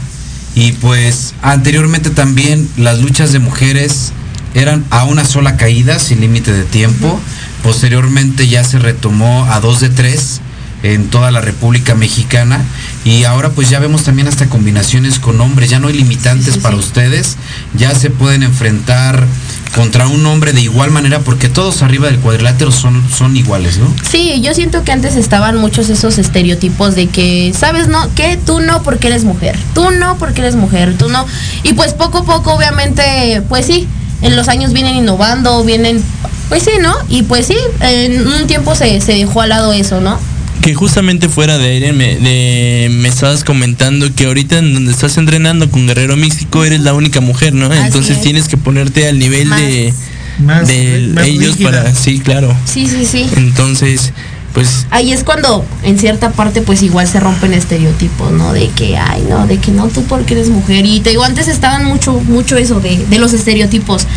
y 0.55 0.73
pues 0.73 1.33
anteriormente 1.41 2.09
también 2.09 2.67
las 2.77 2.99
luchas 2.99 3.31
de 3.31 3.39
mujeres 3.39 4.11
eran 4.53 4.85
a 4.91 5.05
una 5.05 5.25
sola 5.25 5.57
caída 5.57 5.97
sin 5.99 6.21
límite 6.21 6.51
de 6.53 6.63
tiempo. 6.63 7.19
Posteriormente 7.63 8.47
ya 8.47 8.63
se 8.63 8.77
retomó 8.77 9.45
a 9.51 9.59
dos 9.61 9.79
de 9.79 9.89
tres 9.89 10.41
en 10.83 11.07
toda 11.07 11.31
la 11.31 11.39
República 11.41 11.95
Mexicana 11.95 12.59
y 13.05 13.23
ahora 13.23 13.49
pues 13.51 13.69
ya 13.69 13.79
vemos 13.79 14.03
también 14.03 14.27
hasta 14.27 14.47
combinaciones 14.47 15.17
con 15.17 15.39
hombres, 15.39 15.69
ya 15.69 15.79
no 15.79 15.87
hay 15.87 15.93
limitantes 15.95 16.47
Sí, 16.47 16.51
sí, 16.55 16.59
para 16.59 16.75
sí. 16.75 16.81
ustedes, 16.81 17.37
ya 17.73 17.95
se 17.95 18.09
pueden 18.09 18.43
enfrentar 18.43 19.25
contra 19.75 20.07
un 20.07 20.25
hombre 20.25 20.53
de 20.53 20.61
igual 20.61 20.91
manera 20.91 21.19
porque 21.19 21.49
todos 21.49 21.81
arriba 21.81 22.07
del 22.07 22.19
cuadrilátero 22.19 22.71
son, 22.71 23.03
son 23.09 23.35
iguales, 23.35 23.77
¿no? 23.77 23.93
Sí, 24.09 24.39
yo 24.41 24.53
siento 24.53 24.83
que 24.83 24.91
antes 24.91 25.15
estaban 25.15 25.57
muchos 25.57 25.89
esos 25.89 26.17
estereotipos 26.17 26.95
de 26.95 27.07
que, 27.07 27.53
¿sabes, 27.57 27.87
no? 27.87 28.13
Que 28.15 28.37
tú 28.37 28.59
no 28.59 28.83
porque 28.83 29.07
eres 29.07 29.23
mujer, 29.23 29.57
tú 29.73 29.91
no 29.91 30.17
porque 30.17 30.41
eres 30.41 30.55
mujer, 30.55 30.95
tú 30.97 31.09
no. 31.09 31.25
Y 31.63 31.73
pues 31.73 31.93
poco 31.93 32.19
a 32.19 32.23
poco, 32.23 32.53
obviamente, 32.53 33.41
pues 33.49 33.65
sí, 33.65 33.87
en 34.21 34.35
los 34.35 34.47
años 34.47 34.73
vienen 34.73 34.95
innovando, 34.95 35.63
vienen, 35.63 36.03
pues 36.49 36.63
sí, 36.63 36.71
¿no? 36.79 36.93
Y 37.09 37.23
pues 37.23 37.47
sí, 37.47 37.57
en 37.81 38.25
un 38.27 38.47
tiempo 38.47 38.75
se, 38.75 39.01
se 39.01 39.13
dejó 39.13 39.41
al 39.41 39.49
lado 39.49 39.73
eso, 39.73 40.01
¿no? 40.01 40.19
Que 40.63 40.73
justamente 40.73 41.27
fuera 41.27 41.57
de 41.57 41.67
aire 41.67 41.91
me, 41.93 42.15
de- 42.15 42.87
me 42.89 43.09
estabas 43.09 43.43
comentando 43.43 44.07
que 44.15 44.25
ahorita 44.27 44.59
en 44.59 44.73
donde 44.73 44.91
estás 44.93 45.17
entrenando 45.17 45.69
con 45.69 45.85
Guerrero 45.87 46.15
Místico 46.15 46.63
eres 46.63 46.79
la 46.79 46.93
única 46.93 47.19
mujer, 47.19 47.53
¿no? 47.53 47.65
Así 47.67 47.81
Entonces 47.85 48.17
es. 48.17 48.23
tienes 48.23 48.47
que 48.47 48.55
ponerte 48.55 49.07
al 49.09 49.19
nivel 49.19 49.47
Más. 49.49 49.59
de, 49.59 49.93
Más- 50.39 50.67
de 50.67 51.11
más 51.13 51.25
ellos 51.27 51.57
rígida. 51.57 51.69
para... 51.71 51.93
Sí, 51.95 52.19
claro. 52.19 52.55
Sí, 52.65 52.87
sí, 52.87 53.05
sí. 53.05 53.29
Entonces, 53.35 54.13
pues 54.53 54.87
Ahí 54.89 55.11
es 55.11 55.23
cuando 55.25 55.65
en 55.83 55.99
cierta 55.99 56.31
parte 56.31 56.61
pues 56.61 56.81
igual 56.81 57.07
se 57.09 57.19
rompen 57.19 57.53
estereotipos, 57.53 58.31
¿no? 58.31 58.53
De 58.53 58.69
que, 58.69 58.95
ay, 58.97 59.25
no, 59.27 59.45
de 59.47 59.57
que 59.57 59.71
no, 59.71 59.87
tú 59.89 60.03
porque 60.05 60.33
eres 60.33 60.47
mujer. 60.47 60.85
Y 60.85 61.01
te 61.01 61.09
digo, 61.09 61.23
antes 61.25 61.49
estaban 61.49 61.83
mucho, 61.83 62.13
mucho 62.13 62.55
eso 62.55 62.79
de, 62.79 63.05
de 63.09 63.19
los 63.19 63.33
estereotipos. 63.33 64.07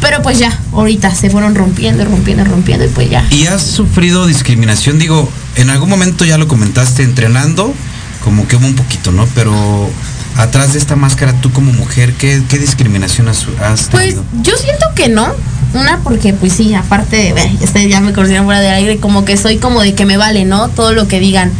Pero 0.00 0.22
pues 0.22 0.38
ya, 0.38 0.56
ahorita 0.72 1.12
se 1.16 1.30
fueron 1.30 1.56
rompiendo, 1.56 2.04
rompiendo, 2.04 2.44
rompiendo 2.44 2.84
y 2.84 2.88
pues 2.90 3.10
ya. 3.10 3.26
¿Y 3.32 3.46
has 3.46 3.62
sufrido 3.62 4.26
discriminación? 4.26 4.98
Digo, 5.00 5.28
en 5.56 5.70
algún 5.70 5.88
momento 5.88 6.24
ya 6.24 6.38
lo 6.38 6.48
comentaste 6.48 7.02
entrenando, 7.02 7.72
como 8.22 8.46
que 8.46 8.56
hubo 8.56 8.66
un 8.66 8.74
poquito, 8.76 9.12
¿no? 9.12 9.26
Pero 9.34 9.54
atrás 10.36 10.72
de 10.74 10.78
esta 10.78 10.96
máscara, 10.96 11.32
tú 11.40 11.50
como 11.52 11.72
mujer, 11.72 12.12
¿qué, 12.14 12.42
qué 12.48 12.58
discriminación 12.58 13.28
has, 13.28 13.46
has 13.62 13.84
Pues 13.90 14.04
tenido? 14.14 14.24
yo 14.42 14.56
siento 14.56 14.86
que 14.94 15.08
no. 15.08 15.32
Una 15.74 15.98
porque 15.98 16.32
pues 16.32 16.52
sí, 16.54 16.74
aparte 16.74 17.16
de, 17.16 17.32
ve, 17.32 17.50
este 17.60 17.86
ya 17.88 18.00
me 18.00 18.12
consideran 18.12 18.44
fuera 18.44 18.60
del 18.60 18.72
aire, 18.72 18.98
como 18.98 19.24
que 19.24 19.36
soy 19.36 19.58
como 19.58 19.82
de 19.82 19.94
que 19.94 20.06
me 20.06 20.16
vale, 20.16 20.44
¿no? 20.44 20.68
Todo 20.68 20.92
lo 20.92 21.08
que 21.08 21.20
digan. 21.20 21.50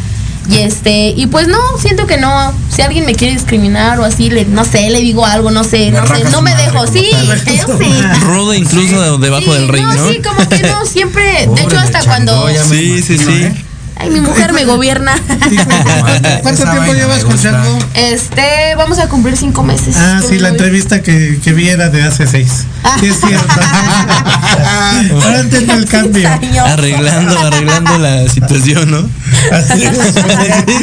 Y 0.49 0.59
este, 0.59 1.09
y 1.09 1.27
pues 1.27 1.49
no, 1.49 1.59
siento 1.79 2.07
que 2.07 2.17
no. 2.17 2.53
Si 2.75 2.81
alguien 2.81 3.05
me 3.05 3.15
quiere 3.17 3.35
discriminar 3.35 3.99
o 3.99 4.05
así, 4.05 4.31
le, 4.31 4.45
no 4.45 4.65
sé, 4.65 4.89
le 4.91 5.01
digo 5.01 5.27
algo, 5.27 5.51
no 5.51 5.65
sé, 5.65 5.91
Me 5.91 5.99
no 5.99 6.07
sé, 6.07 6.25
no 6.31 6.41
me 6.41 6.53
madre 6.53 6.67
dejo, 6.67 6.87
sí, 6.87 7.11
yo 7.47 7.79
sí. 7.79 7.89
rudo 8.21 8.55
incluso 8.55 9.19
debajo 9.19 9.43
Sí, 9.43 9.51
del 9.51 9.69
ring, 9.69 9.85
¿no? 9.85 10.09
sí, 10.09 10.23
como 10.23 10.49
que 10.49 10.63
no, 10.63 10.87
siempre, 10.87 11.49
de 11.49 11.63
hecho 11.63 11.79
hasta 11.79 12.01
Chango, 12.01 12.07
cuando... 12.07 12.49
Sí, 12.71 13.03
sí, 13.03 13.19
sí. 13.19 13.43
¿eh? 13.43 13.65
Ay, 13.99 14.11
mi 14.11 14.21
mujer 14.21 14.53
me 14.53 14.65
gobierna. 14.65 15.15
¿Cuánto 16.43 16.63
tiempo 16.65 16.93
llevas 16.93 17.25
con. 17.25 17.39
Chango? 17.39 17.79
Este, 17.95 18.75
vamos 18.77 18.99
a 18.99 19.09
cumplir 19.09 19.37
cinco 19.37 19.63
meses. 19.63 19.97
Ah, 19.97 20.21
sí, 20.27 20.39
la 20.39 20.51
entrevista 20.51 21.03
que, 21.03 21.41
que 21.43 21.53
vi 21.53 21.69
era 21.69 21.89
de 21.89 22.03
hace 22.03 22.27
seis. 22.27 22.67
Sí, 23.01 23.07
es 23.07 23.21
cierto. 23.21 23.47
Ahora 25.25 25.41
entiendo 25.41 25.75
el 25.75 25.87
cambio. 25.87 26.29
Arreglando, 26.65 27.39
arreglando 27.39 27.99
la 27.99 28.29
situación, 28.29 28.91
¿no? 28.91 29.09
Así 29.51 29.83
es. 29.85 30.15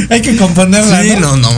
Hay 0.09 0.21
que 0.21 0.35
componerla. 0.35 1.03
Sí, 1.03 1.15
¿no? 1.19 1.37
no. 1.37 1.49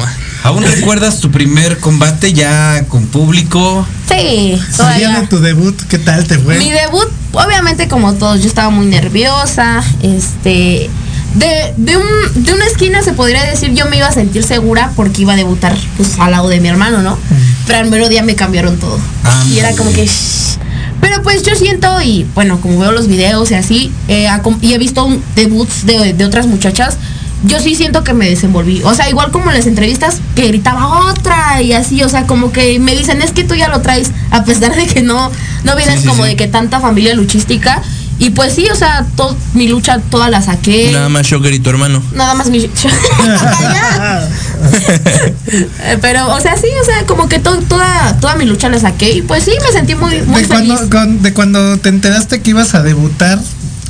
¿Aún 0.46 0.64
recuerdas 0.64 1.22
tu 1.22 1.32
primer 1.32 1.80
combate 1.80 2.32
ya 2.32 2.84
con 2.88 3.08
público? 3.08 3.84
Sí, 4.08 4.62
todavía. 4.78 5.22
de 5.22 5.28
tu 5.28 5.40
debut, 5.40 5.76
¿qué 5.90 5.98
tal 5.98 6.28
te 6.28 6.38
fue? 6.38 6.60
Mi 6.60 6.70
debut, 6.70 7.08
obviamente 7.32 7.88
como 7.88 8.14
todos, 8.14 8.42
yo 8.42 8.48
estaba 8.48 8.70
muy 8.70 8.86
nerviosa, 8.86 9.84
este, 10.04 10.92
de, 11.36 11.74
de, 11.78 11.98
un, 11.98 12.44
de 12.44 12.54
una 12.54 12.66
esquina 12.66 13.02
se 13.02 13.14
podría 13.14 13.44
decir 13.44 13.74
yo 13.74 13.86
me 13.88 13.98
iba 13.98 14.08
a 14.08 14.12
sentir 14.12 14.44
segura 14.44 14.92
porque 14.96 15.22
iba 15.24 15.34
a 15.34 15.36
debutar 15.36 15.76
pues 15.98 16.18
al 16.20 16.32
lado 16.32 16.48
de 16.50 16.60
mi 16.60 16.68
hermano, 16.70 17.02
¿no? 17.02 17.18
Pero 17.68 17.80
al 17.80 17.90
mero 17.90 18.10
día 18.10 18.24
me 18.24 18.36
cambiaron 18.36 18.78
todo. 18.78 19.00
Y 19.50 19.60
era 19.60 19.76
como 19.76 19.92
que... 19.92 20.06
shh. 20.06 20.58
Pero 21.02 21.22
pues 21.22 21.44
yo 21.44 21.56
siento 21.56 22.02
y 22.02 22.26
bueno, 22.34 22.60
como 22.62 22.80
veo 22.80 22.92
los 22.92 23.08
videos 23.08 23.52
y 23.52 23.56
así, 23.56 23.92
eh, 24.08 24.28
y 24.62 24.74
he 24.74 24.78
visto 24.78 25.06
un- 25.06 25.22
debuts 25.36 25.86
de, 25.86 26.14
de 26.14 26.26
otras 26.26 26.48
muchachas, 26.48 26.98
yo 27.44 27.60
sí 27.60 27.76
siento 27.76 28.04
que 28.04 28.14
me 28.14 28.28
desenvolví. 28.30 28.82
O 28.84 28.94
sea, 28.96 29.08
igual 29.10 29.30
como 29.32 29.52
en 29.52 29.58
las 29.58 29.68
entrevistas 29.68 30.20
que 30.36 30.48
gritaba 30.48 31.12
otra 31.12 31.62
y 31.62 31.74
así, 31.74 32.02
o 32.02 32.10
sea, 32.10 32.26
como 32.26 32.52
que 32.52 32.80
me 32.80 32.96
dicen, 32.96 33.22
es 33.22 33.32
que 33.32 33.44
tú 33.44 33.54
ya 33.56 33.68
lo 33.68 33.82
traes, 33.82 34.12
a 34.32 34.46
pesar 34.46 34.76
de 34.76 34.88
que 34.88 35.02
no, 35.04 35.32
no 35.64 35.76
vienes 35.76 35.96
Sí, 35.98 36.02
sí, 36.04 36.08
como 36.08 36.24
sí. 36.24 36.30
de 36.30 36.36
que 36.38 36.48
tanta 36.48 36.80
familia 36.80 37.14
luchística. 37.14 37.84
Y 38.18 38.30
pues 38.30 38.54
sí, 38.54 38.66
o 38.72 38.76
sea, 38.76 39.06
to- 39.18 39.36
mi 39.54 39.68
lucha 39.68 40.00
toda 40.10 40.30
la 40.30 40.42
saqué. 40.42 40.90
Nada 40.94 41.10
más 41.10 41.26
Shocker 41.28 41.54
y 41.54 41.60
tu 41.60 41.70
hermano. 41.70 42.02
Nada 42.14 42.34
más 42.34 42.50
mi. 42.50 42.60
Ya. 42.62 42.70
Eh, 45.48 45.98
Pero, 46.02 46.34
o 46.34 46.40
sea, 46.40 46.56
sí, 46.58 46.68
o 46.82 46.86
sea, 46.86 47.06
como 47.06 47.28
que 47.30 47.40
to- 47.40 47.60
toda, 47.68 48.18
toda 48.20 48.36
mi 48.36 48.46
lucha 48.46 48.70
la 48.70 48.80
saqué. 48.80 49.12
Y 49.12 49.22
pues 49.22 49.44
sí, 49.44 49.52
me 49.66 49.72
sentí 49.72 49.96
muy, 49.96 50.22
muy 50.24 50.42
de, 50.42 50.48
feliz. 50.48 50.74
cuando, 50.80 50.90
con- 50.90 51.22
de 51.22 51.34
cuando 51.34 51.78
te 51.78 51.90
enteraste 51.90 52.42
que 52.42 52.50
ibas 52.52 52.74
a 52.76 52.82
debutar 52.82 53.40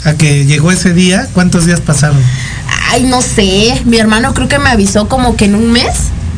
a 0.04 0.14
que 0.14 0.46
llegó 0.46 0.72
ese 0.72 0.94
día, 0.94 1.28
¿cuántos 1.34 1.66
días 1.66 1.80
pasaron? 1.82 2.18
Ay, 2.92 3.04
no 3.04 3.22
sé. 3.22 3.82
Mi 3.86 3.98
hermano 3.98 4.34
creo 4.34 4.48
que 4.48 4.60
me 4.60 4.70
avisó 4.70 5.08
como 5.08 5.36
que 5.36 5.46
en 5.46 5.56
un 5.56 5.72
mes. 5.72 5.90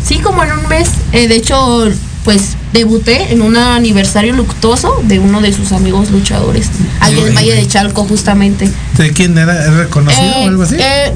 Sí, 0.06 0.20
como 0.20 0.44
en 0.44 0.52
un 0.52 0.68
mes. 0.68 0.90
Eh, 1.12 1.28
de 1.28 1.36
hecho, 1.36 1.86
pues 2.28 2.58
debuté 2.74 3.32
en 3.32 3.42
un 3.42 3.56
aniversario 3.56 4.34
luctuoso 4.34 5.02
de 5.06 5.18
uno 5.18 5.40
de 5.40 5.54
sus 5.54 5.72
amigos 5.72 6.12
luchadores. 6.12 6.68
Ahí 7.00 7.18
en 7.18 7.28
el 7.28 7.34
Valle 7.34 7.56
de 7.56 7.66
Chalco, 7.66 8.04
justamente. 8.04 8.70
¿De 8.98 9.14
quién 9.14 9.38
era? 9.38 9.66
¿Es 9.66 9.74
reconocido 9.74 10.26
Eh, 10.26 10.44
o 10.44 10.48
algo 10.50 10.64
así? 10.64 10.76
eh, 10.78 11.14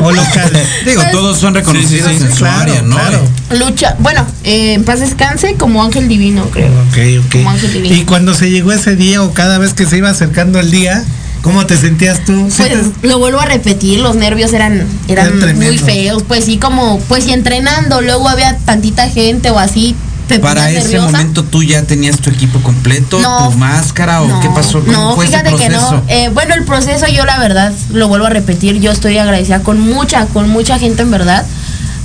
¿O 0.00 0.12
local? 0.12 0.52
Digo, 0.86 1.00
Pues- 1.02 1.10
todos 1.10 1.38
son 1.38 1.52
reconocidos 1.54 2.12
Sí, 2.12 2.14
sí, 2.14 2.18
sí, 2.20 2.24
en 2.26 2.30
su 2.32 2.38
claro, 2.38 2.60
área, 2.62 2.82
¿no? 2.82 2.94
claro. 2.94 3.28
lucha. 3.58 3.96
Bueno, 3.98 4.24
eh, 4.44 4.74
en 4.74 4.84
paz 4.84 5.00
descanse 5.00 5.54
como 5.54 5.82
Ángel 5.82 6.06
Divino, 6.06 6.44
creo. 6.52 6.70
Ok, 6.90 7.24
ok. 7.26 7.32
Como 7.32 7.50
Ángel 7.50 7.72
Divino. 7.72 7.96
Y 7.96 8.04
cuando 8.04 8.34
se 8.34 8.50
llegó 8.52 8.70
ese 8.70 8.94
día 8.94 9.20
o 9.24 9.32
cada 9.34 9.58
vez 9.58 9.74
que 9.74 9.84
se 9.84 9.96
iba 9.96 10.10
acercando 10.10 10.60
el 10.60 10.70
día, 10.70 11.02
¿cómo 11.42 11.66
te 11.66 11.76
sentías 11.76 12.24
tú? 12.24 12.48
¿Sí 12.50 12.62
Pues 12.68 12.92
te- 13.00 13.06
lo 13.08 13.18
vuelvo 13.18 13.40
a 13.40 13.46
repetir, 13.46 14.00
los 14.00 14.16
nervios 14.16 14.52
eran, 14.52 14.86
eran 15.08 15.38
muy 15.56 15.78
feos, 15.78 16.22
pues 16.26 16.44
sí, 16.44 16.58
como, 16.58 16.98
pues 17.08 17.24
sí, 17.24 17.32
entrenando, 17.32 18.00
luego 18.00 18.28
había 18.28 18.56
tantita 18.58 19.08
gente 19.08 19.50
o 19.50 19.58
así, 19.58 19.94
te 20.28 20.38
Para 20.40 20.70
ese 20.70 20.80
nerviosa. 20.82 21.06
momento 21.06 21.42
tú 21.44 21.62
ya 21.62 21.82
tenías 21.84 22.18
tu 22.18 22.28
equipo 22.28 22.60
completo, 22.60 23.18
No. 23.18 23.48
tu 23.50 23.56
máscara 23.56 24.20
o 24.20 24.28
No, 24.28 24.40
qué 24.40 24.48
pasó, 24.50 24.80
¿Cómo 24.80 24.92
No, 24.92 25.14
fue 25.14 25.24
ese 25.24 25.38
fíjate 25.38 25.56
que 25.56 25.70
no. 25.70 26.02
Eh, 26.08 26.28
bueno, 26.34 26.54
el 26.54 26.64
proceso 26.64 27.06
yo 27.08 27.24
la 27.24 27.38
verdad, 27.38 27.72
lo 27.92 28.08
vuelvo 28.08 28.26
a 28.26 28.30
repetir, 28.30 28.78
yo 28.78 28.90
estoy 28.92 29.16
agradecida 29.16 29.60
con 29.60 29.80
mucha, 29.80 30.26
con 30.26 30.50
mucha 30.50 30.78
gente 30.78 31.00
en 31.02 31.10
verdad, 31.10 31.46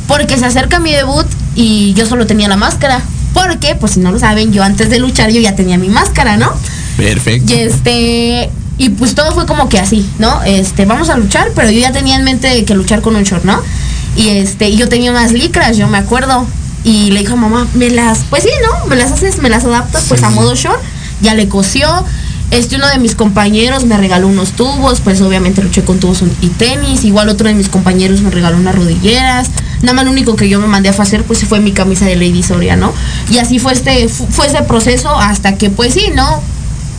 porque 0.07 0.37
se 0.37 0.45
acerca 0.45 0.79
mi 0.79 0.91
debut 0.93 1.25
y 1.55 1.93
yo 1.95 2.05
solo 2.05 2.25
tenía 2.25 2.47
la 2.47 2.55
máscara. 2.57 3.01
Porque, 3.33 3.73
pues 3.75 3.93
si 3.93 3.99
no 3.99 4.11
lo 4.11 4.19
saben, 4.19 4.53
yo 4.53 4.63
antes 4.63 4.89
de 4.91 4.99
luchar 4.99 5.31
yo 5.31 5.41
ya 5.41 5.55
tenía 5.55 5.77
mi 5.79 5.89
máscara, 5.89 6.37
¿no? 6.37 6.53
Perfecto. 6.97 7.51
Y 7.51 7.55
este, 7.57 8.51
y 8.77 8.89
pues 8.89 9.13
todo 9.15 9.31
fue 9.33 9.45
como 9.45 9.69
que 9.69 9.79
así, 9.79 10.07
¿no? 10.19 10.41
Este, 10.43 10.85
vamos 10.85 11.09
a 11.09 11.17
luchar, 11.17 11.51
pero 11.55 11.69
yo 11.69 11.79
ya 11.79 11.91
tenía 11.91 12.15
en 12.15 12.23
mente 12.23 12.65
que 12.65 12.73
luchar 12.75 13.01
con 13.01 13.15
un 13.15 13.23
short, 13.23 13.43
¿no? 13.45 13.61
Y 14.15 14.29
este, 14.29 14.69
y 14.69 14.77
yo 14.77 14.89
tenía 14.89 15.11
unas 15.11 15.31
licras, 15.31 15.77
yo 15.77 15.87
me 15.87 15.97
acuerdo. 15.97 16.45
Y 16.83 17.11
le 17.11 17.19
dijo 17.21 17.33
a 17.33 17.37
mamá, 17.37 17.67
me 17.75 17.89
las, 17.89 18.19
pues 18.29 18.43
sí, 18.43 18.49
¿no? 18.61 18.87
Me 18.87 18.95
las 18.95 19.11
haces, 19.11 19.37
me 19.39 19.49
las 19.49 19.63
adaptas 19.63 20.05
pues 20.09 20.21
a 20.23 20.29
modo 20.29 20.53
short. 20.55 20.81
Ya 21.21 21.33
le 21.33 21.47
cosió. 21.47 21.87
Este, 22.51 22.75
uno 22.75 22.87
de 22.87 22.99
mis 22.99 23.15
compañeros 23.15 23.85
me 23.85 23.95
regaló 23.97 24.27
unos 24.27 24.51
tubos, 24.51 24.99
pues 24.99 25.21
obviamente 25.21 25.63
luché 25.63 25.83
con 25.85 25.99
tubos 25.99 26.21
y 26.41 26.47
tenis. 26.49 27.05
Igual 27.05 27.29
otro 27.29 27.47
de 27.47 27.53
mis 27.53 27.69
compañeros 27.69 28.21
me 28.21 28.29
regaló 28.31 28.57
unas 28.57 28.75
rodilleras. 28.75 29.49
Nada 29.81 29.93
más 29.93 30.05
lo 30.05 30.11
único 30.11 30.35
que 30.35 30.49
yo 30.49 30.59
me 30.59 30.67
mandé 30.67 30.89
a 30.89 30.91
hacer 30.91 31.23
pues 31.23 31.43
fue 31.45 31.59
mi 31.61 31.71
camisa 31.71 32.05
de 32.05 32.15
Lady 32.15 32.43
Soria, 32.43 32.75
¿no? 32.75 32.91
Y 33.31 33.37
así 33.37 33.59
fue 33.59 33.71
este, 33.73 34.07
fu- 34.09 34.27
fue 34.29 34.47
ese 34.47 34.61
proceso 34.63 35.09
hasta 35.17 35.55
que 35.57 35.69
pues 35.69 35.93
sí, 35.93 36.11
¿no? 36.15 36.41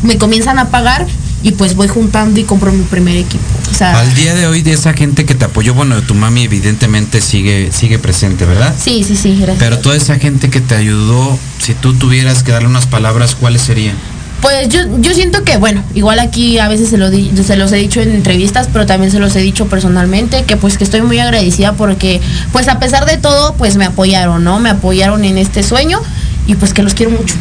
me 0.02 0.18
comienzan 0.18 0.58
a 0.58 0.68
pagar 0.68 1.06
y 1.44 1.52
pues 1.52 1.76
voy 1.76 1.86
juntando 1.86 2.40
y 2.40 2.42
compro 2.44 2.72
mi 2.72 2.82
primer 2.82 3.16
equipo. 3.16 3.44
O 3.70 3.74
sea, 3.74 3.96
Al 4.00 4.12
día 4.16 4.34
de 4.34 4.46
hoy 4.48 4.62
de 4.62 4.72
esa 4.72 4.92
gente 4.94 5.24
que 5.24 5.34
te 5.36 5.44
apoyó, 5.44 5.74
bueno, 5.74 6.00
tu 6.02 6.14
mami 6.16 6.42
evidentemente 6.44 7.20
sigue 7.20 7.70
sigue 7.72 7.98
presente, 8.00 8.44
¿verdad? 8.46 8.74
sí, 8.76 9.04
sí, 9.06 9.14
sí, 9.14 9.36
gracias. 9.36 9.58
Pero 9.58 9.78
toda 9.78 9.94
esa 9.94 10.16
gente 10.16 10.50
que 10.50 10.60
te 10.60 10.74
ayudó, 10.74 11.38
si 11.62 11.74
tú 11.74 11.94
tuvieras 11.94 12.42
que 12.42 12.50
darle 12.52 12.68
unas 12.68 12.86
palabras, 12.86 13.36
¿cuáles 13.38 13.62
serían? 13.62 13.94
Pues 14.42 14.68
yo, 14.68 14.80
yo 15.00 15.14
siento 15.14 15.42
que, 15.42 15.56
bueno, 15.56 15.82
igual 15.94 16.18
aquí 16.18 16.58
a 16.58 16.68
veces 16.68 16.90
se, 16.90 16.98
lo 16.98 17.10
di- 17.10 17.30
se 17.46 17.56
los 17.56 17.72
he 17.72 17.76
dicho 17.76 18.02
en 18.02 18.10
entrevistas, 18.10 18.68
pero 18.70 18.84
también 18.84 19.10
se 19.10 19.18
los 19.18 19.34
he 19.36 19.40
dicho 19.40 19.66
personalmente, 19.68 20.44
que 20.44 20.58
pues 20.58 20.76
que 20.76 20.84
estoy 20.84 21.00
muy 21.00 21.18
agradecida 21.18 21.72
porque, 21.72 22.20
pues 22.52 22.68
a 22.68 22.78
pesar 22.78 23.06
de 23.06 23.16
todo, 23.16 23.54
pues 23.54 23.76
me 23.76 23.86
apoyaron, 23.86 24.44
¿no? 24.44 24.58
Me 24.60 24.68
apoyaron 24.68 25.24
en 25.24 25.38
este 25.38 25.62
sueño 25.62 25.98
y 26.46 26.54
pues 26.54 26.72
que 26.74 26.82
los 26.82 26.94
quiero 26.94 27.10
mucho. 27.12 27.34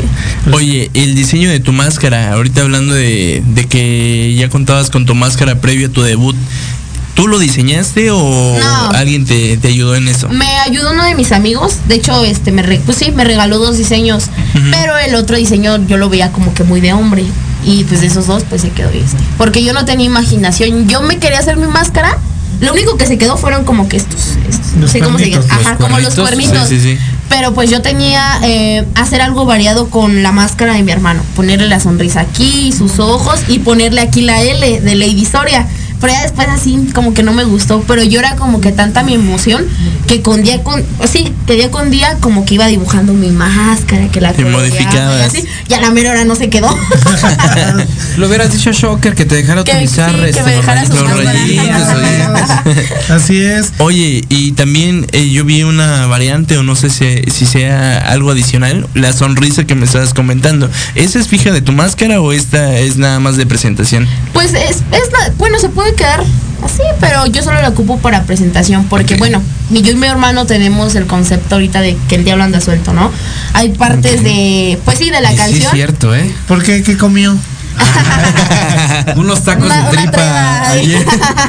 Oye, 0.52 0.90
el 0.94 1.14
diseño 1.14 1.50
de 1.50 1.60
tu 1.60 1.72
máscara, 1.72 2.32
ahorita 2.32 2.62
hablando 2.62 2.94
de, 2.94 3.42
de 3.46 3.66
que 3.66 4.34
ya 4.36 4.48
contabas 4.48 4.90
con 4.90 5.06
tu 5.06 5.14
máscara 5.14 5.60
previo 5.60 5.88
a 5.88 5.90
tu 5.90 6.02
debut, 6.02 6.34
¿tú 7.14 7.28
lo 7.28 7.38
diseñaste 7.38 8.10
o 8.10 8.18
No. 8.58 8.90
alguien 8.90 9.26
te, 9.26 9.56
te 9.58 9.68
ayudó 9.68 9.94
en 9.96 10.08
eso? 10.08 10.28
Me 10.28 10.46
ayudó 10.58 10.92
uno 10.92 11.04
de 11.04 11.14
mis 11.14 11.32
amigos, 11.32 11.76
de 11.88 11.96
hecho, 11.96 12.24
este, 12.24 12.50
me 12.52 12.62
re- 12.62 12.80
pues 12.84 12.98
sí, 12.98 13.10
me 13.12 13.24
regaló 13.24 13.58
dos 13.58 13.76
diseños, 13.78 14.24
pero 14.70 14.96
el 14.98 15.14
otro 15.14 15.36
diseño 15.36 15.84
yo 15.86 15.96
lo 15.96 16.08
veía 16.08 16.32
como 16.32 16.54
que 16.54 16.64
muy 16.64 16.80
de 16.80 16.92
hombre. 16.92 17.24
Y 17.64 17.82
pues 17.84 18.00
de 18.00 18.06
esos 18.06 18.28
dos, 18.28 18.44
pues 18.48 18.62
se 18.62 18.70
quedó 18.70 18.88
este. 18.90 19.16
Porque 19.36 19.62
yo 19.64 19.72
no 19.72 19.84
tenía 19.84 20.06
imaginación. 20.06 20.88
Yo 20.88 21.02
me 21.02 21.18
quería 21.18 21.40
hacer 21.40 21.56
mi 21.56 21.66
máscara. 21.66 22.16
Lo 22.60 22.72
único 22.72 22.96
que 22.96 23.06
se 23.06 23.18
quedó 23.18 23.36
fueron 23.36 23.64
como 23.64 23.88
que 23.88 23.96
estos. 23.96 24.36
estos, 24.48 24.72
no 24.74 24.88
sé 24.88 25.00
cómo 25.00 25.18
se 25.18 25.30
llaman. 25.30 25.50
Ajá, 25.50 25.70
los 25.70 25.78
como 25.78 25.98
los 25.98 26.14
cuernitos. 26.14 26.50
cuernitos. 26.52 26.68
Sí, 26.68 26.80
sí, 26.80 26.96
sí. 26.96 26.98
Pero 27.28 27.52
pues 27.54 27.70
yo 27.70 27.82
tenía 27.82 28.40
eh, 28.42 28.84
hacer 28.94 29.20
algo 29.20 29.44
variado 29.44 29.90
con 29.90 30.22
la 30.22 30.32
máscara 30.32 30.74
de 30.74 30.82
mi 30.82 30.90
hermano. 30.90 31.22
Ponerle 31.36 31.68
la 31.68 31.78
sonrisa 31.78 32.20
aquí, 32.20 32.72
sus 32.72 32.98
ojos 32.98 33.40
y 33.48 33.60
ponerle 33.60 34.00
aquí 34.00 34.22
la 34.22 34.42
L 34.42 34.80
de 34.80 34.94
Lady 34.94 35.24
Soria. 35.24 35.66
Pero 36.00 36.12
ya 36.12 36.22
después 36.22 36.48
así 36.48 36.88
como 36.94 37.14
que 37.14 37.22
no 37.22 37.32
me 37.32 37.44
gustó. 37.44 37.82
Pero 37.86 38.02
yo 38.02 38.18
era 38.20 38.36
como 38.36 38.60
que 38.60 38.72
tanta 38.72 39.02
mi 39.02 39.14
emoción 39.14 39.66
que 40.06 40.22
con 40.22 40.42
día 40.42 40.62
con, 40.62 40.84
sí, 41.10 41.32
que 41.46 41.54
día 41.54 41.70
con 41.70 41.90
día 41.90 42.16
como 42.20 42.44
que 42.44 42.54
iba 42.54 42.66
dibujando 42.66 43.12
mi 43.12 43.30
máscara, 43.30 44.08
que 44.08 44.20
la 44.20 44.32
Te 44.32 44.42
coloreaba 44.42 44.66
y 44.66 44.70
modificabas. 44.70 45.20
así. 45.22 45.44
Y 45.68 45.74
a 45.74 45.80
la 45.80 45.90
mera 45.90 46.10
hora 46.12 46.24
no 46.24 46.34
se 46.34 46.48
quedó. 46.48 46.68
Lo 48.16 48.26
hubieras 48.28 48.52
dicho 48.52 48.70
a 48.70 48.72
Shocker 48.72 49.14
que 49.14 49.24
te 49.24 49.36
dejara 49.36 49.64
Que 49.64 49.72
utilizar 49.72 50.10
sí, 50.10 50.20
que 50.20 50.30
este, 50.30 50.42
me 50.42 50.52
dejara 50.52 50.84
los 50.84 50.96
su 50.98 51.04
Los 51.04 51.24
rayitos, 51.24 51.66
rayitos, 51.66 51.88
oye. 52.66 52.88
Así 53.08 53.40
es. 53.40 53.72
Oye, 53.78 54.24
y 54.28 54.52
también 54.52 55.06
eh, 55.12 55.30
yo 55.30 55.44
vi 55.44 55.62
una 55.62 56.06
variante, 56.06 56.56
o 56.58 56.62
no 56.62 56.76
sé 56.76 56.90
si, 56.90 57.22
si 57.30 57.46
sea 57.46 57.98
algo 57.98 58.30
adicional, 58.30 58.86
la 58.94 59.12
sonrisa 59.12 59.64
que 59.64 59.74
me 59.74 59.84
estabas 59.86 60.14
comentando. 60.14 60.70
¿Esa 60.94 61.18
es 61.18 61.28
fija 61.28 61.52
de 61.52 61.60
tu 61.60 61.72
máscara 61.72 62.20
o 62.20 62.32
esta 62.32 62.78
es 62.78 62.96
nada 62.96 63.20
más 63.20 63.36
de 63.36 63.46
presentación? 63.46 64.06
Pues 64.32 64.54
es, 64.54 64.82
es 64.92 65.08
bueno, 65.36 65.58
se 65.58 65.68
puede 65.68 65.87
quedar 65.94 66.22
así, 66.64 66.82
pero 67.00 67.26
yo 67.26 67.42
solo 67.42 67.60
la 67.62 67.68
ocupo 67.68 67.98
para 67.98 68.22
presentación, 68.24 68.84
porque 68.88 69.16
bueno, 69.16 69.40
mi, 69.70 69.82
yo 69.82 69.92
y 69.92 69.96
mi 69.96 70.06
hermano 70.06 70.44
tenemos 70.46 70.94
el 70.94 71.06
concepto 71.06 71.54
ahorita 71.54 71.80
de 71.80 71.96
que 72.08 72.16
el 72.16 72.24
diablo 72.24 72.44
anda 72.44 72.60
suelto, 72.60 72.92
¿no? 72.92 73.10
Hay 73.54 73.70
partes 73.70 74.22
de, 74.24 74.78
pues 74.84 74.98
sí, 74.98 75.10
de 75.10 75.20
la 75.20 75.32
Y 75.32 75.36
sí, 75.36 75.38
canción. 75.42 75.62
es 75.62 75.70
cierto, 75.70 76.14
¿eh? 76.14 76.32
¿Por 76.48 76.62
qué? 76.62 76.82
¿Qué 76.82 76.96
comió? 76.96 77.36
Unos 79.16 79.42
tacos 79.44 79.66
Una- 79.66 79.90
de 79.90 79.96
tripa 79.96 80.70
ayer. 80.70 81.06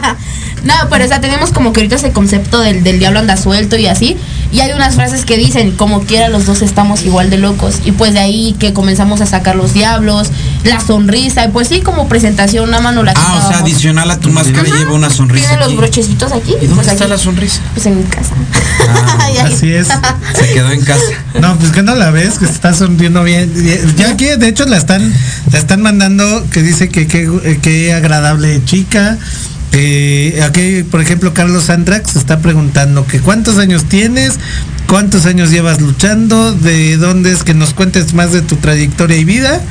no, 0.64 0.74
pero 0.90 1.06
o 1.06 1.08
sea, 1.08 1.20
tenemos 1.22 1.52
como 1.52 1.74
que 1.74 1.82
ahorita 1.82 1.96
ese 1.96 2.12
concepto 2.12 2.60
del, 2.62 2.84
del 2.84 3.00
diablo 3.00 3.20
anda 3.20 3.38
suelto 3.38 3.78
y 3.78 3.88
así. 3.88 4.18
Y 4.52 4.62
hay 4.62 4.72
unas 4.72 4.96
frases 4.96 5.26
que 5.26 5.38
dicen, 5.38 5.72
como 5.76 6.02
quiera 6.02 6.28
los 6.30 6.46
dos 6.46 6.62
estamos 6.62 7.04
igual 7.04 7.30
de 7.30 7.38
locos. 7.38 7.76
Y 7.86 7.92
pues 7.92 8.14
de 8.14 8.20
ahí 8.20 8.56
que 8.60 8.74
comenzamos 8.74 9.22
a 9.22 9.26
sacar 9.28 9.56
los 9.56 9.74
diablos, 9.74 10.30
la 10.64 10.80
sonrisa, 10.80 11.46
y 11.46 11.50
pues 11.50 11.68
sí, 11.68 11.82
como 11.82 12.08
presentación, 12.08 12.68
una 12.68 12.80
mano 12.80 13.04
la 13.04 13.14
Ah, 13.16 13.44
o 13.46 13.48
sea, 13.48 13.60
adicional 13.60 14.10
a 14.10 14.20
tu 14.20 14.30
máscara 14.30 14.68
Ajá. 14.68 14.78
lleva 14.78 14.94
una 14.94 15.10
sonrisa. 15.10 15.48
Tiene 15.50 15.60
los 15.62 15.68
aquí. 15.70 15.78
brochecitos 15.78 16.32
aquí. 16.32 16.52
¿Y 16.62 16.68
dónde 16.68 16.76
pues 16.76 16.88
está 16.88 17.04
aquí. 17.04 17.12
la 17.12 17.18
sonrisa? 17.20 17.62
Pues 17.74 17.86
en 17.86 17.98
mi 17.98 18.04
casa. 18.04 18.34
Ah, 18.90 19.28
Así 19.46 19.72
es. 19.72 19.88
Se 19.88 20.54
quedó 20.54 20.72
en 20.72 20.84
casa. 20.84 21.04
No, 21.40 21.56
pues 21.58 21.72
que 21.72 21.84
no 21.84 21.96
la 21.96 22.10
ves, 22.10 22.40
que 22.40 22.46
se 22.48 22.52
está 22.54 22.74
sonriendo 22.74 23.24
bien. 23.24 23.52
Ya 23.98 24.18
que 24.18 24.38
de 24.38 24.48
hecho 24.48 24.66
la 24.66 24.78
están, 24.78 25.14
la 25.52 25.60
están 25.60 25.82
mandando, 25.82 26.46
que 26.52 26.62
dice 26.64 26.90
que 26.90 27.08
qué 27.08 27.60
que 27.62 27.94
agradable 27.94 28.64
chica, 28.66 29.18
Eh, 29.72 30.42
aquí, 30.44 30.84
por 30.84 31.02
ejemplo, 31.02 31.34
Carlos 31.34 31.70
Andrax 31.70 32.16
está 32.16 32.40
preguntando 32.40 33.06
que 33.06 33.20
cuántos 33.20 33.58
años 33.58 33.86
tienes, 33.86 34.40
cuántos 34.88 35.26
años 35.26 35.52
llevas 35.52 35.80
luchando, 35.80 36.54
de 36.54 36.98
dónde 36.98 37.32
es 37.32 37.44
que 37.44 37.54
nos 37.54 37.74
cuentes 37.74 38.14
más 38.14 38.34
de 38.34 38.42
tu 38.42 38.56
trayectoria 38.56 39.18
y 39.18 39.26
vida. 39.26 39.62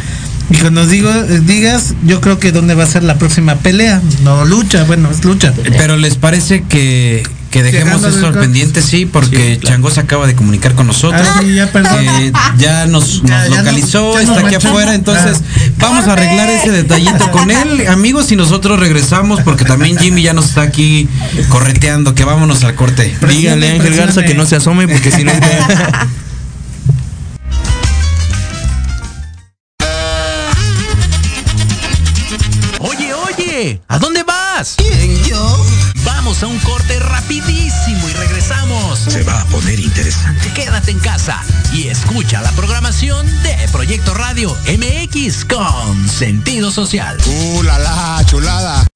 Y 0.51 0.71
nos 0.71 0.89
digo, 0.89 1.11
digas, 1.43 1.95
yo 2.05 2.23
creo 2.23 2.39
que 2.39 2.53
dónde 2.53 2.75
va 2.75 2.85
a 2.85 2.87
ser 2.87 3.03
la 3.03 3.19
próxima 3.19 3.57
pelea. 3.57 4.01
No 4.23 4.47
lucha, 4.47 4.85
bueno, 4.85 5.11
es 5.11 5.23
lucha. 5.25 5.53
Pero 5.77 5.97
les 5.99 6.17
parece 6.17 6.63
que, 6.63 7.23
que 7.51 7.63
dejemos 7.63 8.05
eso 8.05 8.27
al 8.27 8.35
pendiente, 8.35 8.83
sí, 8.83 9.07
porque 9.07 9.59
Chango 9.63 9.91
se 9.91 10.01
acaba 10.01 10.27
de 10.27 10.35
comunicar 10.35 10.75
con 10.75 10.87
nosotros. 10.87 11.27
Ah, 11.27 11.41
sí, 11.41 11.55
ya, 11.55 11.71
perdón. 11.73 12.05
Eh, 12.07 12.33
ya 12.59 12.87
nos, 12.87 13.23
Ya, 13.23 13.39
nos 13.45 13.51
ya 13.51 13.57
localizó, 13.63 14.19
está 14.19 14.33
nos 14.33 14.37
aquí 14.39 14.45
manchamos. 14.53 14.65
afuera, 14.67 14.95
entonces 14.95 15.39
Ah. 15.41 15.71
vamos 15.79 16.07
a 16.07 16.13
arreglar 16.13 16.51
ese 16.51 16.71
detallito 16.71 17.31
con 17.31 17.51
él, 17.51 17.87
amigos, 17.89 18.31
y 18.33 18.37
nosotros 18.37 18.79
regresamos 18.79 19.41
porque 19.43 19.65
también 19.65 19.97
Jimmy 19.99 20.23
ya 20.23 20.33
nos 20.35 20.47
está 20.47 20.63
aquí 20.63 21.09
correteando, 21.49 22.15
que 22.15 22.25
vámonos 22.25 22.65
al 22.65 22.75
corte. 22.75 23.17
Díganle 23.29 23.71
a 23.71 23.73
Ángel 23.75 23.95
Garza 23.97 24.23
que 24.25 24.35
no 24.35 24.45
se 24.47 24.57
asome 24.57 24.87
porque 24.89 25.11
si 25.11 25.25
no... 25.25 25.33
MX 45.29 45.45
con 45.45 46.09
sentido 46.09 46.71
social. 46.71 47.19
Uh, 47.27 47.63
la 47.63 47.79
la, 47.79 48.25
chulada. 48.25 48.87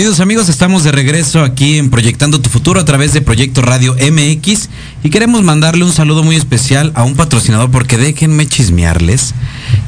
Queridos 0.00 0.20
amigos, 0.20 0.48
estamos 0.48 0.82
de 0.82 0.92
regreso 0.92 1.42
aquí 1.42 1.76
en 1.76 1.90
Proyectando 1.90 2.40
tu 2.40 2.48
Futuro 2.48 2.80
a 2.80 2.86
través 2.86 3.12
de 3.12 3.20
Proyecto 3.20 3.60
Radio 3.60 3.94
MX 3.96 4.70
y 5.04 5.10
queremos 5.10 5.42
mandarle 5.42 5.84
un 5.84 5.92
saludo 5.92 6.22
muy 6.22 6.36
especial 6.36 6.90
a 6.94 7.04
un 7.04 7.16
patrocinador 7.16 7.70
porque 7.70 7.98
déjenme 7.98 8.48
chismearles 8.48 9.34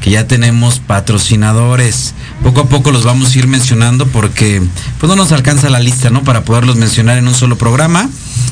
que 0.01 0.11
ya 0.11 0.27
tenemos 0.27 0.77
patrocinadores. 0.77 2.13
Poco 2.43 2.61
a 2.61 2.69
poco 2.69 2.91
los 2.91 3.03
vamos 3.03 3.33
a 3.33 3.39
ir 3.39 3.47
mencionando 3.47 4.05
porque 4.05 4.61
pues 4.99 5.09
no 5.09 5.15
nos 5.15 5.31
alcanza 5.31 5.71
la 5.71 5.79
lista, 5.79 6.11
¿no? 6.11 6.23
Para 6.23 6.45
poderlos 6.45 6.75
mencionar 6.75 7.17
en 7.17 7.27
un 7.27 7.33
solo 7.33 7.57
programa. 7.57 8.07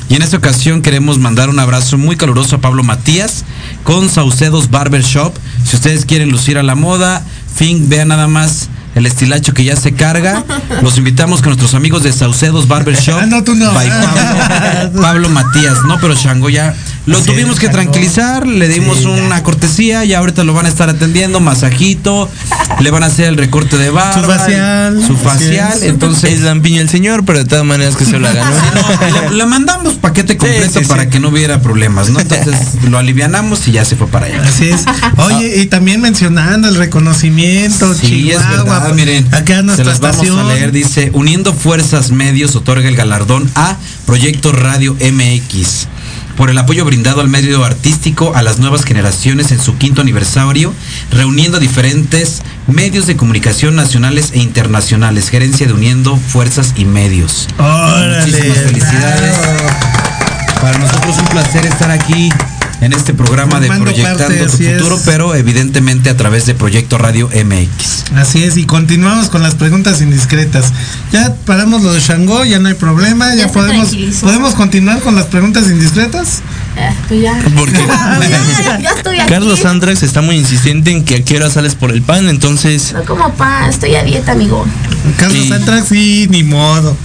Y 0.08 0.16
en 0.16 0.22
esta 0.22 0.38
ocasión 0.38 0.82
queremos 0.82 1.20
mandar 1.20 1.48
un 1.48 1.60
abrazo 1.60 1.96
muy 1.96 2.16
caluroso 2.16 2.56
a 2.56 2.60
Pablo 2.60 2.82
Matías 2.82 3.44
con 3.84 4.10
Saucedos 4.10 4.68
Barber 4.68 5.04
Shop. 5.04 5.32
Si 5.64 5.76
ustedes 5.76 6.06
quieren 6.06 6.32
lucir 6.32 6.58
a 6.58 6.64
la 6.64 6.74
moda, 6.74 7.24
fin, 7.54 7.88
vean 7.88 8.08
nada 8.08 8.26
más 8.26 8.68
el 8.94 9.06
estilacho 9.06 9.54
que 9.54 9.64
ya 9.64 9.76
se 9.76 9.92
carga. 9.92 10.44
Los 10.82 10.98
invitamos 10.98 11.40
con 11.40 11.50
nuestros 11.50 11.74
amigos 11.74 12.02
de 12.02 12.12
Saucedos 12.12 12.68
Barber 12.68 12.96
Shop. 12.96 13.20
Ah, 13.22 13.26
no, 13.26 13.42
tú 13.44 13.54
no. 13.54 13.72
by 13.72 13.88
Pablo, 13.88 15.00
Pablo 15.02 15.28
Matías, 15.28 15.78
no, 15.86 15.98
pero 16.00 16.14
Chango 16.14 16.48
ya. 16.50 16.74
Lo 17.04 17.18
Así 17.18 17.26
tuvimos 17.26 17.54
es, 17.54 17.60
que 17.60 17.68
tranquilizar, 17.68 18.46
le 18.46 18.68
dimos 18.68 18.98
Sí, 18.98 19.06
una 19.06 19.38
ya. 19.38 19.42
cortesía 19.42 20.04
y 20.04 20.14
ahorita 20.14 20.44
lo 20.44 20.54
van 20.54 20.66
a 20.66 20.68
estar 20.68 20.88
atendiendo, 20.88 21.40
masajito, 21.40 22.30
le 22.80 22.90
van 22.92 23.02
a 23.02 23.06
hacer 23.06 23.26
el 23.26 23.36
recorte 23.36 23.76
de 23.76 23.90
barba, 23.90 24.22
Su 24.22 24.30
facial. 24.30 25.04
su 25.04 25.16
facial, 25.16 25.72
es. 25.78 25.82
entonces 25.82 26.30
Es 26.32 26.40
lampiño 26.42 26.80
el 26.80 26.88
señor, 26.88 27.24
pero 27.24 27.40
de 27.40 27.44
todas 27.44 27.64
maneras 27.64 27.96
que 27.96 28.04
se 28.04 28.18
lo 28.20 28.28
haga, 28.28 28.44
¿no? 28.44 29.30
le, 29.30 29.36
le 29.36 29.46
mandamos 29.46 29.94
paquete 29.94 30.36
completo 30.36 30.78
sí, 30.78 30.84
para 30.86 31.04
sí. 31.04 31.08
que 31.10 31.18
no 31.18 31.30
hubiera 31.30 31.60
problemas, 31.60 32.08
¿no? 32.10 32.20
Entonces 32.20 32.54
lo 32.88 32.98
alivianamos 32.98 33.66
y 33.66 33.72
ya 33.72 33.84
se 33.84 33.96
fue 33.96 34.06
para 34.06 34.26
allá. 34.26 34.42
Así 34.44 34.68
es. 34.68 34.82
Oye, 35.16 35.60
y 35.60 35.66
también 35.66 36.00
mencionando 36.00 36.68
el 36.68 36.76
reconocimiento, 36.76 37.94
Sí, 37.94 38.30
es 38.30 38.38
Chihuahua, 38.38 38.62
verdad, 38.64 38.82
pues, 38.84 38.94
miren. 38.94 39.26
Acá 39.34 39.56
se 39.56 39.62
nuestra 39.64 39.84
las 39.86 40.00
vamos 40.00 40.22
estación. 40.22 40.38
a 40.38 40.54
leer, 40.54 40.70
dice, 40.72 41.10
uniendo 41.14 41.52
fuerzas 41.52 42.10
medios 42.12 42.54
otorga 42.56 42.88
el 42.88 42.94
galardón 42.96 43.50
a 43.54 43.76
Proyecto 44.06 44.52
Radio 44.52 44.94
MX 44.94 45.88
por 46.36 46.50
el 46.50 46.58
apoyo 46.58 46.84
brindado 46.84 47.20
al 47.20 47.28
medio 47.28 47.64
artístico 47.64 48.34
a 48.34 48.42
las 48.42 48.58
nuevas 48.58 48.84
generaciones 48.84 49.52
en 49.52 49.60
su 49.60 49.76
quinto 49.78 50.00
aniversario, 50.00 50.72
reuniendo 51.10 51.58
diferentes 51.58 52.42
medios 52.66 53.06
de 53.06 53.16
comunicación 53.16 53.74
nacionales 53.76 54.30
e 54.32 54.38
internacionales, 54.38 55.28
gerencia 55.28 55.66
de 55.66 55.72
Uniendo 55.72 56.16
Fuerzas 56.16 56.74
y 56.76 56.84
Medios. 56.84 57.48
Órale, 57.58 58.26
Muchísimas 58.26 58.58
felicidades. 58.58 59.38
bravo. 59.38 59.68
Para 60.60 60.78
nosotros 60.78 61.16
un 61.18 61.26
placer 61.26 61.66
estar 61.66 61.90
aquí 61.90 62.30
en 62.82 62.92
este 62.92 63.14
programa 63.14 63.60
de 63.60 63.68
Proyectando 63.68 64.18
parte, 64.18 64.44
tu 64.44 64.50
futuro, 64.50 64.96
es. 64.96 65.02
pero 65.04 65.34
evidentemente 65.36 66.10
a 66.10 66.16
través 66.16 66.46
de 66.46 66.54
Proyecto 66.54 66.98
Radio 66.98 67.28
MX. 67.28 68.12
Así 68.16 68.42
es, 68.42 68.56
y 68.56 68.66
continuamos 68.66 69.28
con 69.28 69.40
las 69.42 69.54
preguntas 69.54 70.00
indiscretas. 70.02 70.72
Ya 71.12 71.34
paramos 71.46 71.82
lo 71.82 71.92
de 71.92 72.00
Shango, 72.00 72.44
ya 72.44 72.58
no 72.58 72.68
hay 72.68 72.74
problema, 72.74 73.34
ya, 73.36 73.48
podemos 73.48 73.94
podemos 74.20 74.54
continuar 74.54 75.00
con 75.00 75.14
las 75.14 75.26
preguntas 75.26 75.68
indiscretas. 75.70 76.40
Ah, 76.76 76.92
pues 77.06 77.22
ya. 77.22 77.40
Porque 77.56 77.78
ya, 78.64 78.80
ya 78.80 78.90
estoy 78.90 79.20
aquí. 79.20 79.28
Carlos 79.28 79.64
Andrax 79.64 80.02
está 80.02 80.20
muy 80.20 80.36
insistente 80.36 80.90
en 80.90 81.04
que 81.04 81.16
a 81.16 81.24
qué 81.24 81.36
hora 81.36 81.50
sales 81.50 81.76
por 81.76 81.92
el 81.92 82.02
pan, 82.02 82.28
entonces 82.28 82.92
No 82.92 83.04
como 83.04 83.32
pan, 83.34 83.70
estoy 83.70 83.94
a 83.94 84.02
dieta, 84.02 84.32
amigo. 84.32 84.66
Carlos 85.18 85.46
Sí. 85.46 85.52
Antrax, 85.52 85.88
sí, 85.88 86.26
ni 86.30 86.42
modo. 86.42 86.96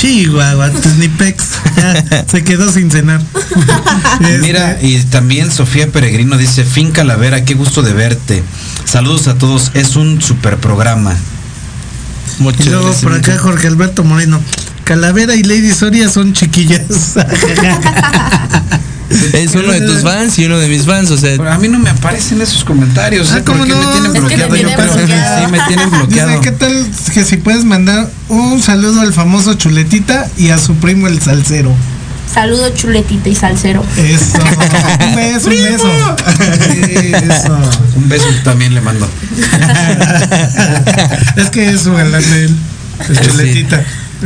Chihuahua, 0.00 0.70
ni 0.98 1.08
pex. 1.08 1.44
Ya, 1.76 2.24
se 2.26 2.42
quedó 2.42 2.72
sin 2.72 2.90
cenar. 2.90 3.20
Este, 4.20 4.38
Mira, 4.38 4.78
y 4.80 4.98
también 5.04 5.50
Sofía 5.50 5.88
Peregrino 5.88 6.36
dice, 6.36 6.64
Fin 6.64 6.90
Calavera, 6.90 7.44
qué 7.44 7.54
gusto 7.54 7.82
de 7.82 7.92
verte. 7.92 8.42
Saludos 8.84 9.28
a 9.28 9.34
todos, 9.36 9.70
es 9.74 9.96
un 9.96 10.20
super 10.20 10.58
programa. 10.58 11.14
y 12.38 12.42
muchas 12.42 12.66
luego 12.66 12.84
gracias, 12.84 13.02
por 13.02 13.14
acá 13.14 13.38
Jorge 13.38 13.66
Alberto 13.66 14.04
Moreno. 14.04 14.40
Calavera 14.84 15.34
y 15.34 15.42
Lady 15.42 15.70
Soria 15.72 16.08
son 16.08 16.32
chiquillas. 16.32 16.82
es 19.32 19.54
uno 19.54 19.72
de 19.72 19.80
tus 19.80 20.02
fans 20.02 20.38
y 20.38 20.44
uno 20.46 20.58
de 20.58 20.68
mis 20.68 20.86
fans, 20.86 21.10
o 21.10 21.18
sea, 21.18 21.36
Pero 21.36 21.52
a 21.52 21.58
mí 21.58 21.68
no 21.68 21.78
me 21.78 21.90
aparecen 21.90 22.40
esos 22.40 22.64
comentarios, 22.64 23.30
Ah. 23.32 23.42
¿cómo 23.44 23.64
no? 23.66 23.76
me 23.76 23.86
tienen 23.92 24.16
Es 24.16 24.22
que 24.32 24.38
yo 24.38 24.48
creo. 24.48 24.48
bloqueado. 24.48 25.46
Sí, 25.46 25.52
me 25.52 25.58
tienen 25.68 25.90
bloqueado. 25.90 26.28
Dice, 26.30 26.40
¿qué 26.42 26.52
tal 26.52 26.86
que 27.12 27.24
si 27.24 27.36
puedes 27.36 27.64
mandar 27.64 28.08
un 28.28 28.62
saludo 28.62 29.00
al 29.00 29.12
famoso 29.12 29.54
Chuletita 29.54 30.28
y 30.36 30.50
a 30.50 30.58
su 30.58 30.74
primo 30.76 31.08
el 31.08 31.20
salsero? 31.20 31.74
Saludo 32.32 32.70
chuletita 32.70 33.28
y 33.28 33.34
salsero. 33.34 33.84
Eso. 33.96 34.38
un 35.08 35.16
beso, 35.16 35.48
un 35.48 35.64
beso. 35.64 35.90
Eso. 37.34 37.58
Un 37.96 38.08
beso 38.08 38.26
también 38.44 38.72
le 38.72 38.80
mando. 38.80 39.08
es 41.36 41.50
que 41.50 41.70
es 41.70 41.80
su 41.80 41.92
galán 41.92 42.22
de 42.22 42.44
él, 42.44 42.56
el 43.08 43.16
Sí. 43.16 43.66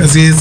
Así 0.02 0.20
es. 0.20 0.36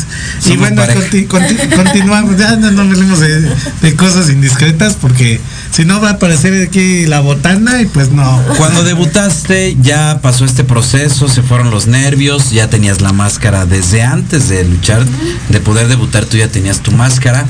y 0.47 0.58
bueno, 0.58 0.78
pareja. 0.82 0.99
conti- 0.99 1.28
conti- 1.28 1.76
continuamos. 1.76 2.38
Ya 2.38 2.56
no, 2.56 2.72
no 2.72 2.82
hablemos 2.82 3.20
de, 3.20 3.41
de 3.82 3.95
cosas 3.95 4.30
indiscretas 4.30 4.95
porque 4.99 5.39
si 5.72 5.86
no 5.86 5.99
va 6.01 6.10
a 6.10 6.14
aparecer 6.14 6.68
aquí 6.68 7.06
la 7.06 7.20
botana 7.20 7.82
y 7.82 7.86
pues 7.86 8.12
no. 8.12 8.41
Cuando 8.58 8.84
debutaste 8.84 9.76
ya 9.82 10.20
pasó 10.22 10.45
este 10.45 10.64
proceso, 10.64 11.28
se 11.30 11.41
fueron 11.43 11.70
los 11.72 11.88
nervios, 11.88 12.51
ya 12.51 12.70
tenías 12.70 13.01
la 13.01 13.14
máscara 13.14 13.66
desde 13.66 14.04
antes 14.04 14.49
de 14.49 14.64
luchar, 14.66 15.04
de 15.49 15.60
poder 15.60 15.88
debutar 15.88 16.26
tú 16.26 16.38
ya 16.38 16.47
tenías 16.47 16.80
tu 16.80 16.91
máscara. 16.91 17.45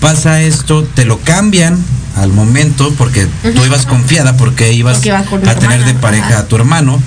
Pasa 0.00 0.42
esto, 0.42 0.84
te 0.94 1.04
lo 1.04 1.18
cambian 1.20 1.76
al 2.16 2.32
momento 2.32 2.92
porque 2.98 3.26
tú 3.42 3.64
ibas 3.64 3.86
confiada 3.86 4.36
porque 4.36 4.72
ibas 4.72 4.96
Porque 4.96 5.08
iba 5.08 5.18
a 5.52 5.54
tener 5.56 5.84
de 5.84 5.94
pareja 5.94 6.38
a 6.40 6.46
tu 6.46 6.56
hermano. 6.56 7.00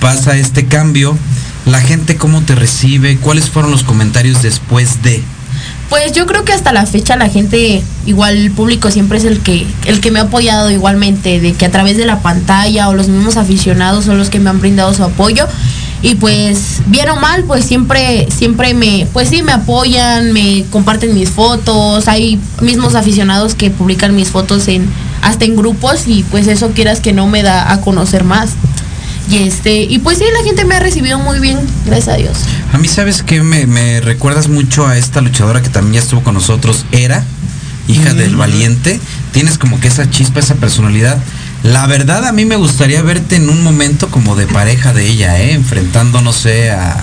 Pasa 0.00 0.36
este 0.36 0.66
cambio, 0.66 1.16
la 1.70 1.80
gente 1.80 2.16
cómo 2.16 2.42
te 2.42 2.54
recibe, 2.54 3.18
cuáles 3.18 3.50
fueron 3.50 3.70
los 3.70 3.82
comentarios 3.82 4.42
después 4.42 5.02
de. 5.02 5.22
Pues 5.88 6.12
yo 6.12 6.26
creo 6.26 6.44
que 6.44 6.52
hasta 6.52 6.72
la 6.72 6.84
fecha 6.84 7.16
la 7.16 7.28
gente, 7.28 7.82
igual 8.04 8.36
el 8.36 8.50
público 8.50 8.90
siempre 8.90 9.18
es 9.18 9.24
el 9.24 9.40
que, 9.40 9.66
el 9.86 10.00
que 10.00 10.10
me 10.10 10.18
ha 10.18 10.24
apoyado 10.24 10.70
igualmente, 10.70 11.40
de 11.40 11.54
que 11.54 11.64
a 11.64 11.70
través 11.70 11.96
de 11.96 12.04
la 12.04 12.20
pantalla 12.20 12.88
o 12.88 12.94
los 12.94 13.08
mismos 13.08 13.36
aficionados 13.36 14.04
son 14.04 14.18
los 14.18 14.28
que 14.28 14.38
me 14.38 14.50
han 14.50 14.60
brindado 14.60 14.92
su 14.92 15.02
apoyo. 15.02 15.46
Y 16.00 16.14
pues, 16.14 16.80
bien 16.86 17.08
o 17.08 17.16
mal, 17.16 17.42
pues 17.44 17.64
siempre, 17.64 18.28
siempre 18.30 18.72
me, 18.72 19.08
pues 19.12 19.30
sí, 19.30 19.42
me 19.42 19.52
apoyan, 19.52 20.32
me 20.32 20.64
comparten 20.70 21.14
mis 21.14 21.30
fotos, 21.30 22.06
hay 22.06 22.38
mismos 22.60 22.94
aficionados 22.94 23.54
que 23.54 23.70
publican 23.70 24.14
mis 24.14 24.28
fotos 24.28 24.68
en, 24.68 24.86
hasta 25.22 25.44
en 25.44 25.56
grupos 25.56 26.06
y 26.06 26.22
pues 26.30 26.46
eso 26.46 26.70
quieras 26.70 27.00
que 27.00 27.12
no 27.12 27.26
me 27.26 27.42
da 27.42 27.72
a 27.72 27.80
conocer 27.80 28.24
más. 28.24 28.50
Y 29.30 29.36
este, 29.38 29.82
y 29.82 29.98
pues 29.98 30.18
sí, 30.18 30.24
la 30.38 30.42
gente 30.44 30.64
me 30.64 30.74
ha 30.74 30.80
recibido 30.80 31.18
muy 31.18 31.38
bien, 31.38 31.58
gracias 31.84 32.08
a 32.14 32.16
Dios. 32.16 32.38
A 32.72 32.78
mí, 32.78 32.88
¿sabes 32.88 33.22
qué? 33.22 33.42
Me, 33.42 33.66
me 33.66 34.00
recuerdas 34.00 34.48
mucho 34.48 34.86
a 34.86 34.96
esta 34.96 35.20
luchadora 35.20 35.60
que 35.62 35.68
también 35.68 35.94
ya 35.94 36.00
estuvo 36.00 36.22
con 36.22 36.34
nosotros, 36.34 36.86
Era, 36.92 37.24
hija 37.88 38.14
del 38.14 38.36
valiente. 38.36 38.98
Tienes 39.32 39.58
como 39.58 39.78
que 39.80 39.88
esa 39.88 40.08
chispa, 40.10 40.40
esa 40.40 40.54
personalidad. 40.54 41.18
La 41.62 41.86
verdad, 41.86 42.26
a 42.26 42.32
mí 42.32 42.44
me 42.46 42.56
gustaría 42.56 43.02
verte 43.02 43.36
en 43.36 43.50
un 43.50 43.62
momento 43.62 44.08
como 44.10 44.34
de 44.36 44.46
pareja 44.46 44.94
de 44.94 45.06
ella, 45.08 45.38
¿eh? 45.40 45.52
Enfrentando, 45.52 46.22
no 46.22 46.32
sé, 46.32 46.70
a. 46.70 46.96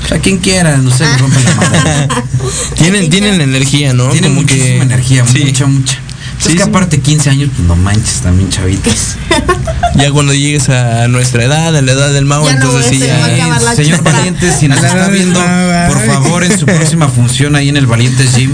pues, 0.00 0.12
a 0.12 0.18
quien 0.18 0.38
quiera, 0.38 0.76
no 0.76 0.90
sé, 0.96 1.04
le 1.04 1.16
rompen 1.18 1.44
la 1.44 1.54
madre. 1.54 2.08
tienen, 2.76 3.10
tienen 3.10 3.38
la 3.38 3.44
energía, 3.44 3.92
¿no? 3.92 4.08
Tiene 4.10 4.28
Como 4.28 4.42
muchísima 4.42 4.64
que- 4.66 4.82
energía, 4.82 5.24
sí. 5.26 5.44
mucha, 5.46 5.66
mucha. 5.66 5.94
Sí, 6.38 6.48
es 6.48 6.54
que 6.54 6.62
sí. 6.64 6.68
aparte 6.68 7.00
15 7.00 7.30
años, 7.30 7.50
pues 7.56 7.66
no 7.66 7.74
manches, 7.76 8.20
también 8.20 8.50
chavitas. 8.50 9.16
Ya 9.96 10.10
cuando 10.10 10.34
llegues 10.34 10.68
a 10.68 11.08
nuestra 11.08 11.44
edad, 11.44 11.74
a 11.74 11.82
la 11.82 11.92
edad 11.92 12.12
del 12.12 12.24
mago, 12.24 12.48
Ya 12.48 12.56
no, 12.56 12.64
entonces 12.66 12.90
sí 12.90 12.98
ya. 12.98 13.60
Señor 13.74 13.98
chispa. 13.98 14.12
Valiente, 14.12 14.52
si 14.52 14.68
nos 14.68 14.82
está 14.82 15.08
viendo, 15.08 15.40
por 15.88 16.06
favor, 16.06 16.44
en 16.44 16.58
su 16.58 16.66
próxima 16.66 17.08
función 17.08 17.56
ahí 17.56 17.68
en 17.68 17.76
el 17.76 17.86
Valiente 17.86 18.24
Gym, 18.36 18.50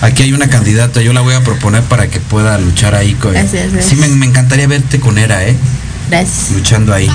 aquí 0.00 0.22
hay 0.22 0.32
una 0.32 0.48
candidata, 0.48 1.02
yo 1.02 1.12
la 1.12 1.20
voy 1.20 1.34
a 1.34 1.42
proponer 1.42 1.82
para 1.82 2.08
que 2.08 2.20
pueda 2.20 2.58
luchar 2.58 2.94
ahí 2.94 3.14
con 3.14 3.34
Sí, 3.80 3.96
me, 3.96 4.08
me 4.08 4.26
encantaría 4.26 4.66
verte 4.66 4.98
con 5.00 5.18
Era, 5.18 5.46
¿eh? 5.46 5.56
Gracias. 6.10 6.50
Luchando 6.52 6.94
ahí. 6.94 7.10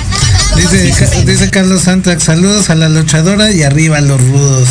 Dice, 0.56 1.24
dice 1.24 1.50
Carlos 1.50 1.82
Santrax, 1.82 2.22
saludos 2.22 2.70
a 2.70 2.74
la 2.76 2.88
luchadora 2.88 3.50
y 3.50 3.62
arriba 3.62 3.98
a 3.98 4.00
los 4.00 4.20
rudos. 4.20 4.68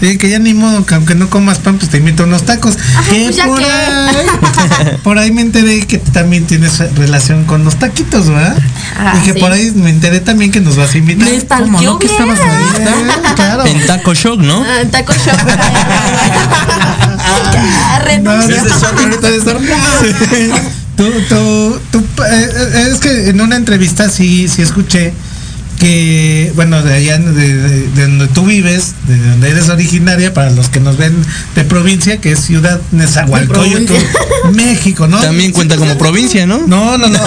Dice 0.00 0.18
que 0.18 0.28
ya 0.28 0.38
ni 0.38 0.52
modo, 0.52 0.84
que 0.84 0.94
aunque 0.94 1.14
no 1.14 1.30
comas 1.30 1.58
pan, 1.58 1.78
pues 1.78 1.90
te 1.90 1.96
invito 1.96 2.22
a 2.24 2.26
unos 2.26 2.44
tacos. 2.44 2.76
que 3.10 3.30
pues 3.32 3.40
por, 3.46 3.62
ahí, 3.62 4.96
por 5.02 5.18
ahí 5.18 5.32
me 5.32 5.40
enteré 5.40 5.86
que 5.86 5.98
también 5.98 6.44
tienes 6.46 6.78
relación 6.96 7.44
con 7.44 7.64
los 7.64 7.76
taquitos, 7.76 8.28
¿verdad? 8.28 8.58
Ah, 8.98 9.14
y 9.18 9.24
que 9.24 9.32
sí. 9.32 9.40
por 9.40 9.52
ahí 9.52 9.72
me 9.74 9.88
enteré 9.90 10.20
también 10.20 10.52
que 10.52 10.60
nos 10.60 10.76
vas 10.76 10.94
a 10.94 10.98
invitar. 10.98 11.26
Me 11.26 11.34
está 11.34 11.58
¿Cómo 11.60 11.80
no? 11.80 11.98
¿Que 11.98 12.06
estabas 12.06 12.38
ahí? 12.38 12.64
Eh, 12.78 12.86
claro. 13.34 13.64
En 13.66 13.86
Taco 13.86 14.12
Shock, 14.14 14.40
¿no? 14.40 14.62
Ah, 14.62 14.84
taco 14.90 15.14
shop. 15.14 15.38
ya, 17.52 18.18
No, 18.22 18.32
renuncio. 18.32 18.62
Tú, 20.96 21.04
tú, 21.28 21.80
tú, 21.92 21.98
eh, 22.24 22.48
eh, 22.74 22.88
es 22.92 22.98
que 23.00 23.28
en 23.28 23.40
una 23.40 23.56
entrevista 23.56 24.08
sí, 24.08 24.48
sí 24.48 24.62
escuché 24.62 25.12
que, 25.78 26.52
bueno, 26.56 26.82
de 26.82 26.94
allá 26.94 27.18
de, 27.18 27.32
de- 27.32 27.88
de 27.88 28.02
donde 28.06 28.28
tú 28.28 28.46
vives, 28.46 28.94
de 29.06 29.18
donde 29.18 29.50
eres 29.50 29.68
originaria, 29.68 30.32
para 30.32 30.50
los 30.50 30.70
que 30.70 30.80
nos 30.80 30.96
ven 30.96 31.14
de 31.54 31.64
provincia, 31.64 32.16
que 32.18 32.32
es 32.32 32.40
Ciudad 32.40 32.80
Nezahualcóyotl, 32.92 33.92
México, 34.54 35.06
¿no? 35.06 35.20
También 35.20 35.52
cuenta 35.52 35.76
como 35.76 35.98
provincia, 35.98 36.46
¿no? 36.46 36.66
No, 36.66 36.96
no, 36.96 37.08
no. 37.08 37.18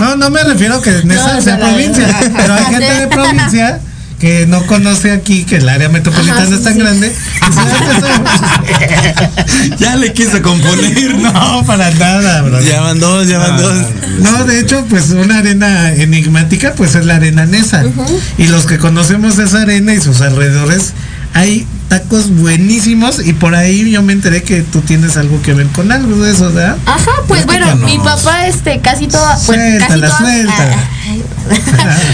No, 0.00 0.16
no 0.16 0.30
me 0.30 0.42
refiero 0.42 0.80
que 0.80 0.90
Neza 1.04 1.34
No, 1.34 1.42
sea 1.42 1.56
no, 1.58 1.66
no, 1.66 1.72
provincia, 1.74 2.06
no. 2.06 2.34
pero 2.36 2.54
hay 2.54 2.64
gente 2.64 2.94
de 2.94 3.06
provincia 3.08 3.80
que 4.22 4.46
no 4.46 4.64
conoce 4.68 5.10
aquí 5.10 5.42
que 5.42 5.56
el 5.56 5.68
área 5.68 5.88
metropolitana 5.88 6.42
Ajá, 6.42 6.46
sí, 6.46 6.54
es 6.54 6.62
tan 6.62 6.74
sí. 6.74 6.78
grande. 6.78 7.12
Ya 9.78 9.96
le 9.96 10.12
quise 10.12 10.40
componer, 10.42 11.16
No, 11.18 11.64
para 11.66 11.90
nada, 11.90 12.42
bro. 12.42 12.60
Ya 12.60 12.82
van 12.82 13.00
dos, 13.00 13.26
ya 13.26 13.38
van 13.38 13.54
Ah, 13.54 13.60
dos. 13.60 13.74
No, 14.20 14.44
de 14.44 14.60
hecho, 14.60 14.86
pues 14.88 15.10
una 15.10 15.38
arena 15.38 15.92
enigmática, 15.94 16.74
pues 16.76 16.94
es 16.94 17.04
la 17.04 17.16
arena 17.16 17.46
Nesa. 17.46 17.82
Y 18.38 18.46
los 18.46 18.66
que 18.66 18.78
conocemos 18.78 19.40
esa 19.40 19.62
arena 19.62 19.92
y 19.92 20.00
sus 20.00 20.20
alrededores, 20.20 20.92
hay 21.34 21.66
tacos 21.92 22.30
buenísimos 22.30 23.22
y 23.22 23.34
por 23.34 23.54
ahí 23.54 23.90
yo 23.90 24.00
me 24.00 24.14
enteré 24.14 24.42
que 24.42 24.62
tú 24.62 24.80
tienes 24.80 25.18
algo 25.18 25.42
que 25.42 25.52
ver 25.52 25.66
con 25.66 25.92
algo 25.92 26.22
de 26.22 26.32
eso, 26.32 26.50
¿verdad? 26.50 26.78
Ajá, 26.86 27.10
pues 27.28 27.44
bueno, 27.44 27.76
mi 27.76 27.98
papá 27.98 28.46
este 28.46 28.80
casi 28.80 29.08
toda, 29.08 29.38
bueno, 29.46 29.78
casi 29.78 30.00
toda, 30.00 30.16
suéltala. 30.16 30.76
Ay, 31.10 31.22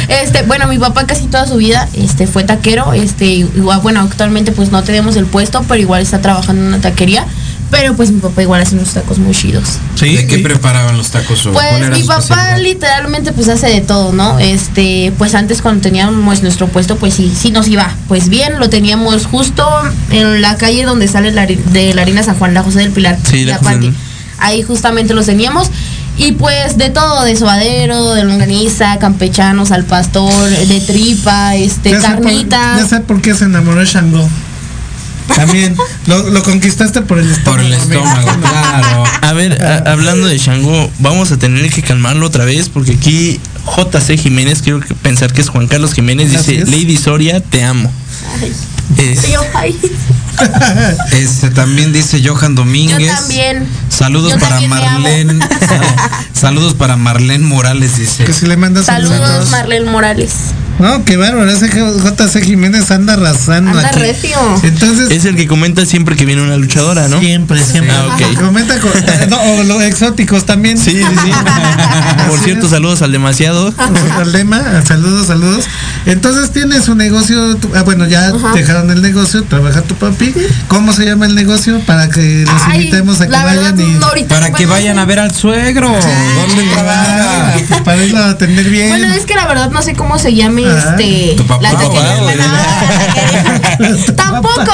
este, 0.24 0.42
bueno, 0.42 0.66
mi 0.66 0.80
papá 0.80 1.06
casi 1.06 1.26
toda 1.26 1.46
su 1.46 1.58
vida 1.58 1.88
este 1.94 2.26
fue 2.26 2.42
taquero, 2.42 2.92
este 2.92 3.26
igual 3.26 3.78
bueno, 3.80 4.00
actualmente 4.00 4.50
pues 4.50 4.72
no 4.72 4.82
tenemos 4.82 5.14
el 5.14 5.26
puesto, 5.26 5.64
pero 5.68 5.80
igual 5.80 6.02
está 6.02 6.20
trabajando 6.20 6.60
en 6.60 6.68
una 6.70 6.80
taquería, 6.80 7.24
pero 7.70 7.94
pues 7.94 8.10
mi 8.10 8.20
papá 8.20 8.42
igual 8.42 8.62
hace 8.62 8.74
unos 8.74 8.94
tacos 8.94 9.18
muy 9.18 9.34
chidos. 9.34 9.78
Sí. 9.94 10.16
¿De 10.16 10.26
qué 10.26 10.38
preparaban 10.38 10.96
los 10.96 11.10
tacos? 11.10 11.44
o 11.46 11.52
Pues 11.52 11.90
mi 11.90 12.02
papá 12.02 12.56
literalmente 12.58 13.32
pues 13.32 13.48
hace 13.48 13.66
de 13.68 13.80
todo, 13.80 14.12
¿no? 14.12 14.38
Este, 14.38 15.12
pues 15.18 15.34
antes 15.34 15.60
cuando 15.62 15.82
teníamos 15.82 16.42
nuestro 16.42 16.68
puesto, 16.68 16.96
pues 16.96 17.14
sí, 17.14 17.32
sí 17.36 17.50
nos 17.50 17.68
iba. 17.68 17.94
Pues 18.08 18.28
bien, 18.28 18.58
lo 18.58 18.68
teníamos 18.70 19.26
justo 19.26 19.66
en 20.10 20.40
la 20.40 20.56
calle 20.56 20.84
donde 20.84 21.08
sale 21.08 21.30
la, 21.32 21.46
de 21.46 21.92
la 21.94 22.02
harina 22.02 22.22
San 22.22 22.36
Juan, 22.38 22.54
la 22.54 22.62
José 22.62 22.80
del 22.80 22.90
Pilar. 22.92 23.18
Sí, 23.22 23.44
la 23.44 23.52
la 23.54 23.58
José. 23.58 23.92
Ahí 24.38 24.62
justamente 24.62 25.14
los 25.14 25.26
teníamos. 25.26 25.68
Y 26.16 26.32
pues 26.32 26.76
de 26.78 26.90
todo, 26.90 27.22
de 27.22 27.36
suadero, 27.36 28.12
de 28.14 28.24
longaniza, 28.24 28.98
campechanos, 28.98 29.70
al 29.70 29.84
pastor, 29.84 30.32
de 30.48 30.80
tripa, 30.80 31.54
este, 31.54 31.90
ya 31.92 32.00
sé 32.00 32.08
por- 32.08 32.22
carnita. 32.24 32.76
ya 32.76 32.86
sé 32.86 33.00
por 33.00 33.20
qué 33.20 33.34
se 33.34 33.44
enamoró 33.44 33.78
de 33.80 33.86
Shango. 33.86 34.28
También 35.34 35.76
lo, 36.06 36.30
lo 36.30 36.42
conquistaste 36.42 37.02
por 37.02 37.18
el 37.18 37.30
estómago. 37.30 37.56
Por 37.62 37.66
el 37.66 37.72
estómago, 37.74 38.40
claro. 38.40 39.04
A 39.22 39.32
ver, 39.32 39.62
a- 39.62 39.90
hablando 39.92 40.26
de 40.26 40.38
Shango, 40.38 40.90
vamos 40.98 41.30
a 41.32 41.36
tener 41.38 41.70
que 41.70 41.82
calmarlo 41.82 42.26
otra 42.26 42.44
vez 42.44 42.68
porque 42.68 42.92
aquí 42.92 43.40
JC 43.76 44.16
Jiménez, 44.18 44.62
quiero 44.62 44.80
pensar 45.02 45.32
que 45.32 45.40
es 45.42 45.48
Juan 45.48 45.66
Carlos 45.68 45.92
Jiménez, 45.94 46.30
dice. 46.32 46.64
Lady 46.66 46.96
Soria, 46.96 47.40
te 47.40 47.62
amo. 47.62 47.92
Ay, 48.40 48.52
Es-. 48.96 49.20
Este 51.12 51.50
también 51.50 51.92
dice 51.92 52.22
Johan 52.24 52.54
Domínguez. 52.54 52.98
Yo 53.00 53.14
también. 53.14 53.66
Saludos 53.98 54.32
Yo 54.32 54.38
para. 54.38 54.60
Marlene. 54.60 55.44
Saludos 56.32 56.74
para 56.74 56.96
Marlene 56.96 57.44
Morales, 57.44 57.96
dice. 57.98 58.24
Que 58.24 58.32
si 58.32 58.46
le 58.46 58.56
mandas 58.56 58.86
Saludos, 58.86 59.50
Marlene 59.50 59.90
Morales. 59.90 60.32
No, 60.78 61.04
qué 61.04 61.16
bárbaro, 61.16 61.50
ese 61.50 61.66
JC 61.68 62.40
Jiménez 62.44 62.88
anda 62.92 63.14
arrasando 63.14 63.72
Anda 63.72 63.88
aquí. 63.88 63.98
recio. 63.98 64.38
Entonces, 64.62 65.10
Es 65.10 65.24
el 65.24 65.34
que 65.34 65.48
comenta 65.48 65.84
siempre 65.84 66.14
que 66.14 66.24
viene 66.24 66.40
una 66.40 66.56
luchadora, 66.56 67.08
¿no? 67.08 67.18
siempre, 67.18 67.60
siempre. 67.64 67.92
Ah, 67.92 68.14
ok. 68.14 68.38
Comenta 68.40 68.78
con, 68.78 68.92
no, 69.28 69.40
o 69.42 69.64
los 69.64 69.82
exóticos 69.82 70.46
también. 70.46 70.78
Sí, 70.78 70.92
sí, 70.92 71.02
sí. 71.24 71.32
Por 72.28 72.38
cierto, 72.38 72.66
es. 72.66 72.70
saludos 72.70 73.02
al 73.02 73.10
demasiado. 73.10 73.74
al 74.20 74.30
lema, 74.30 74.62
saludos, 74.86 75.26
saludos. 75.26 75.64
Entonces 76.06 76.52
tiene 76.52 76.80
su 76.80 76.94
negocio, 76.94 77.56
tu- 77.56 77.72
ah, 77.74 77.82
bueno, 77.82 78.06
ya 78.06 78.28
Ajá. 78.28 78.52
dejaron 78.54 78.88
el 78.92 79.02
negocio, 79.02 79.42
trabaja 79.42 79.82
tu 79.82 79.96
papi. 79.96 80.32
¿Cómo 80.68 80.92
se 80.92 81.06
llama 81.06 81.26
el 81.26 81.34
negocio? 81.34 81.80
Para 81.86 82.08
que 82.08 82.44
los 82.46 82.62
Ay, 82.66 82.82
invitemos 82.82 83.20
a 83.20 83.26
que 83.26 83.32
vayan 83.32 83.80
y 83.80 83.87
no, 83.88 84.06
ahorita 84.06 84.34
Para 84.34 84.48
no 84.50 84.56
que 84.56 84.66
vayan 84.66 84.98
hacer. 84.98 85.02
a 85.02 85.04
ver 85.06 85.18
al 85.20 85.34
suegro. 85.34 85.88
¿Dónde 85.90 86.62
trabaja? 86.72 87.54
Ah, 87.54 87.80
para 87.84 88.04
irlo 88.04 88.18
a 88.18 88.30
atender 88.30 88.68
bien. 88.68 88.88
Bueno, 88.88 89.12
es 89.14 89.24
que 89.24 89.34
la 89.34 89.46
verdad 89.46 89.70
no 89.70 89.82
sé 89.82 89.94
cómo 89.94 90.18
se 90.18 90.34
llame 90.34 90.64
Ah, 90.66 90.94
este 90.96 91.34
tu 91.36 91.46
papá. 91.46 91.62
la 91.62 91.70
taquería. 91.72 92.00
papá, 92.02 92.22
Bueno, 92.22 92.42
la 92.44 93.86
taquería. 93.86 94.14
Tampoco 94.16 94.72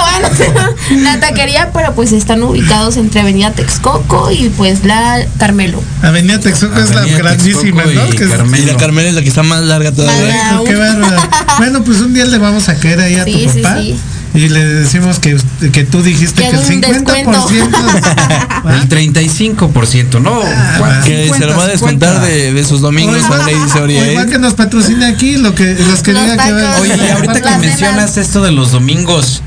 la 1.02 1.20
taquería, 1.20 1.70
pero 1.72 1.94
pues 1.94 2.12
están 2.12 2.42
ubicados 2.42 2.96
entre 2.96 3.20
Avenida 3.20 3.50
Texcoco 3.52 4.30
y 4.30 4.48
pues 4.50 4.84
la 4.84 5.24
Carmelo. 5.38 5.82
Avenida 6.02 6.40
Texcoco 6.40 6.78
es 6.80 6.94
la 6.94 7.04
grandísima, 7.04 7.82
¿no? 7.84 8.06
y 8.06 8.10
Que 8.16 8.24
es- 8.24 8.30
Carmelo. 8.30 8.62
Y 8.62 8.66
la 8.66 8.76
Carmela 8.76 9.08
es 9.08 9.14
la 9.14 9.22
que 9.22 9.28
está 9.28 9.42
más 9.42 9.62
larga 9.62 9.92
todavía. 9.92 10.60
Qué 10.66 10.74
bárbaro. 10.74 11.16
Bueno, 11.58 11.84
pues 11.84 12.00
un 12.00 12.12
día 12.12 12.24
le 12.24 12.38
vamos 12.38 12.68
a 12.68 12.74
caer 12.74 12.98
ahí 13.00 13.14
a 13.14 13.24
Sí, 13.24 13.44
tu 13.46 13.52
sí, 13.52 13.60
papá. 13.62 13.76
sí. 13.78 13.96
Y 14.34 14.48
le 14.48 14.64
decimos 14.64 15.20
que, 15.20 15.36
usted- 15.36 15.70
que 15.70 15.84
tú 15.84 16.02
dijiste 16.02 16.42
Que 16.42 16.50
que, 16.50 16.56
el 16.56 16.84
haga 16.84 17.14
un 17.14 17.14
50%. 17.22 18.66
¿va? 18.66 18.74
El 18.80 18.88
35%, 18.88 20.20
no. 20.20 20.40
Ah. 20.44 21.02
Que 21.04 21.30
se 21.32 21.46
lo 21.46 21.56
va 21.56 21.64
a 21.64 21.68
descontar 21.68 22.20
de, 22.20 22.52
de 22.52 22.64
sus 22.64 22.80
domingos 22.80 23.14
O 23.16 23.18
igual- 23.18 23.70
Soria. 23.72 24.02
o 24.02 24.04
igual 24.10 24.26
¿eh? 24.26 24.30
que 24.32 24.38
nos 24.38 24.54
patrocina 24.54 25.06
aquí, 25.08 25.36
lo 25.36 25.54
que, 25.54 25.74
los 25.74 26.02
que 26.02 26.12
digan 26.12 26.36
que. 26.36 26.52
Oye, 26.80 26.96
y 27.06 27.10
ahorita 27.10 27.40
que 27.40 27.58
mencionas 27.58 28.16
esto 28.16 28.42
de 28.42 28.50
los 28.52 28.72
domingos, 28.72 29.42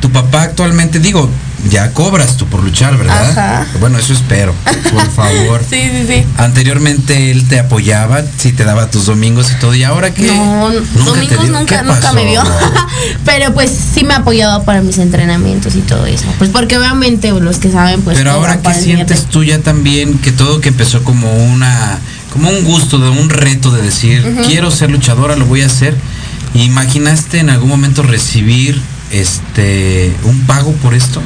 tu 0.00 0.10
papá 0.10 0.42
actualmente, 0.42 0.98
digo, 0.98 1.30
ya 1.70 1.92
cobras 1.92 2.36
tú 2.36 2.46
por 2.46 2.62
luchar, 2.62 2.96
¿verdad? 2.96 3.30
Ajá. 3.30 3.66
Bueno, 3.80 3.98
eso 3.98 4.12
espero, 4.12 4.54
por 4.92 5.10
favor. 5.10 5.64
Sí, 5.68 5.80
sí, 5.90 6.06
sí. 6.06 6.24
Anteriormente 6.38 7.30
él 7.30 7.48
te 7.48 7.58
apoyaba, 7.58 8.22
sí 8.36 8.52
te 8.52 8.64
daba 8.64 8.90
tus 8.90 9.06
domingos 9.06 9.50
y 9.50 9.54
todo, 9.56 9.74
y 9.74 9.82
ahora 9.82 10.14
que 10.14 10.26
No, 10.26 10.70
domingos 11.04 11.48
nunca, 11.48 11.82
nunca 11.82 12.12
me 12.12 12.24
vio. 12.24 12.42
Pero 13.24 13.52
pues 13.52 13.70
sí 13.70 14.04
me 14.04 14.14
ha 14.14 14.18
apoyado 14.18 14.62
para 14.64 14.82
mis 14.82 14.98
entrenamientos 14.98 15.74
y 15.74 15.80
todo 15.80 16.06
eso. 16.06 16.26
Pues 16.38 16.50
porque 16.50 16.78
obviamente 16.78 17.30
los 17.32 17.58
que 17.58 17.70
saben, 17.70 18.02
pues. 18.02 18.16
Pero 18.16 18.32
ahora 18.32 18.60
el 18.64 18.74
sientes 18.74 19.26
tú 19.26 19.42
ya 19.42 19.58
también 19.60 20.18
que 20.18 20.32
todo 20.32 20.60
que 20.60 20.68
empezó 20.68 21.02
como 21.02 21.32
una 21.34 21.98
como 22.32 22.50
un 22.50 22.64
gusto, 22.64 22.98
de 22.98 23.08
un 23.08 23.30
reto 23.30 23.70
de 23.70 23.82
decir, 23.82 24.22
quiero 24.46 24.70
ser 24.70 24.90
luchadora, 24.90 25.36
lo 25.36 25.46
voy 25.46 25.62
a 25.62 25.66
hacer. 25.66 25.96
¿Imaginaste 26.54 27.38
en 27.38 27.50
algún 27.50 27.68
momento 27.68 28.02
recibir 28.02 28.80
este 29.10 30.14
un 30.24 30.46
pago 30.46 30.72
por 30.72 30.94
esto? 30.94 31.22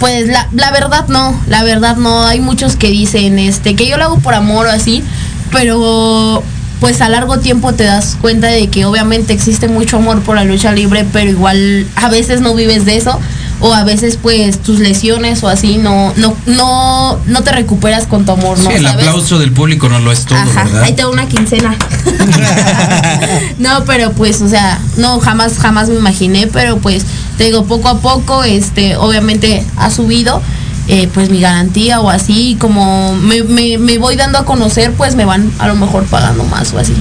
Pues 0.00 0.26
la, 0.28 0.48
la 0.52 0.72
verdad 0.72 1.06
no, 1.08 1.38
la 1.46 1.62
verdad 1.62 1.96
no. 1.96 2.24
Hay 2.24 2.40
muchos 2.40 2.74
que 2.74 2.88
dicen 2.88 3.38
este 3.38 3.76
que 3.76 3.86
yo 3.86 3.96
lo 3.98 4.04
hago 4.04 4.18
por 4.18 4.34
amor 4.34 4.66
o 4.66 4.70
así, 4.70 5.04
pero 5.52 6.42
pues 6.80 7.02
a 7.02 7.10
largo 7.10 7.38
tiempo 7.38 7.74
te 7.74 7.84
das 7.84 8.16
cuenta 8.18 8.46
de 8.48 8.68
que 8.68 8.86
obviamente 8.86 9.34
existe 9.34 9.68
mucho 9.68 9.98
amor 9.98 10.22
por 10.22 10.36
la 10.36 10.44
lucha 10.44 10.72
libre, 10.72 11.06
pero 11.12 11.30
igual 11.30 11.86
a 11.94 12.08
veces 12.08 12.40
no 12.40 12.54
vives 12.54 12.86
de 12.86 12.96
eso 12.96 13.20
o 13.60 13.74
a 13.74 13.84
veces 13.84 14.18
pues 14.20 14.62
tus 14.62 14.78
lesiones 14.80 15.42
o 15.42 15.48
así 15.48 15.76
no 15.76 16.12
no 16.16 16.34
no 16.46 17.18
no 17.26 17.42
te 17.42 17.52
recuperas 17.52 18.06
con 18.06 18.24
tu 18.24 18.32
amor, 18.32 18.58
¿no? 18.58 18.70
sí, 18.70 18.76
el 18.76 18.84
¿Sabes? 18.84 19.06
aplauso 19.06 19.38
del 19.38 19.52
público 19.52 19.88
no 19.88 19.98
lo 20.00 20.12
es 20.12 20.24
todo, 20.24 20.38
Ajá, 20.38 20.64
¿verdad? 20.64 20.82
ahí 20.82 20.94
tengo 20.94 21.10
una 21.10 21.26
quincena. 21.28 21.76
no, 23.58 23.84
pero 23.84 24.12
pues, 24.12 24.40
o 24.42 24.48
sea, 24.48 24.80
no, 24.96 25.20
jamás, 25.20 25.58
jamás 25.58 25.88
me 25.88 25.96
imaginé, 25.96 26.46
pero 26.46 26.78
pues, 26.78 27.04
te 27.36 27.44
digo, 27.44 27.64
poco 27.64 27.88
a 27.88 27.98
poco, 27.98 28.44
este, 28.44 28.96
obviamente 28.96 29.64
ha 29.76 29.90
subido, 29.90 30.42
eh, 30.88 31.08
pues 31.12 31.30
mi 31.30 31.40
garantía 31.40 32.00
o 32.00 32.10
así, 32.10 32.56
como 32.58 33.14
me, 33.14 33.42
me, 33.42 33.78
me 33.78 33.98
voy 33.98 34.16
dando 34.16 34.38
a 34.38 34.44
conocer, 34.44 34.92
pues 34.92 35.14
me 35.14 35.24
van 35.24 35.50
a 35.58 35.68
lo 35.68 35.74
mejor 35.74 36.04
pagando 36.04 36.44
más 36.44 36.72
o 36.72 36.78
así. 36.78 36.94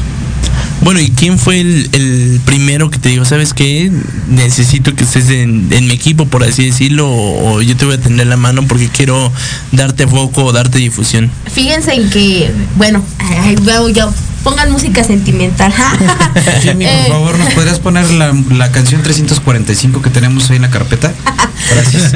Bueno, 0.82 1.00
¿y 1.02 1.12
quién 1.12 1.38
fue 1.38 1.60
el, 1.60 1.90
el 1.94 2.40
primero 2.46 2.90
que 2.90 2.98
te 3.00 3.10
dijo, 3.10 3.26
sabes 3.26 3.54
qué? 3.54 3.92
Necesito 4.30 4.96
que 4.96 5.04
estés 5.04 5.30
en, 5.30 5.68
en 5.72 5.88
mi 5.88 5.94
equipo, 5.94 6.26
por 6.26 6.44
así 6.44 6.66
decirlo, 6.66 7.10
o, 7.10 7.56
o 7.56 7.62
yo 7.62 7.76
te 7.76 7.86
voy 7.86 7.96
a 7.96 8.00
tender 8.02 8.28
la 8.28 8.38
mano 8.38 8.66
porque 8.68 8.88
quiero 8.88 9.32
darte 9.74 10.08
foco 10.08 10.46
o 10.46 10.52
darte 10.54 10.78
difusión. 10.78 11.30
Fíjense 11.54 11.94
en 11.94 12.10
que, 12.10 12.50
bueno, 12.78 13.04
ay, 13.20 13.56
veo 13.62 13.90
yo, 13.90 14.12
pongan 14.44 14.72
música 14.72 15.04
sentimental. 15.04 15.74
Jimmy, 16.64 16.86
por 16.86 16.94
Eh, 16.94 17.06
favor, 17.10 17.38
¿nos 17.38 17.54
podrías 17.54 17.80
poner 17.80 18.10
la, 18.12 18.34
la 18.52 18.72
canción 18.72 19.04
345 19.04 20.02
que 20.02 20.10
tenemos 20.10 20.50
ahí 20.50 20.56
en 20.56 20.62
la 20.62 20.70
carpeta? 20.70 21.12
Gracias. 21.74 22.14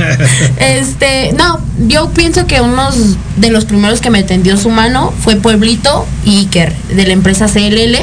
Este, 0.58 1.34
no, 1.38 1.60
yo 1.88 2.10
pienso 2.12 2.48
que 2.48 2.62
unos 2.62 2.96
de 3.36 3.50
los 3.52 3.66
primeros 3.66 4.00
que 4.00 4.10
me 4.10 4.24
tendió 4.24 4.56
su 4.58 4.70
mano 4.70 5.14
fue 5.22 5.36
Pueblito 5.36 6.08
y 6.26 6.38
Iker, 6.40 6.74
de 6.96 7.06
la 7.06 7.14
empresa 7.14 7.48
CLL. 7.48 7.98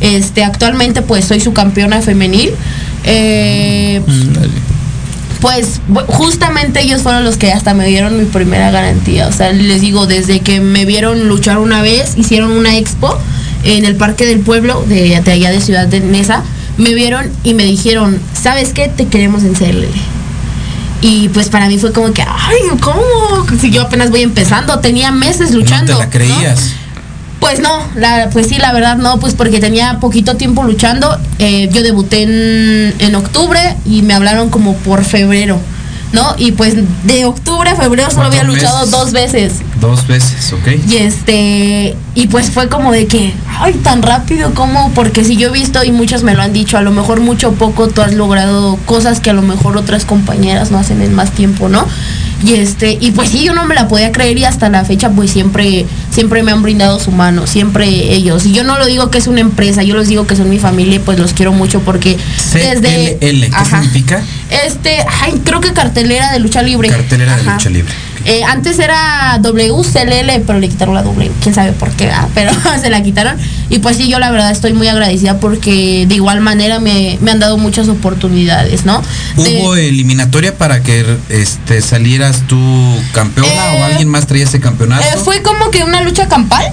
Este, 0.00 0.44
actualmente 0.44 1.02
pues 1.02 1.24
soy 1.24 1.40
su 1.40 1.52
campeona 1.52 2.00
femenil. 2.02 2.52
Eh, 3.04 4.00
pues 5.40 5.80
bu- 5.90 6.04
justamente 6.06 6.80
ellos 6.82 7.00
fueron 7.02 7.24
los 7.24 7.36
que 7.38 7.50
hasta 7.52 7.72
me 7.72 7.86
dieron 7.86 8.18
mi 8.18 8.24
primera 8.26 8.70
garantía. 8.70 9.26
O 9.28 9.32
sea, 9.32 9.52
les 9.52 9.80
digo, 9.80 10.06
desde 10.06 10.40
que 10.40 10.60
me 10.60 10.84
vieron 10.84 11.28
luchar 11.28 11.58
una 11.58 11.80
vez, 11.82 12.14
hicieron 12.16 12.50
una 12.52 12.76
expo 12.76 13.16
en 13.64 13.84
el 13.84 13.96
Parque 13.96 14.26
del 14.26 14.40
Pueblo, 14.40 14.84
de, 14.86 15.18
de 15.20 15.32
allá 15.32 15.50
de 15.50 15.60
Ciudad 15.60 15.86
de 15.86 16.00
Nesa, 16.00 16.42
me 16.76 16.92
vieron 16.94 17.30
y 17.42 17.54
me 17.54 17.64
dijeron, 17.64 18.18
¿sabes 18.34 18.72
qué? 18.74 18.88
Te 18.88 19.06
queremos 19.06 19.42
en 19.42 19.54
CLL. 19.54 19.86
Y 21.02 21.30
pues 21.30 21.48
para 21.48 21.68
mí 21.68 21.78
fue 21.78 21.92
como 21.92 22.12
que, 22.12 22.20
ay, 22.22 22.58
¿cómo? 22.80 23.00
Si 23.58 23.70
yo 23.70 23.82
apenas 23.82 24.10
voy 24.10 24.20
empezando, 24.20 24.78
tenía 24.80 25.10
meses 25.10 25.52
luchando. 25.52 25.92
No 25.94 25.98
te 26.00 26.04
la 26.04 26.10
creías. 26.10 26.72
Pues 27.40 27.58
no, 27.60 27.82
la, 27.96 28.28
pues 28.30 28.48
sí, 28.48 28.58
la 28.58 28.72
verdad 28.72 28.96
no, 28.96 29.18
pues 29.18 29.34
porque 29.34 29.60
tenía 29.60 29.98
poquito 29.98 30.36
tiempo 30.36 30.62
luchando. 30.62 31.18
Eh, 31.38 31.70
yo 31.72 31.82
debuté 31.82 32.22
en, 32.22 32.94
en 32.98 33.14
octubre 33.14 33.76
y 33.86 34.02
me 34.02 34.12
hablaron 34.14 34.50
como 34.50 34.74
por 34.76 35.04
febrero, 35.04 35.58
¿no? 36.12 36.34
Y 36.36 36.52
pues 36.52 36.74
de 37.04 37.24
octubre 37.24 37.70
a 37.70 37.76
febrero 37.76 38.10
solo 38.10 38.26
había 38.26 38.42
luchado 38.42 38.80
meses. 38.80 38.90
dos 38.90 39.12
veces. 39.12 39.52
Dos 39.80 40.06
veces, 40.06 40.52
¿ok? 40.52 40.68
Y 40.86 40.96
este, 40.98 41.96
y 42.14 42.26
pues 42.26 42.50
fue 42.50 42.68
como 42.68 42.92
de 42.92 43.06
que, 43.06 43.32
ay, 43.58 43.72
tan 43.82 44.02
rápido 44.02 44.52
como, 44.52 44.90
porque 44.90 45.24
si 45.24 45.36
yo 45.36 45.48
he 45.48 45.52
visto 45.52 45.82
y 45.82 45.92
muchos 45.92 46.22
me 46.22 46.34
lo 46.34 46.42
han 46.42 46.52
dicho, 46.52 46.76
a 46.76 46.82
lo 46.82 46.90
mejor 46.90 47.20
mucho 47.20 47.48
o 47.48 47.52
poco 47.52 47.88
tú 47.88 48.02
has 48.02 48.12
logrado 48.12 48.76
cosas 48.84 49.20
que 49.20 49.30
a 49.30 49.32
lo 49.32 49.40
mejor 49.40 49.78
otras 49.78 50.04
compañeras 50.04 50.70
no 50.70 50.78
hacen 50.78 51.00
en 51.00 51.14
más 51.14 51.30
tiempo, 51.30 51.70
¿no? 51.70 51.86
Y 52.44 52.54
este, 52.54 52.96
y 53.00 53.10
pues 53.10 53.30
sí, 53.30 53.44
yo 53.44 53.52
no 53.54 53.64
me 53.64 53.74
la 53.74 53.86
podía 53.88 54.12
creer 54.12 54.38
y 54.38 54.44
hasta 54.44 54.68
la 54.70 54.84
fecha 54.84 55.10
pues 55.10 55.30
siempre, 55.30 55.86
siempre 56.10 56.42
me 56.42 56.52
han 56.52 56.62
brindado 56.62 56.98
su 57.00 57.10
mano, 57.12 57.46
siempre 57.46 57.86
ellos. 58.14 58.44
Y 58.46 58.52
yo 58.52 58.64
no 58.64 58.78
lo 58.78 58.86
digo 58.86 59.10
que 59.10 59.18
es 59.18 59.26
una 59.26 59.40
empresa, 59.40 59.82
yo 59.82 59.94
los 59.94 60.08
digo 60.08 60.26
que 60.26 60.36
son 60.36 60.48
mi 60.50 60.58
familia 60.58 60.96
y 60.96 60.98
pues 60.98 61.18
los 61.18 61.32
quiero 61.32 61.52
mucho 61.52 61.80
porque 61.80 62.16
desde... 62.52 63.18
CLL, 63.20 63.40
¿qué 63.46 63.50
Ajá. 63.52 63.80
significa? 63.82 64.22
Este, 64.66 64.96
ay, 65.22 65.40
creo 65.44 65.60
que 65.60 65.72
cartelera 65.72 66.32
de 66.32 66.38
lucha 66.40 66.62
libre. 66.62 66.88
Cartelera 66.88 67.36
de 67.36 67.44
lucha 67.44 67.70
libre. 67.70 67.92
Eh, 68.26 68.42
antes 68.46 68.78
era 68.78 69.38
WCLL, 69.40 70.42
pero 70.46 70.58
le 70.58 70.68
quitaron 70.68 70.94
la 70.94 71.02
W. 71.02 71.30
Quién 71.42 71.54
sabe 71.54 71.72
por 71.72 71.90
qué, 71.92 72.10
ah, 72.10 72.28
pero 72.34 72.52
se 72.82 72.90
la 72.90 73.02
quitaron. 73.02 73.36
Y 73.70 73.78
pues 73.78 73.96
sí, 73.96 74.08
yo 74.08 74.18
la 74.18 74.30
verdad 74.30 74.50
estoy 74.50 74.72
muy 74.74 74.88
agradecida 74.88 75.38
porque 75.38 76.04
de 76.06 76.14
igual 76.16 76.40
manera 76.40 76.80
me, 76.80 77.16
me 77.22 77.30
han 77.30 77.38
dado 77.40 77.56
muchas 77.56 77.88
oportunidades, 77.88 78.84
¿no? 78.84 79.02
De- 79.36 79.60
¿Hubo 79.62 79.74
eliminatoria 79.76 80.54
para 80.58 80.82
que 80.82 81.04
este 81.30 81.80
salieras 81.80 82.42
tú 82.46 82.58
campeona 83.12 83.76
Eh, 83.76 83.80
o 83.80 83.84
alguien 83.84 84.08
más 84.08 84.26
traía 84.26 84.44
ese 84.44 84.60
campeonato? 84.60 85.02
eh, 85.02 85.18
fue 85.24 85.40
como 85.42 85.70
que 85.70 85.82
una 85.84 85.99
lucha 86.04 86.28
campal. 86.28 86.64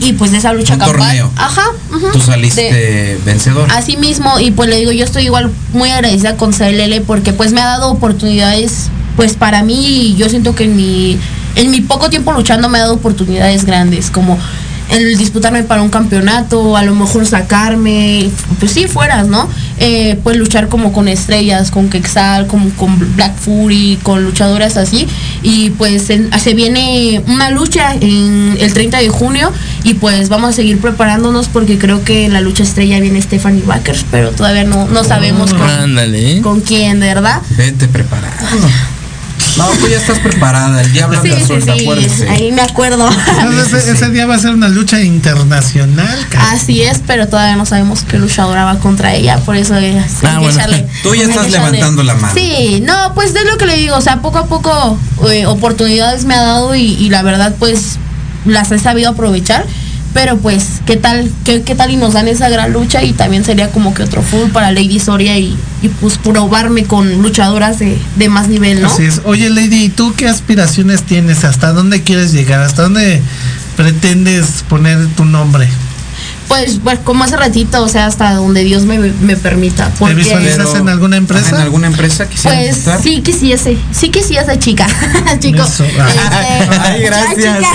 Y 0.00 0.12
pues 0.14 0.30
de 0.30 0.38
esa 0.38 0.52
lucha 0.54 0.74
Un 0.74 0.78
campal. 0.80 0.98
torneo. 1.00 1.30
Ajá. 1.36 1.64
Tú 2.12 2.20
saliste 2.20 2.62
De- 2.72 3.18
vencedor. 3.26 3.68
Así 3.72 3.96
mismo, 3.96 4.38
y 4.40 4.50
pues 4.50 4.70
le 4.70 4.76
digo, 4.76 4.92
yo 4.92 5.04
estoy 5.04 5.24
igual 5.24 5.50
muy 5.72 5.90
agradecida 5.90 6.36
con 6.36 6.52
CLL 6.52 7.02
porque 7.06 7.32
pues 7.32 7.52
me 7.52 7.60
ha 7.60 7.66
dado 7.66 7.90
oportunidades, 7.90 8.88
pues 9.16 9.34
para 9.34 9.62
mí, 9.62 10.14
yo 10.16 10.28
siento 10.30 10.54
que 10.54 10.64
en 10.64 10.76
mi, 10.76 11.18
en 11.56 11.70
mi 11.70 11.80
poco 11.82 12.08
tiempo 12.08 12.32
luchando 12.32 12.68
me 12.68 12.78
ha 12.78 12.82
dado 12.82 12.94
oportunidades 12.94 13.64
grandes, 13.64 14.10
como 14.10 14.38
el 14.90 15.16
disputarme 15.18 15.62
para 15.64 15.82
un 15.82 15.88
campeonato, 15.90 16.76
a 16.76 16.82
lo 16.82 16.94
mejor 16.94 17.26
sacarme, 17.26 18.30
pues 18.60 18.72
sí, 18.72 18.86
fueras, 18.86 19.26
¿no? 19.26 19.48
Eh, 19.78 20.18
pues 20.22 20.36
luchar 20.36 20.68
como 20.68 20.92
con 20.92 21.08
estrellas, 21.08 21.70
con 21.70 21.90
Quexal, 21.90 22.46
como 22.46 22.70
con 22.70 22.96
Black 23.16 23.36
Fury, 23.36 23.98
con 24.02 24.22
luchadoras 24.24 24.76
así. 24.76 25.06
Y 25.42 25.70
pues 25.70 26.08
en- 26.10 26.30
se 26.38 26.54
viene 26.54 27.22
una 27.26 27.50
lucha 27.50 27.94
en 28.00 28.56
el 28.60 28.72
30 28.72 28.98
de 28.98 29.08
junio 29.08 29.52
y 29.84 29.94
pues 29.94 30.28
vamos 30.28 30.50
a 30.50 30.52
seguir 30.52 30.78
preparándonos 30.80 31.48
porque 31.48 31.78
creo 31.78 32.04
que 32.04 32.24
en 32.26 32.32
la 32.32 32.40
lucha 32.40 32.62
estrella 32.62 33.00
viene 33.00 33.20
Stephanie 33.20 33.62
Backers, 33.66 34.04
pero 34.10 34.30
todavía 34.30 34.64
no, 34.64 34.86
no 34.86 35.04
sabemos 35.04 35.52
con, 35.52 35.62
Ándale. 35.68 36.40
con 36.42 36.60
quién, 36.60 37.00
de 37.00 37.06
verdad. 37.08 37.42
Vete 37.56 37.88
preparada. 37.88 38.36
No, 39.56 39.66
tú 39.80 39.88
ya 39.88 39.96
estás 39.96 40.18
preparada. 40.18 40.82
El 40.82 40.92
diablo 40.92 41.20
Sí, 41.22 41.28
anda 41.28 41.40
sí, 41.40 41.46
suelta, 41.46 41.72
sí, 41.74 41.80
acuérdese. 41.82 42.28
ahí 42.28 42.52
me 42.52 42.60
acuerdo. 42.62 43.08
Entonces, 43.40 43.72
ese, 43.84 43.92
ese 43.92 44.10
día 44.10 44.26
va 44.26 44.34
a 44.34 44.38
ser 44.38 44.50
una 44.52 44.68
lucha 44.68 45.00
internacional, 45.00 46.26
cara. 46.28 46.50
Así 46.52 46.82
es, 46.82 47.00
pero 47.06 47.26
todavía 47.28 47.56
no 47.56 47.64
sabemos 47.66 48.02
qué 48.02 48.18
luchadora 48.18 48.64
va 48.64 48.78
contra 48.78 49.14
ella, 49.14 49.38
por 49.38 49.56
eso 49.56 49.74
es, 49.76 49.96
Ah, 50.24 50.32
que 50.34 50.38
bueno. 50.38 50.58
echarle- 50.60 50.86
Tú 51.02 51.14
ya 51.14 51.24
estás 51.24 51.50
levantando 51.50 52.02
la 52.02 52.14
mano. 52.14 52.34
Sí, 52.34 52.82
no, 52.86 53.14
pues 53.14 53.34
es 53.34 53.44
lo 53.50 53.56
que 53.56 53.66
le 53.66 53.76
digo, 53.76 53.96
o 53.96 54.00
sea, 54.00 54.20
poco 54.20 54.38
a 54.38 54.46
poco 54.46 54.98
eh, 55.30 55.46
oportunidades 55.46 56.24
me 56.26 56.34
ha 56.34 56.42
dado 56.42 56.74
y, 56.74 56.82
y 56.82 57.08
la 57.08 57.22
verdad 57.22 57.54
pues 57.58 57.96
las 58.44 58.70
he 58.72 58.78
sabido 58.78 59.10
aprovechar, 59.10 59.64
pero 60.16 60.38
pues 60.38 60.80
qué 60.86 60.96
tal, 60.96 61.30
qué, 61.44 61.60
qué 61.60 61.74
tal 61.74 61.90
y 61.90 61.96
nos 61.96 62.14
dan 62.14 62.26
esa 62.26 62.48
gran 62.48 62.72
lucha 62.72 63.02
y 63.02 63.12
también 63.12 63.44
sería 63.44 63.70
como 63.70 63.92
que 63.92 64.02
otro 64.02 64.22
full 64.22 64.48
para 64.48 64.72
Lady 64.72 64.98
Soria 64.98 65.38
y, 65.38 65.54
pues 66.00 66.16
probarme 66.16 66.84
con 66.84 67.20
luchadoras 67.20 67.78
de, 67.78 67.98
de 68.16 68.28
más 68.30 68.48
nivel, 68.48 68.80
¿no? 68.80 68.98
Es. 68.98 69.20
Oye, 69.24 69.50
Lady, 69.50 69.84
¿y 69.84 69.88
tú 69.90 70.14
qué 70.16 70.26
aspiraciones 70.26 71.02
tienes? 71.02 71.44
¿Hasta 71.44 71.74
dónde 71.74 72.02
quieres 72.02 72.32
llegar? 72.32 72.62
¿Hasta 72.62 72.84
dónde 72.84 73.20
pretendes 73.76 74.64
poner 74.66 75.06
tu 75.08 75.26
nombre? 75.26 75.68
Pues, 76.48 76.78
pues 76.82 76.98
como 77.00 77.24
hace 77.24 77.36
ratito, 77.36 77.82
o 77.82 77.88
sea, 77.88 78.06
hasta 78.06 78.34
donde 78.34 78.62
Dios 78.62 78.84
me, 78.84 78.98
me 78.98 79.36
permita. 79.36 79.86
¿Te 79.90 79.98
Porque, 79.98 80.14
visualizas 80.14 80.74
en 80.76 80.88
alguna 80.88 81.16
empresa? 81.16 81.48
¿En 81.56 81.56
alguna 81.62 81.88
empresa 81.88 82.28
quisieras 82.28 82.60
Pues 82.64 82.76
estar? 82.78 83.02
sí 83.02 83.20
quisiese, 83.20 83.76
sí 83.92 84.10
quisiese 84.10 84.56
chica, 84.58 84.86
chico. 85.40 85.62
Eso. 85.64 85.84
ah. 86.00 86.42
Este, 86.60 86.78
Ay, 86.80 87.02
gracias. 87.02 87.36
chica. 87.58 87.68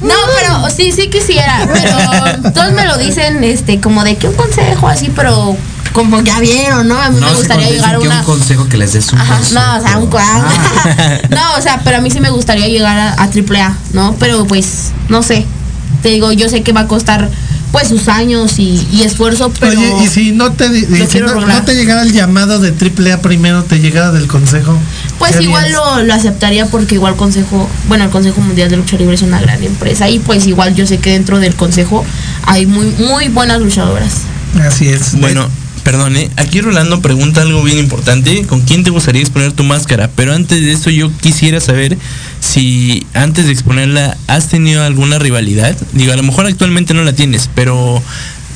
No, 0.02 0.14
pero 0.38 0.70
sí, 0.74 0.90
sí 0.92 1.08
quisiera, 1.10 1.68
pero 1.72 2.52
todos 2.52 2.72
me 2.72 2.86
lo 2.86 2.96
dicen, 2.98 3.44
este, 3.44 3.80
como 3.80 4.02
de 4.04 4.16
que 4.16 4.28
un 4.28 4.34
consejo 4.34 4.88
así, 4.88 5.10
pero 5.14 5.56
como 5.92 6.20
ya 6.22 6.40
vieron, 6.40 6.88
¿no? 6.88 6.98
A 7.00 7.10
mí 7.10 7.20
No 7.20 7.26
me 7.28 7.34
gustaría 7.34 7.68
llegar 7.70 7.94
a 7.96 7.98
una. 8.00 8.20
un 8.20 8.24
consejo 8.24 8.68
que 8.68 8.78
les 8.78 8.94
des 8.94 9.12
un 9.12 9.18
Ajá, 9.20 9.36
consejo. 9.36 9.60
no, 9.60 9.76
o 9.76 9.80
sea, 9.82 9.98
un. 9.98 10.10
Ah. 10.18 11.18
no, 11.30 11.54
o 11.58 11.60
sea, 11.60 11.80
pero 11.84 11.98
a 11.98 12.00
mí 12.00 12.10
sí 12.10 12.20
me 12.20 12.30
gustaría 12.30 12.66
llegar 12.68 12.98
a, 12.98 13.12
a 13.22 13.24
AAA, 13.26 13.76
¿no? 13.92 14.16
Pero 14.18 14.46
pues, 14.46 14.92
no 15.10 15.22
sé. 15.22 15.44
Te 16.02 16.08
digo, 16.08 16.32
yo 16.32 16.48
sé 16.48 16.62
que 16.62 16.72
va 16.72 16.80
a 16.80 16.88
costar 16.88 17.28
pues 17.72 17.88
sus 17.88 18.08
años 18.08 18.58
y, 18.58 18.86
y 18.92 19.02
esfuerzo, 19.02 19.50
pero. 19.58 19.80
Oye, 19.80 20.04
y 20.04 20.06
si 20.06 20.32
no 20.32 20.52
te, 20.52 20.68
si 21.06 21.20
no, 21.20 21.64
te 21.64 21.74
llegara 21.74 22.02
el 22.02 22.12
llamado 22.12 22.60
de 22.60 22.68
AAA 22.70 23.22
primero, 23.22 23.64
te 23.64 23.80
llegara 23.80 24.12
del 24.12 24.28
consejo. 24.28 24.78
Pues 25.18 25.36
¿qué 25.36 25.44
igual 25.44 25.72
lo, 25.72 26.02
lo 26.02 26.14
aceptaría 26.14 26.66
porque 26.66 26.96
igual 26.96 27.16
Consejo, 27.16 27.68
bueno, 27.88 28.04
el 28.04 28.10
Consejo 28.10 28.40
Mundial 28.40 28.68
de 28.68 28.76
Lucha 28.76 28.96
Libre 28.96 29.14
es 29.14 29.22
una 29.22 29.40
gran 29.40 29.62
empresa 29.62 30.08
y 30.08 30.18
pues 30.18 30.46
igual 30.46 30.74
yo 30.74 30.86
sé 30.86 30.98
que 30.98 31.12
dentro 31.12 31.38
del 31.40 31.54
Consejo 31.54 32.04
hay 32.44 32.66
muy 32.66 32.86
muy 32.98 33.28
buenas 33.28 33.60
luchadoras. 33.60 34.22
Así 34.60 34.88
es. 34.88 35.18
Bueno, 35.18 35.48
perdone, 35.82 36.30
aquí 36.36 36.60
Rolando 36.60 37.00
pregunta 37.00 37.42
algo 37.42 37.62
bien 37.62 37.78
importante, 37.78 38.44
¿con 38.46 38.62
quién 38.62 38.84
te 38.84 38.90
gustaría 38.90 39.20
exponer 39.20 39.52
tu 39.52 39.64
máscara? 39.64 40.10
Pero 40.14 40.34
antes 40.34 40.60
de 40.60 40.72
eso 40.72 40.90
yo 40.90 41.10
quisiera 41.18 41.60
saber 41.60 41.98
si 42.40 43.06
antes 43.14 43.46
de 43.46 43.52
exponerla 43.52 44.16
has 44.26 44.48
tenido 44.48 44.82
alguna 44.82 45.18
rivalidad. 45.18 45.76
Digo, 45.92 46.12
a 46.12 46.16
lo 46.16 46.22
mejor 46.22 46.46
actualmente 46.46 46.94
no 46.94 47.02
la 47.02 47.12
tienes, 47.12 47.48
pero 47.54 48.02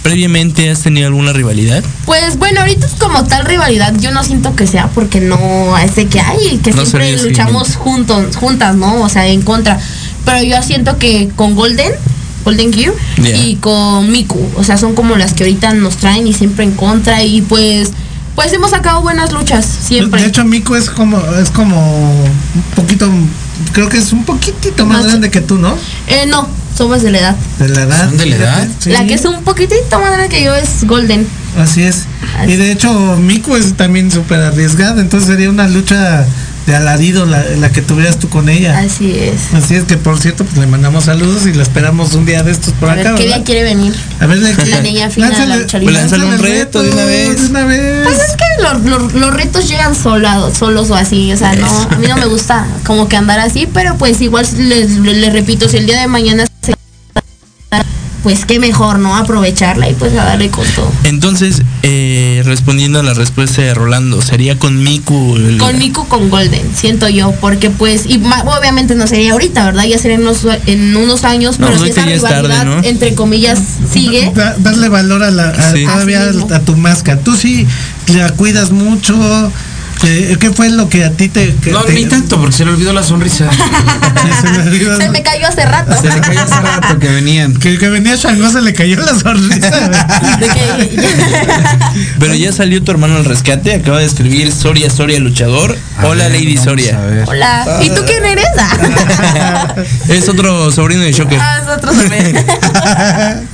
previamente 0.02 0.70
has 0.70 0.82
tenido 0.82 1.08
alguna 1.08 1.32
rivalidad. 1.32 1.82
Pues 2.04 2.38
bueno, 2.38 2.60
ahorita 2.60 2.86
es 2.86 2.92
como 2.92 3.24
tal 3.24 3.44
rivalidad, 3.44 3.92
yo 3.98 4.12
no 4.12 4.22
siento 4.22 4.54
que 4.54 4.68
sea 4.68 4.88
porque 4.88 5.20
no 5.20 5.76
es 5.78 5.96
de 5.96 6.06
que 6.06 6.20
hay, 6.20 6.60
que 6.62 6.70
No 6.70 6.86
siempre 6.86 7.20
luchamos 7.20 7.74
juntos, 7.74 8.36
juntas, 8.36 8.76
¿no? 8.76 9.02
O 9.02 9.08
sea, 9.08 9.26
en 9.26 9.42
contra. 9.42 9.80
Pero 10.24 10.44
yo 10.44 10.62
siento 10.62 10.98
que 10.98 11.28
con 11.34 11.56
Golden, 11.56 11.92
Golden 12.46 12.72
Gear 12.72 12.92
Yeah. 13.20 13.36
y 13.44 13.56
con 13.56 14.10
Miku, 14.10 14.40
o 14.56 14.62
sea, 14.64 14.78
son 14.78 14.94
como 14.94 15.16
las 15.16 15.34
que 15.34 15.42
ahorita 15.44 15.74
nos 15.74 15.96
traen 15.96 16.26
y 16.28 16.32
siempre 16.32 16.64
en 16.64 16.72
contra 16.72 17.22
y 17.24 17.42
pues 17.42 17.90
pues 18.36 18.52
hemos 18.52 18.70
sacado 18.70 19.00
buenas 19.02 19.32
luchas 19.32 19.64
siempre. 19.66 20.20
De 20.20 20.28
hecho, 20.28 20.44
Mico 20.44 20.76
es 20.76 20.88
como, 20.90 21.18
es 21.42 21.50
como 21.50 21.76
un 22.22 22.62
poquito, 22.76 23.10
creo 23.72 23.88
que 23.88 23.96
es 23.98 24.12
un 24.12 24.24
poquitito 24.24 24.84
más, 24.86 24.98
Más- 24.98 25.06
grande 25.08 25.30
que 25.30 25.40
tú, 25.40 25.56
¿no? 25.56 25.74
eh, 26.06 26.26
no, 26.28 26.46
somos 26.76 27.02
de 27.02 27.10
la 27.12 27.18
edad. 27.18 27.36
De 27.58 27.68
la 27.70 27.82
edad. 27.82 28.08
¿Son 28.10 28.18
de 28.18 28.26
la 28.26 28.36
edad? 28.36 28.68
Sí, 28.78 28.90
La 28.90 29.06
que 29.06 29.14
es 29.14 29.24
un 29.24 29.42
poquitito 29.42 29.98
más 29.98 30.10
grande 30.12 30.28
que 30.28 30.44
yo 30.44 30.54
es 30.54 30.84
Golden. 30.84 31.26
Así 31.58 31.82
es. 31.82 32.04
Así. 32.38 32.52
Y 32.52 32.56
de 32.56 32.70
hecho, 32.72 32.92
Mico 33.16 33.56
es 33.56 33.72
también 33.74 34.10
súper 34.12 34.40
arriesgada, 34.40 35.00
entonces 35.00 35.28
sería 35.30 35.48
una 35.48 35.66
lucha 35.66 36.26
de 36.66 36.74
alarido 36.74 37.26
la, 37.26 37.44
la 37.60 37.70
que 37.70 37.80
tuvieras 37.80 38.18
tú 38.18 38.28
con 38.28 38.48
ella. 38.48 38.78
Así 38.78 39.16
es. 39.16 39.54
Así 39.54 39.74
es 39.76 39.84
que, 39.84 39.96
por 39.96 40.18
cierto, 40.18 40.44
pues 40.44 40.56
le 40.58 40.66
mandamos 40.66 41.04
saludos 41.04 41.46
y 41.46 41.52
la 41.54 41.62
esperamos 41.62 42.12
un 42.14 42.26
día 42.26 42.42
de 42.42 42.50
estos 42.50 42.74
por 42.74 42.90
A 42.90 42.94
acá. 42.94 43.12
ver, 43.12 43.14
¿qué 43.14 43.22
¿verdad? 43.24 43.36
día 43.36 43.44
quiere 43.44 43.62
venir? 43.62 43.94
A 44.20 44.26
ver, 44.26 44.40
de 44.40 44.52
aquí. 44.52 44.70
La 44.70 44.80
niña 44.80 45.08
fina 45.10 45.30
la. 45.46 45.66
Pues 45.66 45.92
lánzale 45.94 46.24
un 46.26 46.38
reto 46.38 46.82
de 46.82 46.90
una 46.90 47.04
vez. 47.04 47.40
De 47.42 47.48
una 47.48 47.64
vez. 47.64 48.02
Pues 48.04 48.16
es 48.18 48.36
que 48.36 48.62
los, 48.62 48.82
los- 48.84 49.12
los 49.14 49.34
retos 49.34 49.68
llegan 49.68 49.94
solados, 49.94 50.58
solos 50.58 50.90
o 50.90 50.96
así, 50.96 51.32
o 51.32 51.36
sea, 51.36 51.54
no, 51.54 51.66
a 51.82 51.96
mí 51.96 52.06
no 52.08 52.16
me 52.16 52.26
gusta 52.26 52.66
como 52.84 53.08
que 53.08 53.16
andar 53.16 53.38
así, 53.38 53.68
pero 53.72 53.96
pues 53.96 54.20
igual 54.20 54.46
les, 54.58 54.90
les- 54.98 55.16
les 55.18 55.32
repito, 55.32 55.68
si 55.68 55.76
el 55.76 55.86
día 55.86 56.00
de 56.00 56.08
mañana 56.08 56.44
se 56.62 56.74
pues 58.22 58.44
qué 58.44 58.58
mejor, 58.58 58.98
¿no? 58.98 59.14
Aprovecharla 59.16 59.88
y 59.88 59.94
pues 59.94 60.12
a 60.14 60.24
darle 60.24 60.50
con 60.50 60.66
todo. 60.74 60.90
Entonces, 61.04 61.62
eh, 61.84 62.35
respondiendo 62.46 63.00
a 63.00 63.02
la 63.02 63.12
respuesta 63.14 63.60
de 63.62 63.74
Rolando, 63.74 64.22
sería 64.22 64.58
con 64.58 64.82
Miku. 64.82 65.36
el- 65.36 65.58
Con 65.58 65.78
Miku 65.78 66.06
con 66.08 66.30
Golden, 66.30 66.62
siento 66.74 67.08
yo, 67.08 67.32
porque 67.40 67.70
pues, 67.70 68.06
y 68.06 68.18
ma- 68.18 68.42
obviamente 68.58 68.94
no 68.94 69.06
sería 69.06 69.32
ahorita, 69.32 69.66
¿verdad? 69.66 69.84
Ya 69.84 69.98
sería 69.98 70.16
en 70.16 70.22
unos, 70.22 70.46
en 70.66 70.96
unos 70.96 71.24
años, 71.24 71.58
No, 71.58 71.66
pero 71.68 71.78
si 71.84 71.90
esa 71.90 72.08
es 72.10 72.22
tarde, 72.22 72.42
rivalidad, 72.48 72.64
¿no? 72.64 72.82
entre 72.82 73.14
comillas, 73.14 73.60
sigue. 73.92 74.32
Da- 74.34 74.56
darle 74.58 74.88
valor 74.88 75.22
a 75.22 75.30
la 75.30 75.48
a- 75.50 75.72
Sí. 75.72 75.84
todavía 75.84 76.20
mismo. 76.26 76.48
a, 76.54 76.60
tu 76.60 76.76
máscara. 76.76 77.20
Tú 77.20 77.36
sí 77.36 77.66
la 78.14 78.30
cuidas 78.30 78.70
mucho. 78.70 79.16
¿Qué, 80.00 80.36
qué 80.38 80.50
fue 80.52 80.68
lo 80.70 80.88
que 80.88 81.04
a 81.04 81.10
ti 81.10 81.28
te... 81.28 81.54
No, 81.70 81.82
te- 81.82 81.92
ni 81.94 82.04
tanto, 82.04 82.38
porque 82.38 82.54
se 82.54 82.64
le 82.64 82.72
olvidó 82.72 82.92
la 82.92 83.02
sonrisa. 83.02 83.48
se 84.42 84.50
me 84.50 84.58
olvidó? 84.58 84.96
Se 84.98 85.08
me 85.10 85.22
cayó 85.22 85.48
hace 85.48 85.64
rato. 85.64 85.94
Se 86.00 86.08
le 86.08 86.20
cayó 86.20 86.42
hace 86.42 86.60
rato 86.60 86.98
que 86.98 87.08
venían. 87.08 87.54
Que, 87.54 87.78
que 87.78 87.88
venía 87.88 88.14
Shango 88.16 88.50
se 88.50 88.60
le 88.60 88.72
cayó 88.74 89.00
la 89.00 89.18
sonrisa. 89.18 89.70
Pero 92.18 92.34
ya 92.34 92.52
salió 92.52 92.82
tu 92.82 92.90
hermano 92.92 93.16
al 93.16 93.24
rescate, 93.24 93.74
acaba 93.74 93.98
de 94.00 94.06
escribir 94.06 94.52
Soria 94.52 94.90
Soria 94.90 95.18
Luchador. 95.18 95.76
A 95.98 96.06
Hola 96.06 96.28
ver, 96.28 96.40
Lady 96.40 96.56
Soria. 96.56 96.98
Hola. 97.26 97.78
¿Y 97.82 97.90
tú 97.90 98.02
quién 98.06 98.24
eres? 98.24 98.46
Es 100.08 100.28
otro 100.28 100.70
sobrino 100.72 101.02
de 101.02 101.12
Shocker. 101.12 101.38
Ah, 101.40 101.60
es 101.62 101.68
otro 101.68 101.92
bebé. 101.94 102.44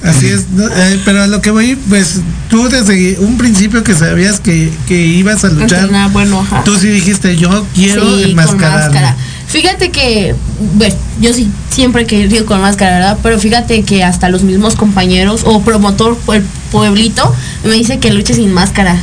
Así 0.05 0.27
es, 0.29 0.49
no, 0.51 0.67
eh, 0.67 1.01
pero 1.05 1.23
a 1.23 1.27
lo 1.27 1.41
que 1.41 1.51
voy, 1.51 1.77
pues 1.89 2.21
tú 2.53 2.69
desde 2.69 3.19
un 3.19 3.39
principio 3.39 3.83
que 3.83 3.95
sabías 3.95 4.39
que, 4.39 4.71
que 4.87 4.95
ibas 4.95 5.43
a 5.43 5.49
luchar, 5.49 5.85
Entrenar, 5.85 6.11
bueno, 6.11 6.39
ajá. 6.41 6.63
tú 6.65 6.79
sí 6.79 6.89
dijiste, 6.89 7.39
yo 7.39 7.67
quiero 7.75 8.19
Sí, 8.19 8.25
con 8.25 8.35
máscara. 8.35 9.17
Fíjate 9.47 9.91
que, 9.91 10.35
bueno, 10.75 10.95
yo 11.19 11.33
sí 11.33 11.51
siempre 11.71 12.03
he 12.03 12.07
querido 12.07 12.45
con 12.45 12.61
máscara, 12.61 12.99
¿verdad? 12.99 13.19
Pero 13.23 13.39
fíjate 13.39 13.85
que 13.85 14.05
hasta 14.05 14.29
los 14.29 14.43
mismos 14.43 14.77
compañeros 14.77 15.45
o 15.47 15.63
promotor 15.63 16.19
el 16.35 16.43
pueblito 16.71 17.35
me 17.65 17.73
dice 17.73 17.99
que 17.99 18.13
luche 18.13 18.35
sin 18.35 18.53
máscara. 18.53 18.99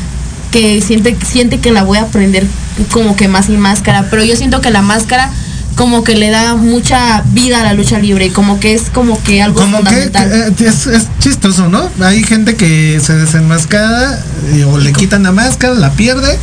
Que 0.52 0.82
siente, 0.82 1.18
siente 1.26 1.60
que 1.60 1.72
la 1.72 1.82
voy 1.82 1.98
a 1.98 2.04
aprender 2.04 2.46
como 2.92 3.16
que 3.16 3.28
más 3.28 3.48
sin 3.48 3.60
máscara. 3.60 4.12
Pero 4.12 4.24
yo 4.24 4.36
siento 4.36 4.62
que 4.62 4.70
la 4.70 4.84
máscara 4.84 5.32
como 5.80 6.04
que 6.04 6.16
le 6.16 6.30
da 6.30 6.56
mucha 6.56 7.24
vida 7.28 7.62
a 7.62 7.64
la 7.64 7.74
lucha 7.74 8.00
libre. 8.00 8.34
Como 8.34 8.60
que 8.60 8.74
es 8.74 8.90
como 8.94 9.24
que 9.24 9.42
algo 9.42 9.62
Como 9.62 9.78
que 9.78 9.84
fundamental. 9.86 10.30
eh, 10.30 10.54
es, 10.68 10.88
es 10.88 11.08
chistoso, 11.20 11.70
¿no? 11.70 11.90
Hay 12.02 12.22
gente 12.22 12.58
que 12.58 13.00
se 13.02 13.16
desenmascara 13.16 14.20
o 14.68 14.78
le 14.78 14.92
quitan 14.92 15.24
la 15.24 15.32
máscara, 15.32 15.74
la 15.76 15.92
pierde. 15.94 16.38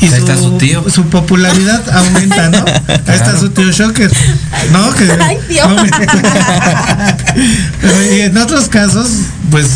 Y 0.00 0.06
Ahí 0.06 0.12
está 0.14 0.36
su 0.36 0.58
tío. 0.58 0.84
su 0.90 1.04
popularidad 1.08 1.82
aumenta, 1.96 2.48
¿no? 2.50 2.64
Ahí 3.06 3.14
está 3.16 3.38
su 3.38 3.50
tío 3.50 3.70
Shocker. 3.70 4.10
¿No? 4.72 4.92
Que, 4.94 5.10
Ay, 5.22 5.38
tío. 5.48 5.64
Pero, 7.80 8.14
y 8.14 8.20
en 8.22 8.36
otros 8.38 8.68
casos, 8.68 9.08
pues 9.50 9.66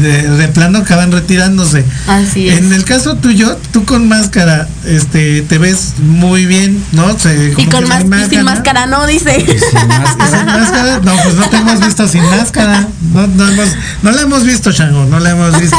de, 0.00 0.28
de 0.28 0.48
plano 0.48 0.78
acaban 0.80 1.12
retirándose. 1.12 1.84
Así 2.06 2.48
es. 2.48 2.58
En 2.58 2.72
el 2.72 2.84
caso 2.84 3.16
tuyo, 3.16 3.58
tú 3.72 3.84
con 3.84 4.08
máscara, 4.08 4.68
este, 4.86 5.42
te 5.42 5.58
ves 5.58 5.94
muy 5.98 6.46
bien, 6.46 6.82
¿no? 6.92 7.18
Se- 7.18 7.54
y 7.56 7.66
con 7.66 7.82
que 7.84 7.86
más, 7.86 8.04
no 8.04 8.18
y 8.26 8.28
sin 8.28 8.38
¿no? 8.40 8.44
máscara 8.44 8.86
no, 8.86 9.06
dice. 9.06 9.44
¿Sin 9.46 9.88
máscara? 9.88 11.00
No, 11.02 11.14
pues 11.22 11.34
no 11.34 11.48
te 11.48 11.56
hemos 11.56 11.80
visto 11.84 12.08
sin 12.08 12.24
máscara. 12.24 12.88
No, 13.12 13.26
no, 13.26 13.48
hemos, 13.48 13.68
no 14.02 14.10
la 14.12 14.22
hemos 14.22 14.44
visto, 14.44 14.72
Chango, 14.72 15.04
no 15.06 15.20
la 15.20 15.30
hemos 15.30 15.60
visto. 15.60 15.76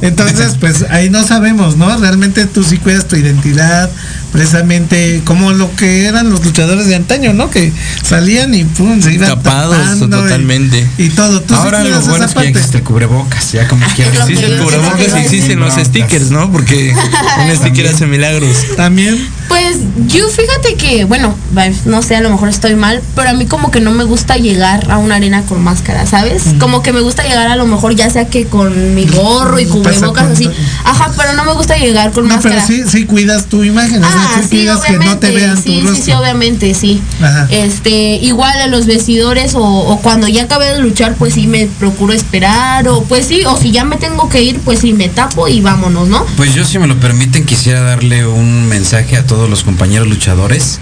Entonces, 0.00 0.54
pues 0.58 0.84
ahí 0.90 1.10
no 1.10 1.22
sabemos, 1.24 1.76
¿no? 1.76 1.94
Realmente 1.98 2.46
tú 2.46 2.64
sí 2.64 2.78
cuidas 2.78 3.06
tu 3.12 3.18
identidad, 3.18 3.90
precisamente 4.32 5.20
como 5.24 5.52
lo 5.52 5.74
que 5.76 6.06
eran 6.06 6.30
los 6.30 6.44
luchadores 6.44 6.86
de 6.86 6.96
antaño, 6.96 7.32
¿no? 7.32 7.50
Que 7.50 7.72
salían 8.02 8.54
y 8.54 8.64
pum, 8.64 9.00
se 9.00 9.12
iban 9.12 9.28
Tapados 9.28 9.76
tapando 9.76 10.08
totalmente. 10.22 10.86
Y, 10.98 11.10
todo. 11.10 11.40
¿Tú 11.42 11.54
sí 11.54 11.60
Ahora 11.62 11.84
lo 11.84 12.00
bueno 12.00 12.24
es 12.24 12.34
que 12.34 12.42
ya 12.42 12.48
existe 12.48 12.78
el 12.78 12.82
cubrebocas, 12.84 13.52
ya 13.52 13.68
como 13.68 13.84
quieras. 13.94 14.28
Existe 14.28 14.46
el 14.46 14.58
cubrebocas 14.62 14.94
quiero 14.96 15.18
y 15.18 15.20
existen 15.20 15.60
los 15.60 15.74
stickers, 15.74 16.30
¿no? 16.30 16.50
Porque 16.50 16.94
un 17.48 17.56
sticker 17.56 17.86
hace 17.88 18.06
milagros. 18.06 18.56
También. 18.76 19.18
Pues 19.48 19.76
yo 20.08 20.26
fíjate 20.28 20.76
que, 20.76 21.04
bueno, 21.04 21.36
no 21.84 22.00
sé, 22.02 22.16
a 22.16 22.22
lo 22.22 22.30
mejor 22.30 22.48
estoy 22.48 22.74
mal, 22.74 23.02
pero 23.14 23.28
a 23.28 23.32
mí 23.34 23.44
como 23.44 23.70
que 23.70 23.80
no 23.80 23.90
me 23.90 24.04
gusta 24.04 24.36
llegar 24.38 24.90
a 24.90 24.96
una 24.96 25.16
arena 25.16 25.42
con 25.42 25.62
máscara, 25.62 26.06
¿sabes? 26.06 26.44
Como 26.58 26.82
que 26.82 26.92
me 26.92 27.00
gusta 27.00 27.22
llegar 27.24 27.48
a 27.48 27.56
lo 27.56 27.66
mejor 27.66 27.94
ya 27.94 28.08
sea 28.08 28.26
que 28.28 28.46
con 28.46 28.94
mi 28.94 29.04
gorro 29.06 29.60
y 29.60 29.66
cubrebocas 29.66 30.30
así. 30.30 30.48
Ajá, 30.84 31.12
pero 31.18 31.34
no 31.34 31.44
me 31.44 31.52
gusta 31.52 31.76
llegar 31.76 32.12
con 32.12 32.26
No, 32.28 32.34
máscara. 32.36 32.64
pero 32.66 32.84
sí, 32.84 32.90
sí 32.90 33.04
cuidas 33.04 33.46
tu 33.46 33.62
imagen. 33.62 34.02
o 34.02 34.08
sea, 34.08 34.21
Ah, 34.21 34.21
sí 34.22 34.48
sí, 34.48 34.56
cuidas 34.56 34.80
que 34.80 34.92
no 34.94 35.18
te 35.18 35.28
obviamente, 35.28 35.30
vean 35.32 35.56
sí, 35.56 35.62
tu 35.62 35.70
sí, 35.70 35.80
rostro. 35.82 36.04
sí, 36.04 36.12
obviamente, 36.12 36.74
sí. 36.74 37.02
Ajá. 37.20 37.46
Este, 37.50 37.90
igual 38.16 38.58
a 38.60 38.66
los 38.66 38.86
vestidores 38.86 39.54
o, 39.54 39.62
o 39.62 40.00
cuando 40.00 40.28
ya 40.28 40.44
acabé 40.44 40.66
de 40.72 40.78
luchar, 40.78 41.14
pues 41.16 41.34
sí 41.34 41.46
me 41.46 41.66
procuro 41.66 42.12
esperar 42.12 42.88
o 42.88 43.02
pues 43.04 43.26
sí, 43.26 43.44
o 43.44 43.56
si 43.56 43.70
ya 43.70 43.84
me 43.84 43.96
tengo 43.96 44.28
que 44.28 44.42
ir, 44.42 44.58
pues 44.60 44.80
sí 44.80 44.92
me 44.92 45.08
tapo 45.08 45.48
y 45.48 45.60
vámonos, 45.60 46.08
¿no? 46.08 46.24
Pues 46.36 46.54
yo, 46.54 46.64
si 46.64 46.78
me 46.78 46.86
lo 46.86 46.98
permiten, 46.98 47.44
quisiera 47.44 47.80
darle 47.80 48.26
un 48.26 48.66
mensaje 48.68 49.16
a 49.16 49.26
todos 49.26 49.48
los 49.48 49.62
compañeros 49.64 50.08
luchadores 50.08 50.80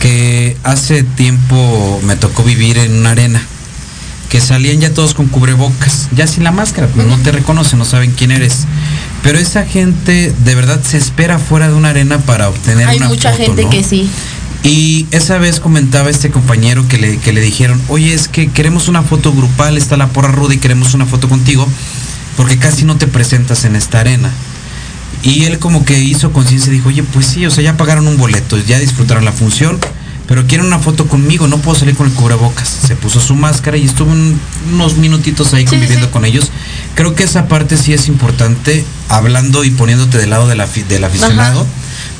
que 0.00 0.56
hace 0.62 1.02
tiempo 1.02 2.00
me 2.04 2.16
tocó 2.16 2.42
vivir 2.44 2.78
en 2.78 2.92
una 2.98 3.10
arena 3.10 3.42
que 4.28 4.40
salían 4.40 4.78
ya 4.80 4.92
todos 4.92 5.14
con 5.14 5.26
cubrebocas, 5.26 6.08
ya 6.14 6.26
sin 6.26 6.44
la 6.44 6.52
máscara, 6.52 6.86
pues 6.88 7.06
no 7.06 7.16
te 7.18 7.32
reconocen, 7.32 7.78
no 7.78 7.84
saben 7.84 8.12
quién 8.12 8.30
eres. 8.30 8.66
Pero 9.28 9.40
esa 9.40 9.66
gente 9.66 10.32
de 10.42 10.54
verdad 10.54 10.80
se 10.82 10.96
espera 10.96 11.38
fuera 11.38 11.68
de 11.68 11.74
una 11.74 11.90
arena 11.90 12.16
para 12.16 12.48
obtener 12.48 12.88
Hay 12.88 12.96
una 12.96 13.08
mucha 13.08 13.32
foto, 13.32 13.42
gente 13.44 13.64
¿no? 13.64 13.68
que 13.68 13.84
sí. 13.84 14.08
Y 14.62 15.06
esa 15.10 15.36
vez 15.36 15.60
comentaba 15.60 16.08
este 16.08 16.30
compañero 16.30 16.88
que 16.88 16.96
le, 16.96 17.18
que 17.18 17.34
le 17.34 17.42
dijeron, 17.42 17.78
oye, 17.88 18.14
es 18.14 18.26
que 18.26 18.48
queremos 18.48 18.88
una 18.88 19.02
foto 19.02 19.34
grupal, 19.34 19.76
está 19.76 19.98
la 19.98 20.06
porra 20.06 20.32
ruda 20.32 20.54
y 20.54 20.56
queremos 20.56 20.94
una 20.94 21.04
foto 21.04 21.28
contigo, 21.28 21.68
porque 22.38 22.56
casi 22.56 22.86
no 22.86 22.96
te 22.96 23.06
presentas 23.06 23.66
en 23.66 23.76
esta 23.76 24.00
arena. 24.00 24.30
Y 25.22 25.44
él 25.44 25.58
como 25.58 25.84
que 25.84 25.98
hizo 25.98 26.32
conciencia 26.32 26.72
y 26.72 26.76
dijo, 26.76 26.88
oye, 26.88 27.02
pues 27.02 27.26
sí, 27.26 27.44
o 27.44 27.50
sea, 27.50 27.62
ya 27.62 27.76
pagaron 27.76 28.08
un 28.08 28.16
boleto, 28.16 28.56
ya 28.56 28.78
disfrutaron 28.78 29.26
la 29.26 29.32
función, 29.32 29.78
pero 30.28 30.46
quieren 30.46 30.66
una 30.66 30.78
foto 30.78 31.08
conmigo, 31.08 31.48
no 31.48 31.58
puedo 31.58 31.76
salir 31.76 31.96
con 31.96 32.06
el 32.06 32.12
cubrebocas. 32.12 32.68
Se 32.68 32.94
puso 32.94 33.18
su 33.18 33.34
máscara 33.34 33.76
y 33.78 33.84
estuvo 33.86 34.12
un- 34.12 34.38
unos 34.72 34.96
minutitos 34.98 35.52
ahí 35.54 35.62
Sí, 35.64 35.70
conviviendo 35.70 36.06
sí. 36.06 36.12
con 36.12 36.24
ellos. 36.24 36.50
Creo 36.94 37.14
que 37.14 37.24
esa 37.24 37.48
parte 37.48 37.76
sí 37.78 37.92
es 37.94 38.06
importante, 38.08 38.84
hablando 39.08 39.64
y 39.64 39.70
poniéndote 39.70 40.18
del 40.18 40.30
lado 40.30 40.46
del 40.46 40.60
afi- 40.60 40.86
del 40.86 41.02
aficionado. 41.04 41.66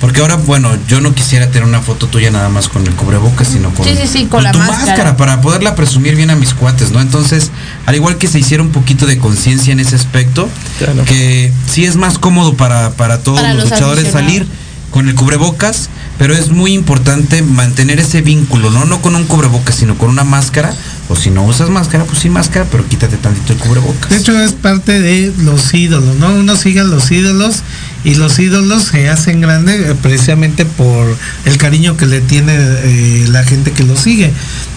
Porque 0.01 0.21
ahora, 0.21 0.37
bueno, 0.37 0.71
yo 0.89 1.01
no 1.01 1.13
quisiera 1.15 1.51
tener 1.51 1.69
una 1.69 1.81
foto 1.81 2.07
tuya 2.07 2.31
nada 2.31 2.49
más 2.49 2.69
con 2.69 2.87
el 2.87 2.95
cubrebocas, 2.95 3.49
sino 3.49 3.71
con, 3.75 3.85
Sí, 3.85 3.95
sí, 4.01 4.07
sí, 4.07 4.27
con 4.27 4.45
la 4.45 4.53
tu 4.53 4.59
máscara. 4.59 5.17
para 5.17 5.41
poderla 5.41 5.75
presumir 5.75 6.15
bien 6.15 6.31
a 6.31 6.37
mis 6.37 6.55
cuates, 6.55 6.93
¿no? 6.93 7.01
Entonces, 7.01 7.51
al 7.85 7.97
igual 7.97 8.17
que 8.17 8.29
se 8.29 8.39
hiciera 8.39 8.63
un 8.63 8.71
poquito 8.71 9.07
de 9.07 9.19
conciencia 9.19 9.73
en 9.73 9.81
ese 9.81 9.97
aspecto, 9.97 10.49
Claro. 10.79 11.05
que 11.05 11.53
sí 11.71 11.85
es 11.85 11.97
más 11.97 12.17
cómodo 12.19 12.55
para, 12.57 12.91
para 12.93 13.19
todos 13.23 13.41
Para 13.41 13.55
los, 13.55 13.65
los 13.65 13.73
luchadores 13.73 14.13
salir 14.13 14.47
con 14.93 15.09
el 15.09 15.15
cubrebocas, 15.17 15.89
pero 16.19 16.35
es 16.35 16.51
muy 16.51 16.73
importante 16.73 17.43
mantener 17.43 18.01
ese 18.01 18.23
vínculo, 18.23 18.71
¿no? 18.71 18.85
No 18.85 19.01
con 19.01 19.15
un 19.15 19.25
cubrebocas, 19.25 19.77
sino 19.77 19.97
con 19.97 20.11
una 20.11 20.25
máscara, 20.25 20.75
o 21.09 21.17
si 21.17 21.31
no 21.31 21.45
usas 21.45 21.71
máscara, 21.71 22.05
pues 22.05 22.19
sí 22.19 22.29
máscara, 22.29 22.67
pero 22.71 22.87
quítate 22.87 23.17
tantito 23.17 23.53
el 23.53 23.59
cubrebocas. 23.61 24.11
De 24.11 24.17
hecho, 24.17 24.39
es 24.39 24.53
parte 24.53 25.01
de 25.01 25.33
los 25.39 25.73
ídolos, 25.73 26.17
¿no? 26.17 26.35
Uno 26.35 26.57
sigue 26.57 26.81
a 26.81 26.85
los 26.85 27.11
ídolos 27.11 27.63
y 28.05 28.17
los 28.17 28.39
ídolos 28.39 28.85
se 28.85 29.09
hacen 29.09 29.41
grandes 29.41 29.81
eh, 29.81 29.97
precisamente 30.01 30.65
por 30.67 31.07
el 31.45 31.57
cariño 31.57 31.97
que 31.97 32.07
le 32.07 32.21
tiene 32.21 32.55
eh, 32.57 33.27
la 33.31 33.45
gente 33.45 33.71
que 33.71 33.85
lo 33.85 33.97
sigue. 33.97 34.33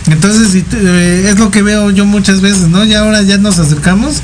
Entonces, 0.10 0.64
eh, 0.74 1.26
es 1.28 1.40
lo 1.40 1.50
que 1.50 1.64
veo 1.64 1.90
yo 1.90 2.06
muchas 2.06 2.42
veces, 2.42 2.70
¿no? 2.70 2.86
Y 2.86 2.94
ahora 2.94 3.24
ya 3.24 3.38
nos 3.38 3.58
acercamos 3.58 4.22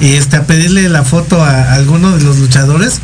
este, 0.00 0.36
a 0.36 0.46
pedirle 0.46 0.88
la 0.88 1.04
foto 1.04 1.42
a 1.42 1.74
alguno 1.74 2.16
de 2.16 2.24
los 2.24 2.38
luchadores. 2.38 3.00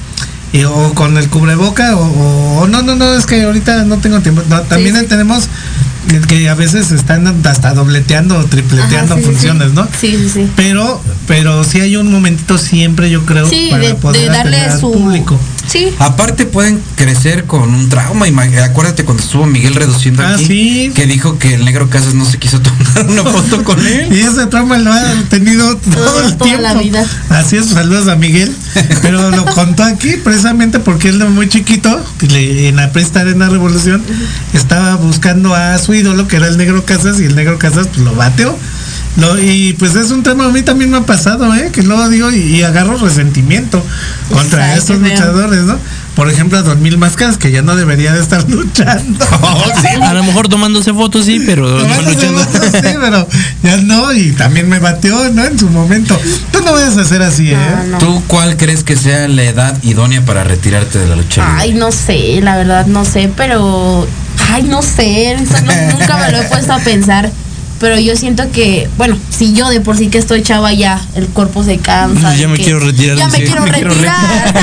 Y- 0.53 0.65
o 0.65 0.93
con 0.95 1.17
el 1.17 1.29
cubreboca 1.29 1.97
o, 1.97 2.67
no 2.69 2.83
no 2.83 2.97
no 2.97 3.15
es 3.15 3.27
que 3.27 3.43
ahorita 3.43 3.85
no 3.85 3.99
tengo 3.99 4.21
tiempo 4.21 4.43
no, 4.49 4.61
también 4.63 4.97
sí. 4.99 5.07
tenemos 5.07 5.49
que 6.29 6.49
a 6.49 6.55
veces 6.55 6.91
están 6.93 7.27
hasta 7.47 7.73
dobleteando 7.75 8.37
o 8.39 8.45
tripleteando 8.45 9.15
Ajá, 9.15 9.17
sí, 9.17 9.21
sí, 9.21 9.33
funciones 9.33 9.73
no 9.75 9.87
Sí, 10.01 10.17
sí, 10.17 10.29
sí. 10.29 10.51
pero 10.57 11.01
pero 11.29 11.63
sí 11.63 11.81
hay 11.81 11.97
un 11.97 12.11
momentito 12.11 12.59
siempre 12.59 13.11
yo 13.11 13.25
creo 13.27 13.49
para 13.71 13.83
de, 13.87 13.95
poder 13.95 14.23
de 14.23 14.29
darle 14.29 14.61
al 14.61 14.81
su 14.81 14.91
público 14.93 15.39
Sí. 15.71 15.95
Aparte 16.01 16.47
pueden 16.47 16.83
crecer 16.97 17.45
con 17.45 17.73
un 17.73 17.89
trauma. 17.89 18.27
Acuérdate 18.65 19.05
cuando 19.05 19.23
estuvo 19.23 19.47
Miguel 19.47 19.75
reduciendo 19.75 20.23
Ah, 20.25 20.35
aquí, 20.35 20.45
sí. 20.47 20.93
que 20.95 21.07
dijo 21.07 21.39
que 21.39 21.55
el 21.55 21.65
negro 21.65 21.89
Casas 21.89 22.15
no 22.15 22.25
se 22.25 22.39
quiso 22.39 22.61
tomar 22.63 23.07
una 23.09 23.23
foto 23.31 23.63
con 23.63 23.79
él. 23.87 24.09
y 24.13 24.21
ese 24.21 24.47
trauma 24.47 24.79
lo 24.79 24.93
ha 24.93 25.13
tenido 25.29 25.77
todo 25.77 26.21
el 26.25 26.37
toda 26.37 26.45
tiempo 26.45 26.63
la 26.63 26.75
vida. 26.75 27.05
así 27.29 27.57
es 27.57 27.67
saludos 27.67 28.09
a 28.09 28.17
Miguel 28.17 28.55
pero 29.03 29.31
lo 29.31 29.45
contó 29.55 29.85
aquí 29.85 30.15
precisamente 30.25 30.79
porque 30.81 31.09
él 31.09 31.19
de 31.19 31.27
muy 31.27 31.49
chiquito 31.49 32.05
en 32.23 32.77
la 32.77 32.93
Presta 32.93 33.21
Arena 33.21 33.49
Revolución 33.49 34.03
estaba 34.53 34.97
buscando 34.97 35.55
a 35.55 35.79
su 35.79 35.95
ídolo 35.95 36.27
que 36.29 36.37
era 36.37 36.49
el 36.49 36.57
negro 36.57 36.85
Casas 36.85 37.21
y 37.21 37.25
el 37.25 37.37
negro 37.37 37.59
Casas 37.59 37.87
pues 37.89 38.01
lo 38.01 38.15
bateó 38.15 38.57
Lo- 39.17 39.39
y 39.41 39.73
pues 39.75 39.97
es 39.97 40.11
un 40.13 40.23
tema 40.23 40.47
a 40.47 40.49
mí 40.51 40.63
también 40.63 40.91
me 40.91 40.99
ha 40.99 41.03
pasado, 41.03 41.53
¿eh? 41.55 41.71
Que 41.73 41.83
luego 41.83 42.09
digo 42.09 42.31
y, 42.31 42.37
y 42.59 42.63
agarro 42.63 42.97
resentimiento 42.97 43.85
contra 44.33 44.75
estos 44.77 44.99
luchadores, 45.01 45.63
¿no? 45.63 45.79
Por 46.15 46.29
ejemplo, 46.31 46.59
a 46.59 46.63
Don 46.63 46.81
Mil 46.83 46.97
Máscaras, 46.99 47.37
que 47.39 47.51
ya 47.51 47.63
no 47.63 47.75
debería 47.77 48.13
de 48.13 48.21
estar 48.21 48.45
luchando. 48.49 49.25
A 50.03 50.15
lo 50.15 50.23
mejor 50.25 50.49
tomándose 50.49 50.93
fotos, 50.95 51.27
sí, 51.27 51.41
pero 51.45 51.67
no 51.69 52.03
luchando. 52.03 52.41
fotos, 52.45 52.69
sí, 52.73 52.81
pero 53.01 53.27
ya 53.63 53.77
no, 53.79 54.13
y 54.13 54.33
también 54.33 54.69
me 54.69 54.79
bateó, 54.79 55.31
¿no? 55.33 55.45
En 55.45 55.59
su 55.59 55.69
momento. 55.71 56.19
Tú 56.53 56.61
no 56.65 56.73
vayas 56.73 56.97
a 56.97 57.03
hacer 57.03 57.23
así, 57.23 57.51
¿eh? 57.51 57.57
No, 57.57 57.87
no. 57.93 57.99
¿Tú 57.99 58.23
cuál 58.27 58.57
crees 58.57 58.85
que 58.85 58.97
sea 58.97 59.27
la 59.29 59.43
edad 59.45 59.77
idónea 59.83 60.25
para 60.25 60.45
retirarte 60.45 60.99
de 60.99 61.07
la 61.09 61.17
lucha? 61.17 61.45
Ay, 61.59 61.73
no 61.75 61.91
sé, 61.91 62.41
la 62.43 62.57
verdad 62.57 62.87
no 62.87 63.05
sé, 63.05 63.31
pero. 63.37 64.07
Ay, 64.53 64.65
no 64.65 64.83
sé, 64.83 65.33
eso 65.33 65.55
no- 65.65 65.99
nunca 65.99 66.17
me 66.17 66.33
lo 66.33 66.39
he 66.39 66.45
puesto 66.49 66.73
a 66.73 66.79
pensar. 66.79 67.31
Pero 67.81 67.99
yo 67.99 68.15
siento 68.15 68.45
que, 68.53 68.91
bueno, 68.99 69.17
si 69.31 69.55
yo 69.55 69.71
de 69.71 69.81
por 69.81 69.97
sí 69.97 70.09
que 70.09 70.19
estoy 70.19 70.43
chava 70.43 70.71
ya, 70.75 71.01
el 71.15 71.27
cuerpo 71.29 71.65
se 71.65 71.79
cansa. 71.79 72.35
Ya 72.37 72.43
de 72.43 72.49
me 72.49 72.57
que- 72.59 72.65
quiero 72.65 72.81
retirar, 72.81 73.17
Ya 73.17 73.29
me 73.29 73.43
quiero 73.43 73.63
me 73.65 73.73
quiero 73.73 73.91
retirar. 73.91 74.55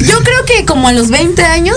yo 0.00 0.18
creo 0.22 0.44
que 0.46 0.64
como 0.64 0.88
a 0.88 0.92
los 0.94 1.10
20 1.10 1.44
años. 1.44 1.76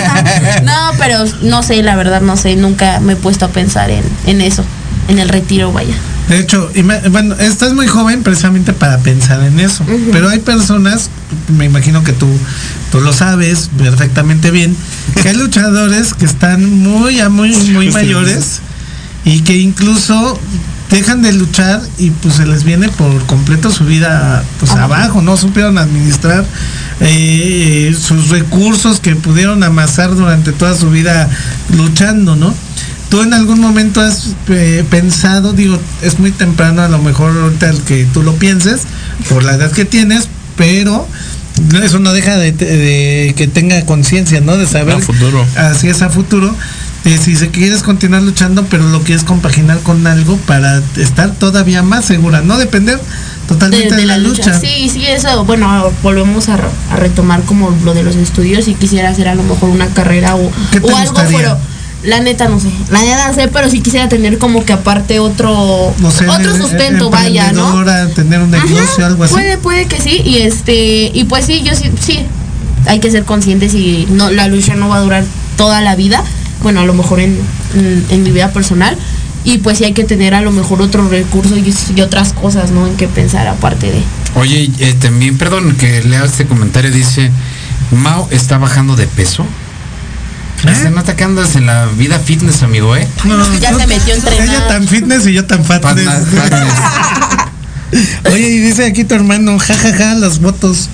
no, 0.64 0.72
pero 0.98 1.24
no 1.42 1.62
sé, 1.62 1.82
la 1.82 1.96
verdad 1.96 2.22
no 2.22 2.38
sé, 2.38 2.56
nunca 2.56 2.98
me 3.00 3.12
he 3.12 3.16
puesto 3.16 3.44
a 3.44 3.48
pensar 3.48 3.90
en, 3.90 4.02
en 4.26 4.40
eso, 4.40 4.64
en 5.08 5.18
el 5.18 5.28
retiro, 5.28 5.70
vaya. 5.70 5.94
De 6.30 6.38
hecho, 6.38 6.70
bueno, 7.10 7.34
estás 7.38 7.74
muy 7.74 7.86
joven 7.86 8.22
precisamente 8.22 8.72
para 8.72 8.96
pensar 9.00 9.42
en 9.42 9.60
eso. 9.60 9.84
Pero 10.10 10.30
hay 10.30 10.38
personas, 10.38 11.10
me 11.48 11.66
imagino 11.66 12.02
que 12.02 12.14
tú, 12.14 12.26
tú 12.90 13.02
lo 13.02 13.12
sabes 13.12 13.68
perfectamente 13.76 14.50
bien, 14.50 14.74
que 15.20 15.28
hay 15.28 15.36
luchadores 15.36 16.14
que 16.14 16.24
están 16.24 16.78
muy, 16.78 17.20
a 17.20 17.28
muy, 17.28 17.54
muy 17.54 17.90
mayores 17.90 18.62
y 19.24 19.40
que 19.40 19.56
incluso 19.56 20.38
dejan 20.90 21.22
de 21.22 21.32
luchar 21.32 21.80
y 21.98 22.10
pues 22.10 22.34
se 22.34 22.46
les 22.46 22.62
viene 22.64 22.88
por 22.88 23.24
completo 23.26 23.70
su 23.70 23.84
vida 23.84 24.44
pues 24.60 24.72
abajo, 24.72 25.22
no 25.22 25.36
supieron 25.36 25.78
administrar 25.78 26.44
eh, 27.00 27.94
sus 27.98 28.28
recursos 28.28 29.00
que 29.00 29.16
pudieron 29.16 29.62
amasar 29.64 30.14
durante 30.14 30.52
toda 30.52 30.76
su 30.76 30.90
vida 30.90 31.28
luchando, 31.76 32.36
¿no? 32.36 32.54
¿Tú 33.08 33.22
en 33.22 33.32
algún 33.32 33.60
momento 33.60 34.00
has 34.00 34.34
eh, 34.48 34.84
pensado, 34.90 35.52
digo, 35.52 35.78
es 36.02 36.18
muy 36.18 36.30
temprano 36.32 36.82
a 36.82 36.88
lo 36.88 36.98
mejor 36.98 37.36
ahorita 37.36 37.70
el 37.70 37.80
que 37.80 38.06
tú 38.12 38.22
lo 38.22 38.34
pienses, 38.34 38.82
por 39.28 39.42
la 39.42 39.54
edad 39.54 39.70
que 39.72 39.84
tienes, 39.84 40.28
pero 40.56 41.06
eso 41.82 41.98
no 41.98 42.12
deja 42.12 42.36
de, 42.36 42.52
de 42.52 43.34
que 43.36 43.46
tenga 43.46 43.80
conciencia, 43.86 44.40
¿no? 44.40 44.56
De 44.56 44.66
saber 44.66 44.96
A 44.96 45.00
futuro. 45.00 45.44
así 45.56 45.88
es 45.88 46.02
a 46.02 46.08
futuro. 46.08 46.54
Si 47.04 47.36
se 47.36 47.50
quieres 47.50 47.82
continuar 47.82 48.22
luchando, 48.22 48.64
pero 48.64 48.88
lo 48.88 49.02
quieres 49.02 49.24
compaginar 49.24 49.78
con 49.80 50.06
algo 50.06 50.36
para 50.38 50.82
estar 50.96 51.32
todavía 51.32 51.82
más 51.82 52.04
segura, 52.06 52.40
no 52.40 52.56
depender 52.58 52.98
totalmente 53.46 53.94
de, 53.94 54.06
la, 54.06 54.16
lucha. 54.16 54.58
Sí, 54.58 54.88
sí, 54.90 55.04
eso, 55.06 55.44
bueno, 55.44 55.92
volvemos 56.02 56.48
a, 56.48 56.56
re- 56.56 56.68
a 56.90 56.96
retomar 56.96 57.42
como 57.42 57.70
lo 57.84 57.92
de 57.92 58.02
los 58.02 58.16
estudios 58.16 58.68
y 58.68 58.74
quisiera 58.74 59.10
hacer 59.10 59.28
a 59.28 59.34
lo 59.34 59.42
mejor 59.42 59.68
una 59.68 59.86
carrera 59.88 60.34
o, 60.36 60.50
¿Qué 60.70 60.80
te 60.80 60.90
o 60.90 60.96
algo, 60.96 61.20
pero 61.28 61.58
la 62.04 62.20
neta 62.20 62.48
no 62.48 62.58
sé, 62.58 62.68
la 62.90 63.00
neta 63.02 63.28
no 63.28 63.34
sé, 63.34 63.48
pero 63.48 63.68
sí 63.70 63.80
quisiera 63.80 64.08
tener 64.08 64.38
como 64.38 64.64
que 64.64 64.72
aparte 64.72 65.18
otro, 65.18 65.94
No 65.98 66.10
sé, 66.10 66.26
otro 66.28 66.56
sustento, 66.56 67.10
vaya, 67.10 67.52
¿no? 67.52 67.84
tener 68.14 68.40
un 68.40 68.50
negocio, 68.50 68.78
Ajá, 68.78 69.06
algo 69.06 69.24
así. 69.24 69.34
Puede, 69.34 69.58
puede 69.58 69.86
que 69.86 70.00
sí, 70.00 70.22
y 70.24 70.38
este, 70.38 71.10
y 71.12 71.24
pues 71.24 71.44
sí, 71.44 71.62
yo 71.62 71.74
sí, 71.74 71.90
sí, 72.00 72.20
hay 72.86 72.98
que 73.00 73.10
ser 73.10 73.24
conscientes 73.24 73.74
y 73.74 74.06
no, 74.10 74.30
la 74.30 74.48
lucha 74.48 74.74
no 74.74 74.88
va 74.88 74.96
a 74.96 75.00
durar 75.00 75.24
toda 75.56 75.80
la 75.80 75.96
vida, 75.96 76.22
bueno, 76.64 76.80
a 76.80 76.84
lo 76.84 76.94
mejor 76.94 77.20
en, 77.20 77.38
en, 77.76 78.04
en 78.08 78.22
mi 78.24 78.32
vida 78.32 78.52
personal, 78.52 78.98
y 79.44 79.58
pues 79.58 79.78
sí 79.78 79.84
hay 79.84 79.92
que 79.92 80.02
tener 80.04 80.34
a 80.34 80.40
lo 80.40 80.50
mejor 80.50 80.82
otros 80.82 81.10
recursos 81.10 81.56
y, 81.58 81.72
y 81.94 82.00
otras 82.00 82.32
cosas, 82.32 82.72
¿no? 82.72 82.88
En 82.88 82.96
que 82.96 83.06
pensar 83.06 83.46
aparte 83.46 83.92
de. 83.92 84.02
Oye, 84.34 84.68
eh, 84.80 84.94
también, 85.00 85.38
perdón 85.38 85.76
que 85.76 86.02
lea 86.02 86.24
este 86.24 86.46
comentario, 86.46 86.90
dice, 86.90 87.30
Mao 87.92 88.26
está 88.32 88.58
bajando 88.58 88.96
de 88.96 89.06
peso. 89.06 89.46
Se 90.82 90.90
nota 90.90 91.14
que 91.14 91.24
andas 91.24 91.56
en 91.56 91.66
la 91.66 91.84
vida 91.86 92.18
fitness, 92.18 92.62
amigo, 92.62 92.96
¿eh? 92.96 93.06
Ya 93.60 93.70
tú- 93.70 93.78
se 93.78 93.86
metió 93.86 94.14
entrenar. 94.14 94.48
Ella 94.48 94.66
tan 94.66 94.88
fitness 94.88 95.26
y 95.26 95.34
yo 95.34 95.44
tan 95.44 95.62
fatness. 95.62 96.08
Oye, 98.32 98.48
y 98.48 98.58
dice 98.60 98.86
aquí 98.86 99.04
tu 99.04 99.14
hermano, 99.14 99.58
jajaja, 99.58 100.14
las 100.14 100.40
fotos. 100.40 100.88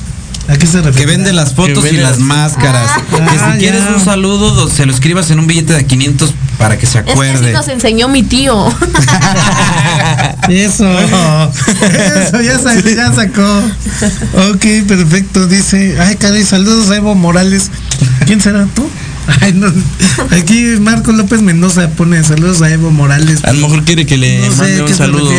¿A 0.50 0.56
qué 0.58 0.66
se 0.66 0.78
refiere? 0.82 0.98
Que 0.98 1.06
vende 1.06 1.32
las 1.32 1.54
fotos 1.54 1.84
Que 1.84 1.90
y 1.92 1.96
las 1.96 2.12
las- 2.12 2.18
máscaras. 2.18 2.90
que 3.08 3.16
Ah, 3.22 3.52
si 3.52 3.58
quieres 3.60 3.84
ya. 3.84 3.94
un 3.94 4.04
saludo, 4.04 4.50
do- 4.50 4.68
se 4.68 4.84
lo 4.84 4.92
escribas 4.92 5.30
en 5.30 5.38
un 5.38 5.46
billete 5.46 5.72
de 5.74 5.86
500 5.86 6.34
para 6.58 6.76
que 6.76 6.86
se 6.86 6.98
Es 6.98 7.04
que 7.04 7.10
acuerde. 7.12 7.46
sí 7.48 7.52
nos 7.52 7.68
enseñó 7.68 8.08
mi 8.08 8.22
tío. 8.24 8.66
Eso. 10.48 10.86
Eso 10.98 12.40
ya, 12.42 12.58
sa- 12.58 12.74
ya 12.80 13.12
sacó. 13.12 13.62
Ok, 14.52 14.64
perfecto. 14.88 15.46
Dice, 15.46 15.96
ay, 16.00 16.16
caray, 16.16 16.44
saludos 16.44 16.90
a 16.90 16.96
Evo 16.96 17.14
Morales. 17.14 17.70
¿Quién 18.26 18.40
será 18.40 18.66
tú? 18.74 18.88
Ay, 19.40 19.52
no. 19.52 19.72
Aquí 20.30 20.76
Marco 20.80 21.12
López 21.12 21.40
Mendoza 21.42 21.88
pone 21.90 22.22
saludos 22.24 22.62
a 22.62 22.70
Evo 22.70 22.90
Morales. 22.90 23.44
A 23.44 23.52
lo 23.52 23.68
mejor 23.68 23.84
quiere 23.84 24.06
que 24.06 24.16
le 24.16 24.40
No 24.40 24.50
sé 24.52 24.56
mande 24.58 24.80
a 24.80 24.84
un 24.84 24.94
saludo. 24.94 25.30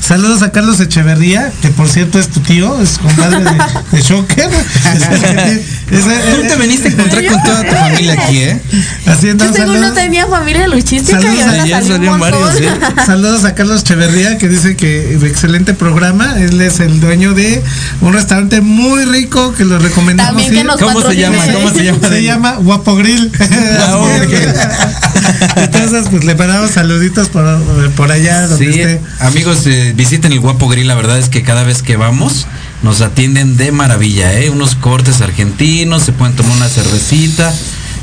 Saludos 0.00 0.42
a 0.42 0.52
Carlos 0.52 0.80
Echeverría, 0.80 1.52
que 1.60 1.68
por 1.68 1.88
cierto 1.88 2.18
es 2.18 2.28
tu 2.28 2.40
tío, 2.40 2.80
es 2.80 2.96
compadre 2.98 3.44
de, 3.44 3.50
de 3.92 4.02
Shocker. 4.02 4.48
Tú 5.90 6.48
te 6.48 6.56
veniste 6.56 6.88
a 6.88 6.90
encontrar 6.92 7.26
con 7.26 7.42
toda 7.42 7.62
tu 7.64 7.74
familia 7.74 8.12
aquí, 8.14 8.38
¿eh? 8.38 8.60
Haciendo 9.06 9.44
Yo 9.44 9.52
según 9.52 9.74
saludos. 9.74 9.88
no 9.88 9.94
tenía 9.94 10.26
familia 10.26 10.66
luchística 10.68 11.18
y 11.18 11.22
Saludos 11.22 11.44
ahora 11.46 11.62
ayer, 11.62 11.82
salió 11.82 11.94
un 11.94 11.98
salían 11.98 12.18
montón. 12.18 12.40
varios, 12.42 12.72
¿eh? 12.72 12.78
Saludos 13.06 13.44
a 13.44 13.54
Carlos 13.54 13.80
Echeverría 13.82 14.38
que 14.38 14.48
dice 14.48 14.76
que 14.76 15.14
excelente 15.26 15.74
programa. 15.74 16.34
Él 16.38 16.60
es 16.60 16.80
el 16.80 17.00
dueño 17.00 17.34
de 17.34 17.62
un 18.00 18.12
restaurante 18.14 18.60
muy 18.62 19.04
rico 19.04 19.52
que 19.54 19.64
lo 19.66 19.78
recomendamos. 19.78 20.42
También 20.42 20.54
que 20.54 20.64
nos 20.64 20.80
¿Cómo 20.80 21.02
se 21.02 21.16
llama? 21.16 21.36
¿Cómo 21.52 21.70
se 21.70 21.84
llama? 21.84 22.08
Se 22.08 22.22
llama 22.22 22.52
Guapo. 22.56 22.96
Grill. 22.96 23.30
Entonces, 25.56 26.06
pues 26.10 26.24
le 26.24 26.34
mandamos 26.34 26.70
saluditos 26.72 27.28
por, 27.28 27.44
por 27.92 28.10
allá 28.10 28.46
donde 28.48 28.72
Sí, 28.72 28.80
esté. 28.80 29.00
amigos, 29.20 29.66
eh, 29.66 29.92
visiten 29.96 30.32
el 30.32 30.40
Guapo 30.40 30.68
Grill. 30.68 30.86
La 30.86 30.94
verdad 30.94 31.18
es 31.18 31.28
que 31.28 31.42
cada 31.42 31.62
vez 31.62 31.82
que 31.82 31.96
vamos 31.96 32.46
nos 32.82 33.00
atienden 33.00 33.56
de 33.56 33.72
maravilla, 33.72 34.32
¿eh? 34.40 34.50
Unos 34.50 34.74
cortes 34.74 35.20
argentinos, 35.20 36.02
se 36.02 36.12
pueden 36.12 36.34
tomar 36.36 36.56
una 36.56 36.68
cervecita, 36.68 37.52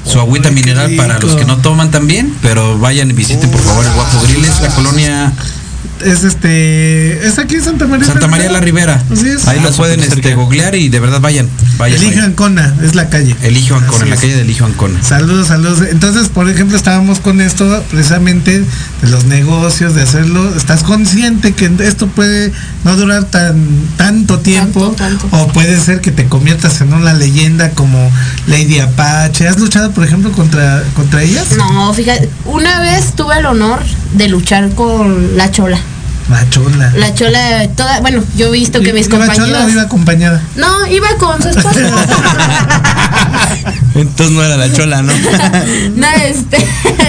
su 0.06 0.20
agüita 0.20 0.50
Ay, 0.50 0.56
mineral 0.56 0.96
para 0.96 1.20
los 1.20 1.36
que 1.36 1.46
no 1.46 1.58
toman 1.58 1.92
también, 1.92 2.34
pero 2.42 2.78
vayan 2.80 3.10
y 3.10 3.14
visiten 3.14 3.50
por 3.50 3.62
favor 3.62 3.86
el 3.86 3.92
Guapo 3.94 4.22
Grill. 4.22 4.44
Es 4.46 4.62
la 4.62 4.70
colonia 4.70 5.34
Es 6.04 6.24
este. 6.24 7.26
Es 7.26 7.40
aquí 7.40 7.56
en 7.56 7.64
Santa 7.64 7.88
María. 7.88 8.06
Santa 8.06 8.28
María 8.28 8.52
la 8.52 8.60
Ribera. 8.60 9.02
Así 9.12 9.30
es. 9.30 9.48
Ahí 9.48 9.60
Ah, 9.60 9.64
lo 9.64 9.72
pueden 9.72 10.02
súper 10.02 10.18
este, 10.18 10.36
googlear 10.36 10.76
y 10.76 10.90
de 10.90 11.00
verdad 11.00 11.22
vayan. 11.22 11.50
vayan 11.78 11.96
Eligio 11.98 12.16
vayan. 12.18 12.32
Ancona, 12.32 12.76
es 12.84 12.96
la 12.96 13.10
calle. 13.10 13.36
Eligio 13.42 13.76
Ancona, 13.78 14.06
la 14.06 14.16
es. 14.16 14.22
calle 14.22 14.36
de 14.36 14.42
Eligio 14.42 14.66
Ancona. 14.66 15.02
Saludos, 15.02 15.48
saludos. 15.48 15.80
Entonces, 15.90 16.28
por 16.30 16.50
ejemplo, 16.50 16.76
estábamos 16.76 17.20
con 17.22 17.40
esto 17.40 17.84
precisamente 17.90 18.60
de 18.60 19.10
los 19.10 19.26
negocios, 19.26 19.96
de 19.96 20.02
hacerlo. 20.02 20.54
¿Estás 20.56 20.84
consciente 20.84 21.54
que 21.54 21.72
esto 21.80 22.08
puede 22.08 22.52
no 22.84 22.96
durar 22.98 23.24
tan 23.26 23.56
tanto 23.98 24.40
tiempo? 24.40 24.92
Tanto, 24.98 25.26
tanto. 25.28 25.38
O 25.38 25.48
puede 25.54 25.80
ser 25.80 26.02
que 26.02 26.12
te 26.12 26.26
conviertas 26.28 26.82
en 26.82 26.94
una 26.94 27.14
leyenda 27.14 27.72
como 27.72 28.12
Lady 28.48 28.80
Apache. 28.80 29.48
¿Has 29.48 29.58
luchado, 29.60 29.92
por 29.92 30.04
ejemplo, 30.06 30.32
contra, 30.34 30.84
contra 30.94 31.24
ellas? 31.24 31.48
No, 31.58 31.94
fíjate, 31.94 32.30
una 32.46 32.82
vez 32.82 33.14
tuve 33.16 33.40
el 33.40 33.46
honor 33.46 33.80
de 34.14 34.28
luchar 34.28 34.70
con 34.76 35.38
la 35.38 35.52
chola. 35.52 35.80
Machola. 36.28 36.92
La 36.96 37.14
chola, 37.14 37.68
toda, 37.76 38.00
bueno, 38.00 38.24
yo 38.36 38.48
he 38.48 38.52
visto 38.52 38.82
que 38.82 38.94
mis 38.94 39.08
¿Iba 39.08 39.20
chola 39.20 39.26
o 39.26 39.38
compañeros. 39.38 39.72
iba 39.72 39.82
acompañada? 39.84 40.42
No, 40.56 40.88
iba 40.88 41.08
con 41.18 41.42
su 41.42 41.50
esposa. 41.50 41.80
Entonces 43.96 44.36
no 44.36 44.44
era 44.44 44.58
la 44.58 44.72
chola, 44.72 45.02
¿no? 45.02 45.14
no, 45.96 46.08
este, 46.24 46.58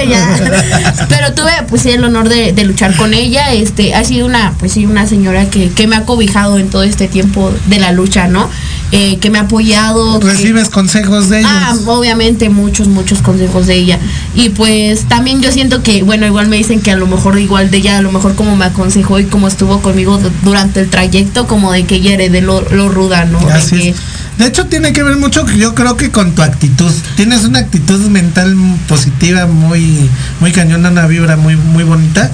ya. 0.09 1.07
Pero 1.09 1.35
tuve, 1.35 1.53
pues 1.69 1.83
sí, 1.83 1.91
el 1.91 2.05
honor 2.05 2.29
de, 2.29 2.53
de 2.53 2.65
luchar 2.65 2.95
con 2.97 3.15
ella. 3.15 3.53
Este, 3.53 3.95
ha 3.95 4.05
sido 4.05 4.27
una, 4.27 4.53
pues 4.59 4.73
sí, 4.73 4.87
una 4.87 5.07
señora 5.07 5.47
que, 5.47 5.71
que 5.71 5.87
me 5.87 5.97
ha 5.97 6.05
cobijado 6.05 6.59
en 6.59 6.69
todo 6.69 6.83
este 6.83 7.09
tiempo 7.09 7.53
de 7.67 7.79
la 7.79 7.93
lucha, 7.93 8.29
¿no? 8.29 8.49
Eh, 8.93 9.19
que 9.19 9.31
me 9.31 9.39
ha 9.39 9.43
apoyado. 9.43 10.21
que- 10.21 10.29
¿Recibes 10.29 10.69
consejos 10.71 11.29
de 11.29 11.41
ellos? 11.41 11.51
Ah, 11.53 11.75
obviamente 11.87 12.49
muchos, 12.51 12.87
muchos 12.87 13.21
consejos 13.21 13.67
de 13.67 13.75
ella. 13.75 13.99
Y 14.37 14.51
pues 14.51 15.07
también 15.09 15.43
yo 15.43 15.51
siento 15.51 15.83
que, 15.83 16.05
bueno, 16.05 16.25
igual 16.25 16.47
me 16.47 16.57
dicen 16.57 16.81
que 16.81 16.93
a 16.93 16.97
lo 16.97 17.07
mejor 17.09 17.37
igual 17.39 17.69
de 17.71 17.79
ella, 17.79 17.99
a 17.99 18.03
lo 18.03 18.13
mejor 18.13 18.37
como 18.37 18.55
me 18.55 18.65
aconsejó 18.65 19.19
y 19.19 19.25
como 19.25 19.49
estuvo 19.49 19.81
conmigo 19.83 20.19
du- 20.19 20.31
durante 20.45 20.79
el 20.81 20.89
trayecto, 20.89 21.49
como 21.49 21.73
de 21.73 21.85
que 21.85 21.97
ella 21.97 22.15
heredé 22.15 22.43
lo, 22.43 22.61
lo 22.71 22.89
ruda, 22.89 23.25
¿no? 23.25 23.41
De 23.41 23.53
Así 23.53 23.77
que, 23.77 23.89
es. 23.89 23.97
De 24.39 24.47
hecho, 24.47 24.67
tiene 24.67 24.93
que 24.93 25.03
ver 25.03 25.17
mucho, 25.17 25.47
yo 25.53 25.75
creo 25.75 25.97
que 25.97 26.11
con 26.11 26.35
tu 26.35 26.43
actitud. 26.43 26.93
Tienes 27.17 27.45
una 27.45 27.61
actitud 27.61 27.99
mental 28.11 28.55
positiva, 28.87 29.47
muy, 29.47 30.11
muy 30.41 30.53
cañona, 30.53 30.91
una 30.91 31.07
vibra 31.07 31.37
muy, 31.37 31.57
muy 31.57 31.85
bonita. 31.85 32.31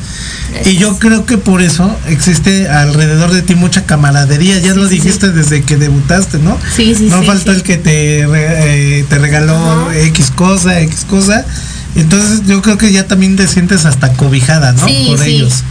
Y 0.65 0.77
yo 0.77 0.99
creo 0.99 1.25
que 1.27 1.39
por 1.39 1.63
eso 1.63 1.97
existe 2.09 2.69
alrededor 2.69 3.31
de 3.33 3.43
ti 3.43 3.55
mucha 3.55 3.87
camaradería. 3.87 4.59
Ya 4.59 4.75
lo 4.75 4.89
sí, 4.89 4.97
dijiste 4.97 5.31
desde 5.31 5.63
que 5.63 5.77
debutaste, 5.77 6.39
¿no? 6.39 6.59
Sí, 6.77 6.95
sí, 6.97 7.05
No 7.09 7.21
sí, 7.21 7.27
faltó 7.27 7.53
el 7.53 7.63
que 7.63 7.77
te, 7.77 8.27
re- 8.27 8.99
eh, 8.99 9.05
te 9.09 9.19
regaló 9.19 9.55
Ajá. 9.57 9.97
X 9.99 10.33
cosa, 10.35 10.81
X 10.81 11.07
cosa. 11.09 11.45
Entonces 11.95 12.43
yo 12.47 12.63
creo 12.63 12.79
que 12.79 12.91
ya 12.91 13.07
también 13.07 13.37
te 13.37 13.47
sientes 13.47 13.85
hasta 13.85 14.13
cobijada, 14.15 14.73
¿no? 14.73 14.87
Sí, 14.89 15.05
por 15.09 15.23
ellos. 15.23 15.63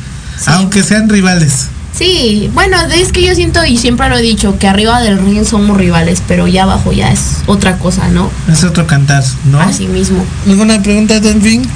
Aunque 0.46 0.82
sean 0.84 1.10
rivales. 1.10 1.66
Sí, 1.94 2.50
bueno, 2.54 2.78
es 2.94 3.12
que 3.12 3.22
yo 3.22 3.36
siento 3.36 3.66
y 3.66 3.78
siempre 3.78 4.10
lo 4.10 4.18
he 4.18 4.22
dicho, 4.22 4.58
que 4.58 4.68
arriba 4.68 5.02
del 5.02 5.20
ring 5.20 5.46
somos 5.46 5.78
rivales, 5.78 6.22
pero 6.28 6.48
ya 6.48 6.64
abajo 6.64 6.92
ya 6.92 7.12
es 7.12 7.38
otra 7.46 7.78
cosa, 7.78 8.08
¿no? 8.08 8.32
Es 8.52 8.64
otro 8.64 8.88
cantar, 8.88 9.24
¿no? 9.46 9.60
Así 9.60 9.88
mismo. 9.88 10.26
¿Alguna 10.48 10.82
pregunta, 10.82 11.20
Don 11.20 11.42
Vin? 11.42 11.68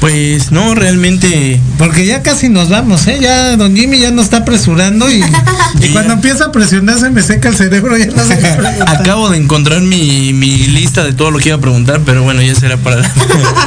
Pues 0.00 0.50
no, 0.50 0.74
realmente. 0.74 1.60
Porque 1.76 2.06
ya 2.06 2.22
casi 2.22 2.48
nos 2.48 2.70
vamos, 2.70 3.06
¿eh? 3.06 3.18
Ya 3.20 3.56
Don 3.58 3.76
Jimmy 3.76 3.98
ya 3.98 4.10
nos 4.10 4.24
está 4.24 4.38
apresurando 4.38 5.10
y, 5.10 5.22
y 5.80 5.88
cuando 5.88 6.14
empieza 6.14 6.46
a 6.46 6.52
presionar 6.52 6.98
se 6.98 7.10
me 7.10 7.22
seca 7.22 7.50
el 7.50 7.56
cerebro. 7.56 7.98
Ya 7.98 8.06
no. 8.06 8.22
Acabo 8.86 9.28
de 9.28 9.36
encontrar 9.36 9.82
mi, 9.82 10.32
mi 10.32 10.56
lista 10.68 11.04
de 11.04 11.12
todo 11.12 11.30
lo 11.30 11.38
que 11.38 11.50
iba 11.50 11.58
a 11.58 11.60
preguntar, 11.60 12.00
pero 12.06 12.22
bueno, 12.22 12.40
ya 12.40 12.54
será 12.54 12.78
para. 12.78 13.02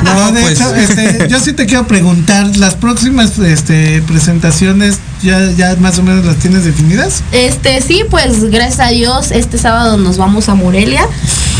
No, 0.03 0.31
de 0.31 0.41
pues. 0.41 0.59
hecho, 0.59 0.75
este, 0.75 1.27
yo 1.29 1.39
sí 1.39 1.53
te 1.53 1.65
quiero 1.65 1.87
preguntar, 1.87 2.57
¿las 2.57 2.75
próximas 2.75 3.37
este, 3.39 4.01
presentaciones 4.01 4.99
ya, 5.23 5.51
ya 5.51 5.75
más 5.79 5.97
o 5.99 6.03
menos 6.03 6.25
las 6.25 6.35
tienes 6.37 6.65
definidas? 6.65 7.23
Este, 7.31 7.81
sí, 7.81 8.03
pues 8.09 8.43
gracias 8.51 8.79
a 8.79 8.89
Dios, 8.89 9.31
este 9.31 9.57
sábado 9.57 9.97
nos 9.97 10.17
vamos 10.17 10.49
a 10.49 10.55
Morelia. 10.55 11.07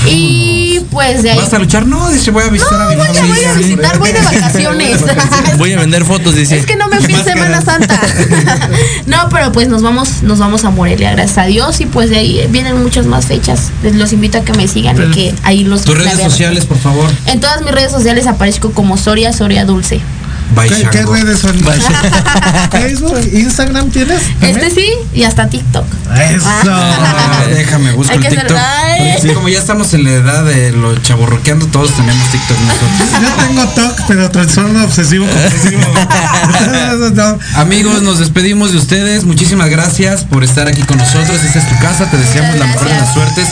Y 0.06 0.82
pues 0.92 1.24
de 1.24 1.32
ahí. 1.32 1.38
¿Vas 1.38 1.54
a 1.54 1.60
luchar? 1.60 1.86
No, 1.88 2.10
dice, 2.10 2.30
voy 2.32 2.44
a 2.44 2.50
visitar 2.50 2.82
a 2.82 2.90
mi 2.90 2.96
voy, 2.98 3.06
a- 3.06 3.10
voy 3.10 3.18
a 3.18 3.22
familia. 3.22 3.54
visitar, 3.54 3.98
voy 4.00 4.12
de 4.12 4.22
vacaciones. 4.22 5.02
Voy 5.58 5.72
a 5.72 5.78
vender 5.80 6.04
fotos, 6.04 6.36
dice. 6.36 6.58
Es 6.58 6.66
que 6.66 6.76
no 6.76 6.90
me 6.90 7.00
fui 7.00 7.14
en 7.14 7.24
Semana 7.24 7.62
Santa. 7.62 8.02
no, 9.06 9.30
pero 9.30 9.52
pues 9.52 9.68
nos 9.70 9.82
vamos, 9.82 10.24
nos 10.24 10.40
vamos 10.40 10.66
a 10.66 10.72
Morelia, 10.72 11.12
gracias 11.12 11.38
a 11.38 11.44
Dios. 11.46 11.80
Y 11.80 11.86
pues 11.86 12.10
de 12.10 12.18
ahí 12.18 12.46
vienen 12.50 12.82
muchas 12.82 13.06
más 13.06 13.28
fechas. 13.28 13.70
Les 13.82 13.96
los 13.96 14.12
invito 14.12 14.40
a 14.40 14.42
que 14.42 14.52
me 14.54 14.68
sigan 14.68 14.98
y 14.98 15.14
que 15.14 15.36
ahí 15.44 15.64
los 15.64 15.84
Tus 15.84 15.98
redes 15.98 16.20
sociales, 16.20 16.66
por 16.66 16.78
favor. 16.78 17.10
En 17.28 17.40
todas 17.40 17.62
mis 17.62 17.72
redes 17.72 17.92
sociales 17.92 18.28
aparezco 18.28 18.72
como 18.72 18.98
Soria 18.98 19.32
Soria 19.32 19.64
Dulce. 19.64 20.02
¿Qué, 20.92 21.04
redes 21.06 21.40
son? 21.40 21.58
¿Facebook? 22.72 23.20
¿Instagram 23.34 23.90
tienes? 23.90 24.22
Este 24.42 24.70
sí, 24.70 24.90
y 25.14 25.24
hasta 25.24 25.48
TikTok. 25.48 25.86
Eso. 26.36 26.46
Ah, 26.48 27.44
déjame, 27.50 27.92
busco 27.94 28.14
el 28.14 28.22
TikTok. 28.22 28.58
Sí, 29.22 29.30
como 29.30 29.50
ya 29.50 29.60
estamos 29.60 29.94
en 29.94 30.04
la 30.04 30.12
edad 30.12 30.46
de 30.46 30.72
lo 30.72 30.96
chaborroqueando, 30.98 31.68
todos 31.68 31.92
tenemos 31.96 32.30
TikTok 32.32 32.58
nosotros. 32.60 33.22
Yo 33.22 33.46
tengo 33.46 33.68
TOC, 33.70 34.08
pero 34.08 34.32
trastorno 34.32 34.84
obsesivo 34.84 35.26
compulsivo. 35.26 35.82
No. 37.14 37.40
Amigos, 37.56 38.02
nos 38.02 38.20
despedimos 38.20 38.72
de 38.72 38.78
ustedes. 38.78 39.24
Muchísimas 39.24 39.70
gracias 39.70 40.24
por 40.24 40.44
estar 40.44 40.68
aquí 40.68 40.82
con 40.84 40.98
nosotros. 40.98 41.44
Esta 41.44 41.60
es 41.60 41.70
tu 41.70 41.78
casa. 41.80 42.10
Te 42.10 42.18
deseamos 42.18 42.58
la 42.58 42.68
mejor 42.68 42.88
de 42.88 42.96
las 42.96 43.14
suertes. 43.14 43.48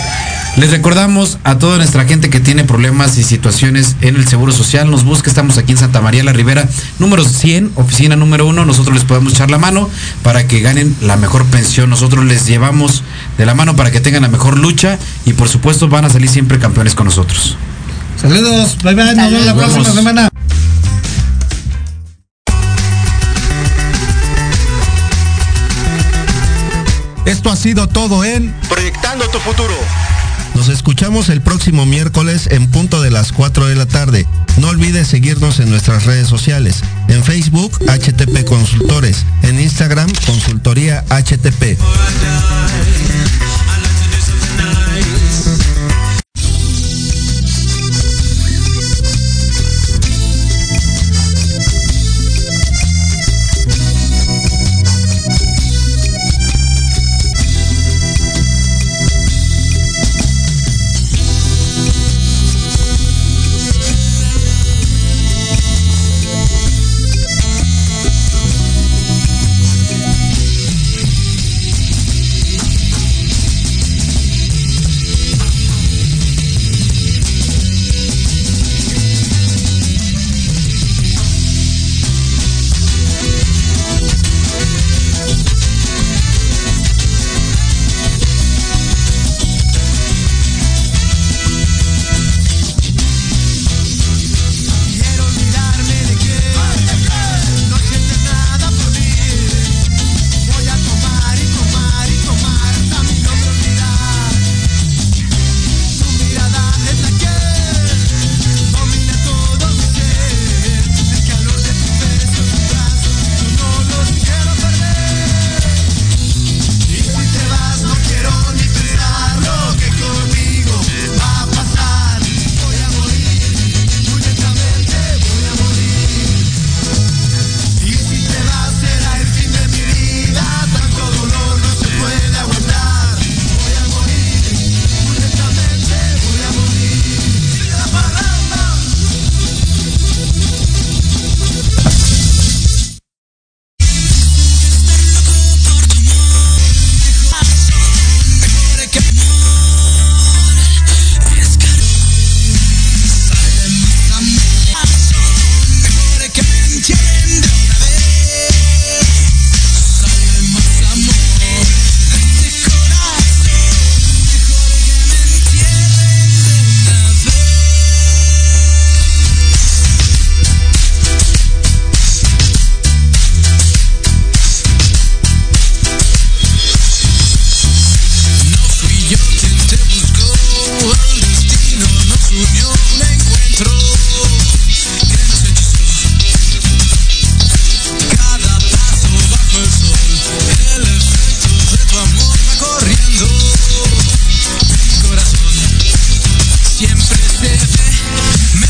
Les 0.58 0.70
recordamos 0.70 1.38
a 1.45 1.58
toda 1.58 1.78
nuestra 1.78 2.04
gente 2.04 2.30
que 2.30 2.41
tiene 2.41 2.66
problemas 2.66 3.18
y 3.18 3.24
situaciones 3.24 3.95
en 4.02 4.18
el 4.18 4.28
Seguro 4.28 4.52
Social, 4.52 4.91
nos 4.91 5.06
busca, 5.06 5.30
estamos 5.30 5.58
aquí 5.58 5.72
en 5.72 5.78
Santa 5.78 6.02
María 6.02 6.24
la 6.26 6.34
Ribera, 6.34 6.68
número 6.99 7.24
100, 7.24 7.72
oficina 7.76 8.18
número 8.18 8.45
1, 8.45 8.66
nosotros 8.66 8.93
les 8.93 9.06
podemos 9.06 9.34
echar 9.34 9.49
la 9.49 9.58
mano 9.58 9.89
para 10.24 10.47
que 10.47 10.60
ganen 10.60 10.95
la 11.02 11.16
mejor 11.16 11.45
pensión, 11.45 11.89
nosotros 11.89 12.26
les 12.26 12.45
llevamos 12.47 13.02
de 13.38 13.45
la 13.45 13.56
mano 13.56 13.78
para 13.78 13.91
que 13.91 14.02
tengan 14.02 14.24
la 14.24 14.28
mejor 14.28 14.60
lucha 14.60 14.99
y 15.26 15.34
por 15.34 15.47
supuesto 15.47 15.88
van 15.88 16.04
a 16.04 16.10
salir 16.10 16.30
siempre 16.30 16.60
campeones 16.60 16.95
con 16.95 17.06
nosotros. 17.06 17.56
Saludos, 18.22 18.78
bye 18.84 18.93
bye, 18.93 19.16
nos 19.16 19.32
vemos 19.32 19.45
la 19.45 19.56
próxima 19.56 19.86
semana. 19.86 20.30
Esto 27.26 27.49
ha 27.49 27.56
sido 27.56 27.88
todo 27.88 28.26
en 28.26 28.54
Proyectando 28.68 29.30
tu 29.30 29.39
futuro. 29.39 29.76
Nos 30.56 30.70
escuchamos 30.70 31.30
el 31.30 31.42
próximo 31.42 31.86
miércoles 31.86 32.48
en 32.52 32.70
punto 32.70 33.02
de 33.02 33.12
las 33.12 33.32
4 33.32 33.68
de 33.68 33.76
la 33.76 33.86
tarde. 33.86 34.28
No 34.58 34.70
olvides 34.70 35.08
seguirnos 35.08 35.60
en 35.60 35.70
nuestras 35.70 36.06
redes 36.06 36.28
sociales. 36.28 36.82
En 37.08 37.24
Facebook, 37.24 37.72
HTP 37.88 38.46
Consultores. 38.46 39.26
En 39.44 39.60
Instagram, 39.60 40.12
Consultoría 40.26 41.04
HTP. 41.10 41.78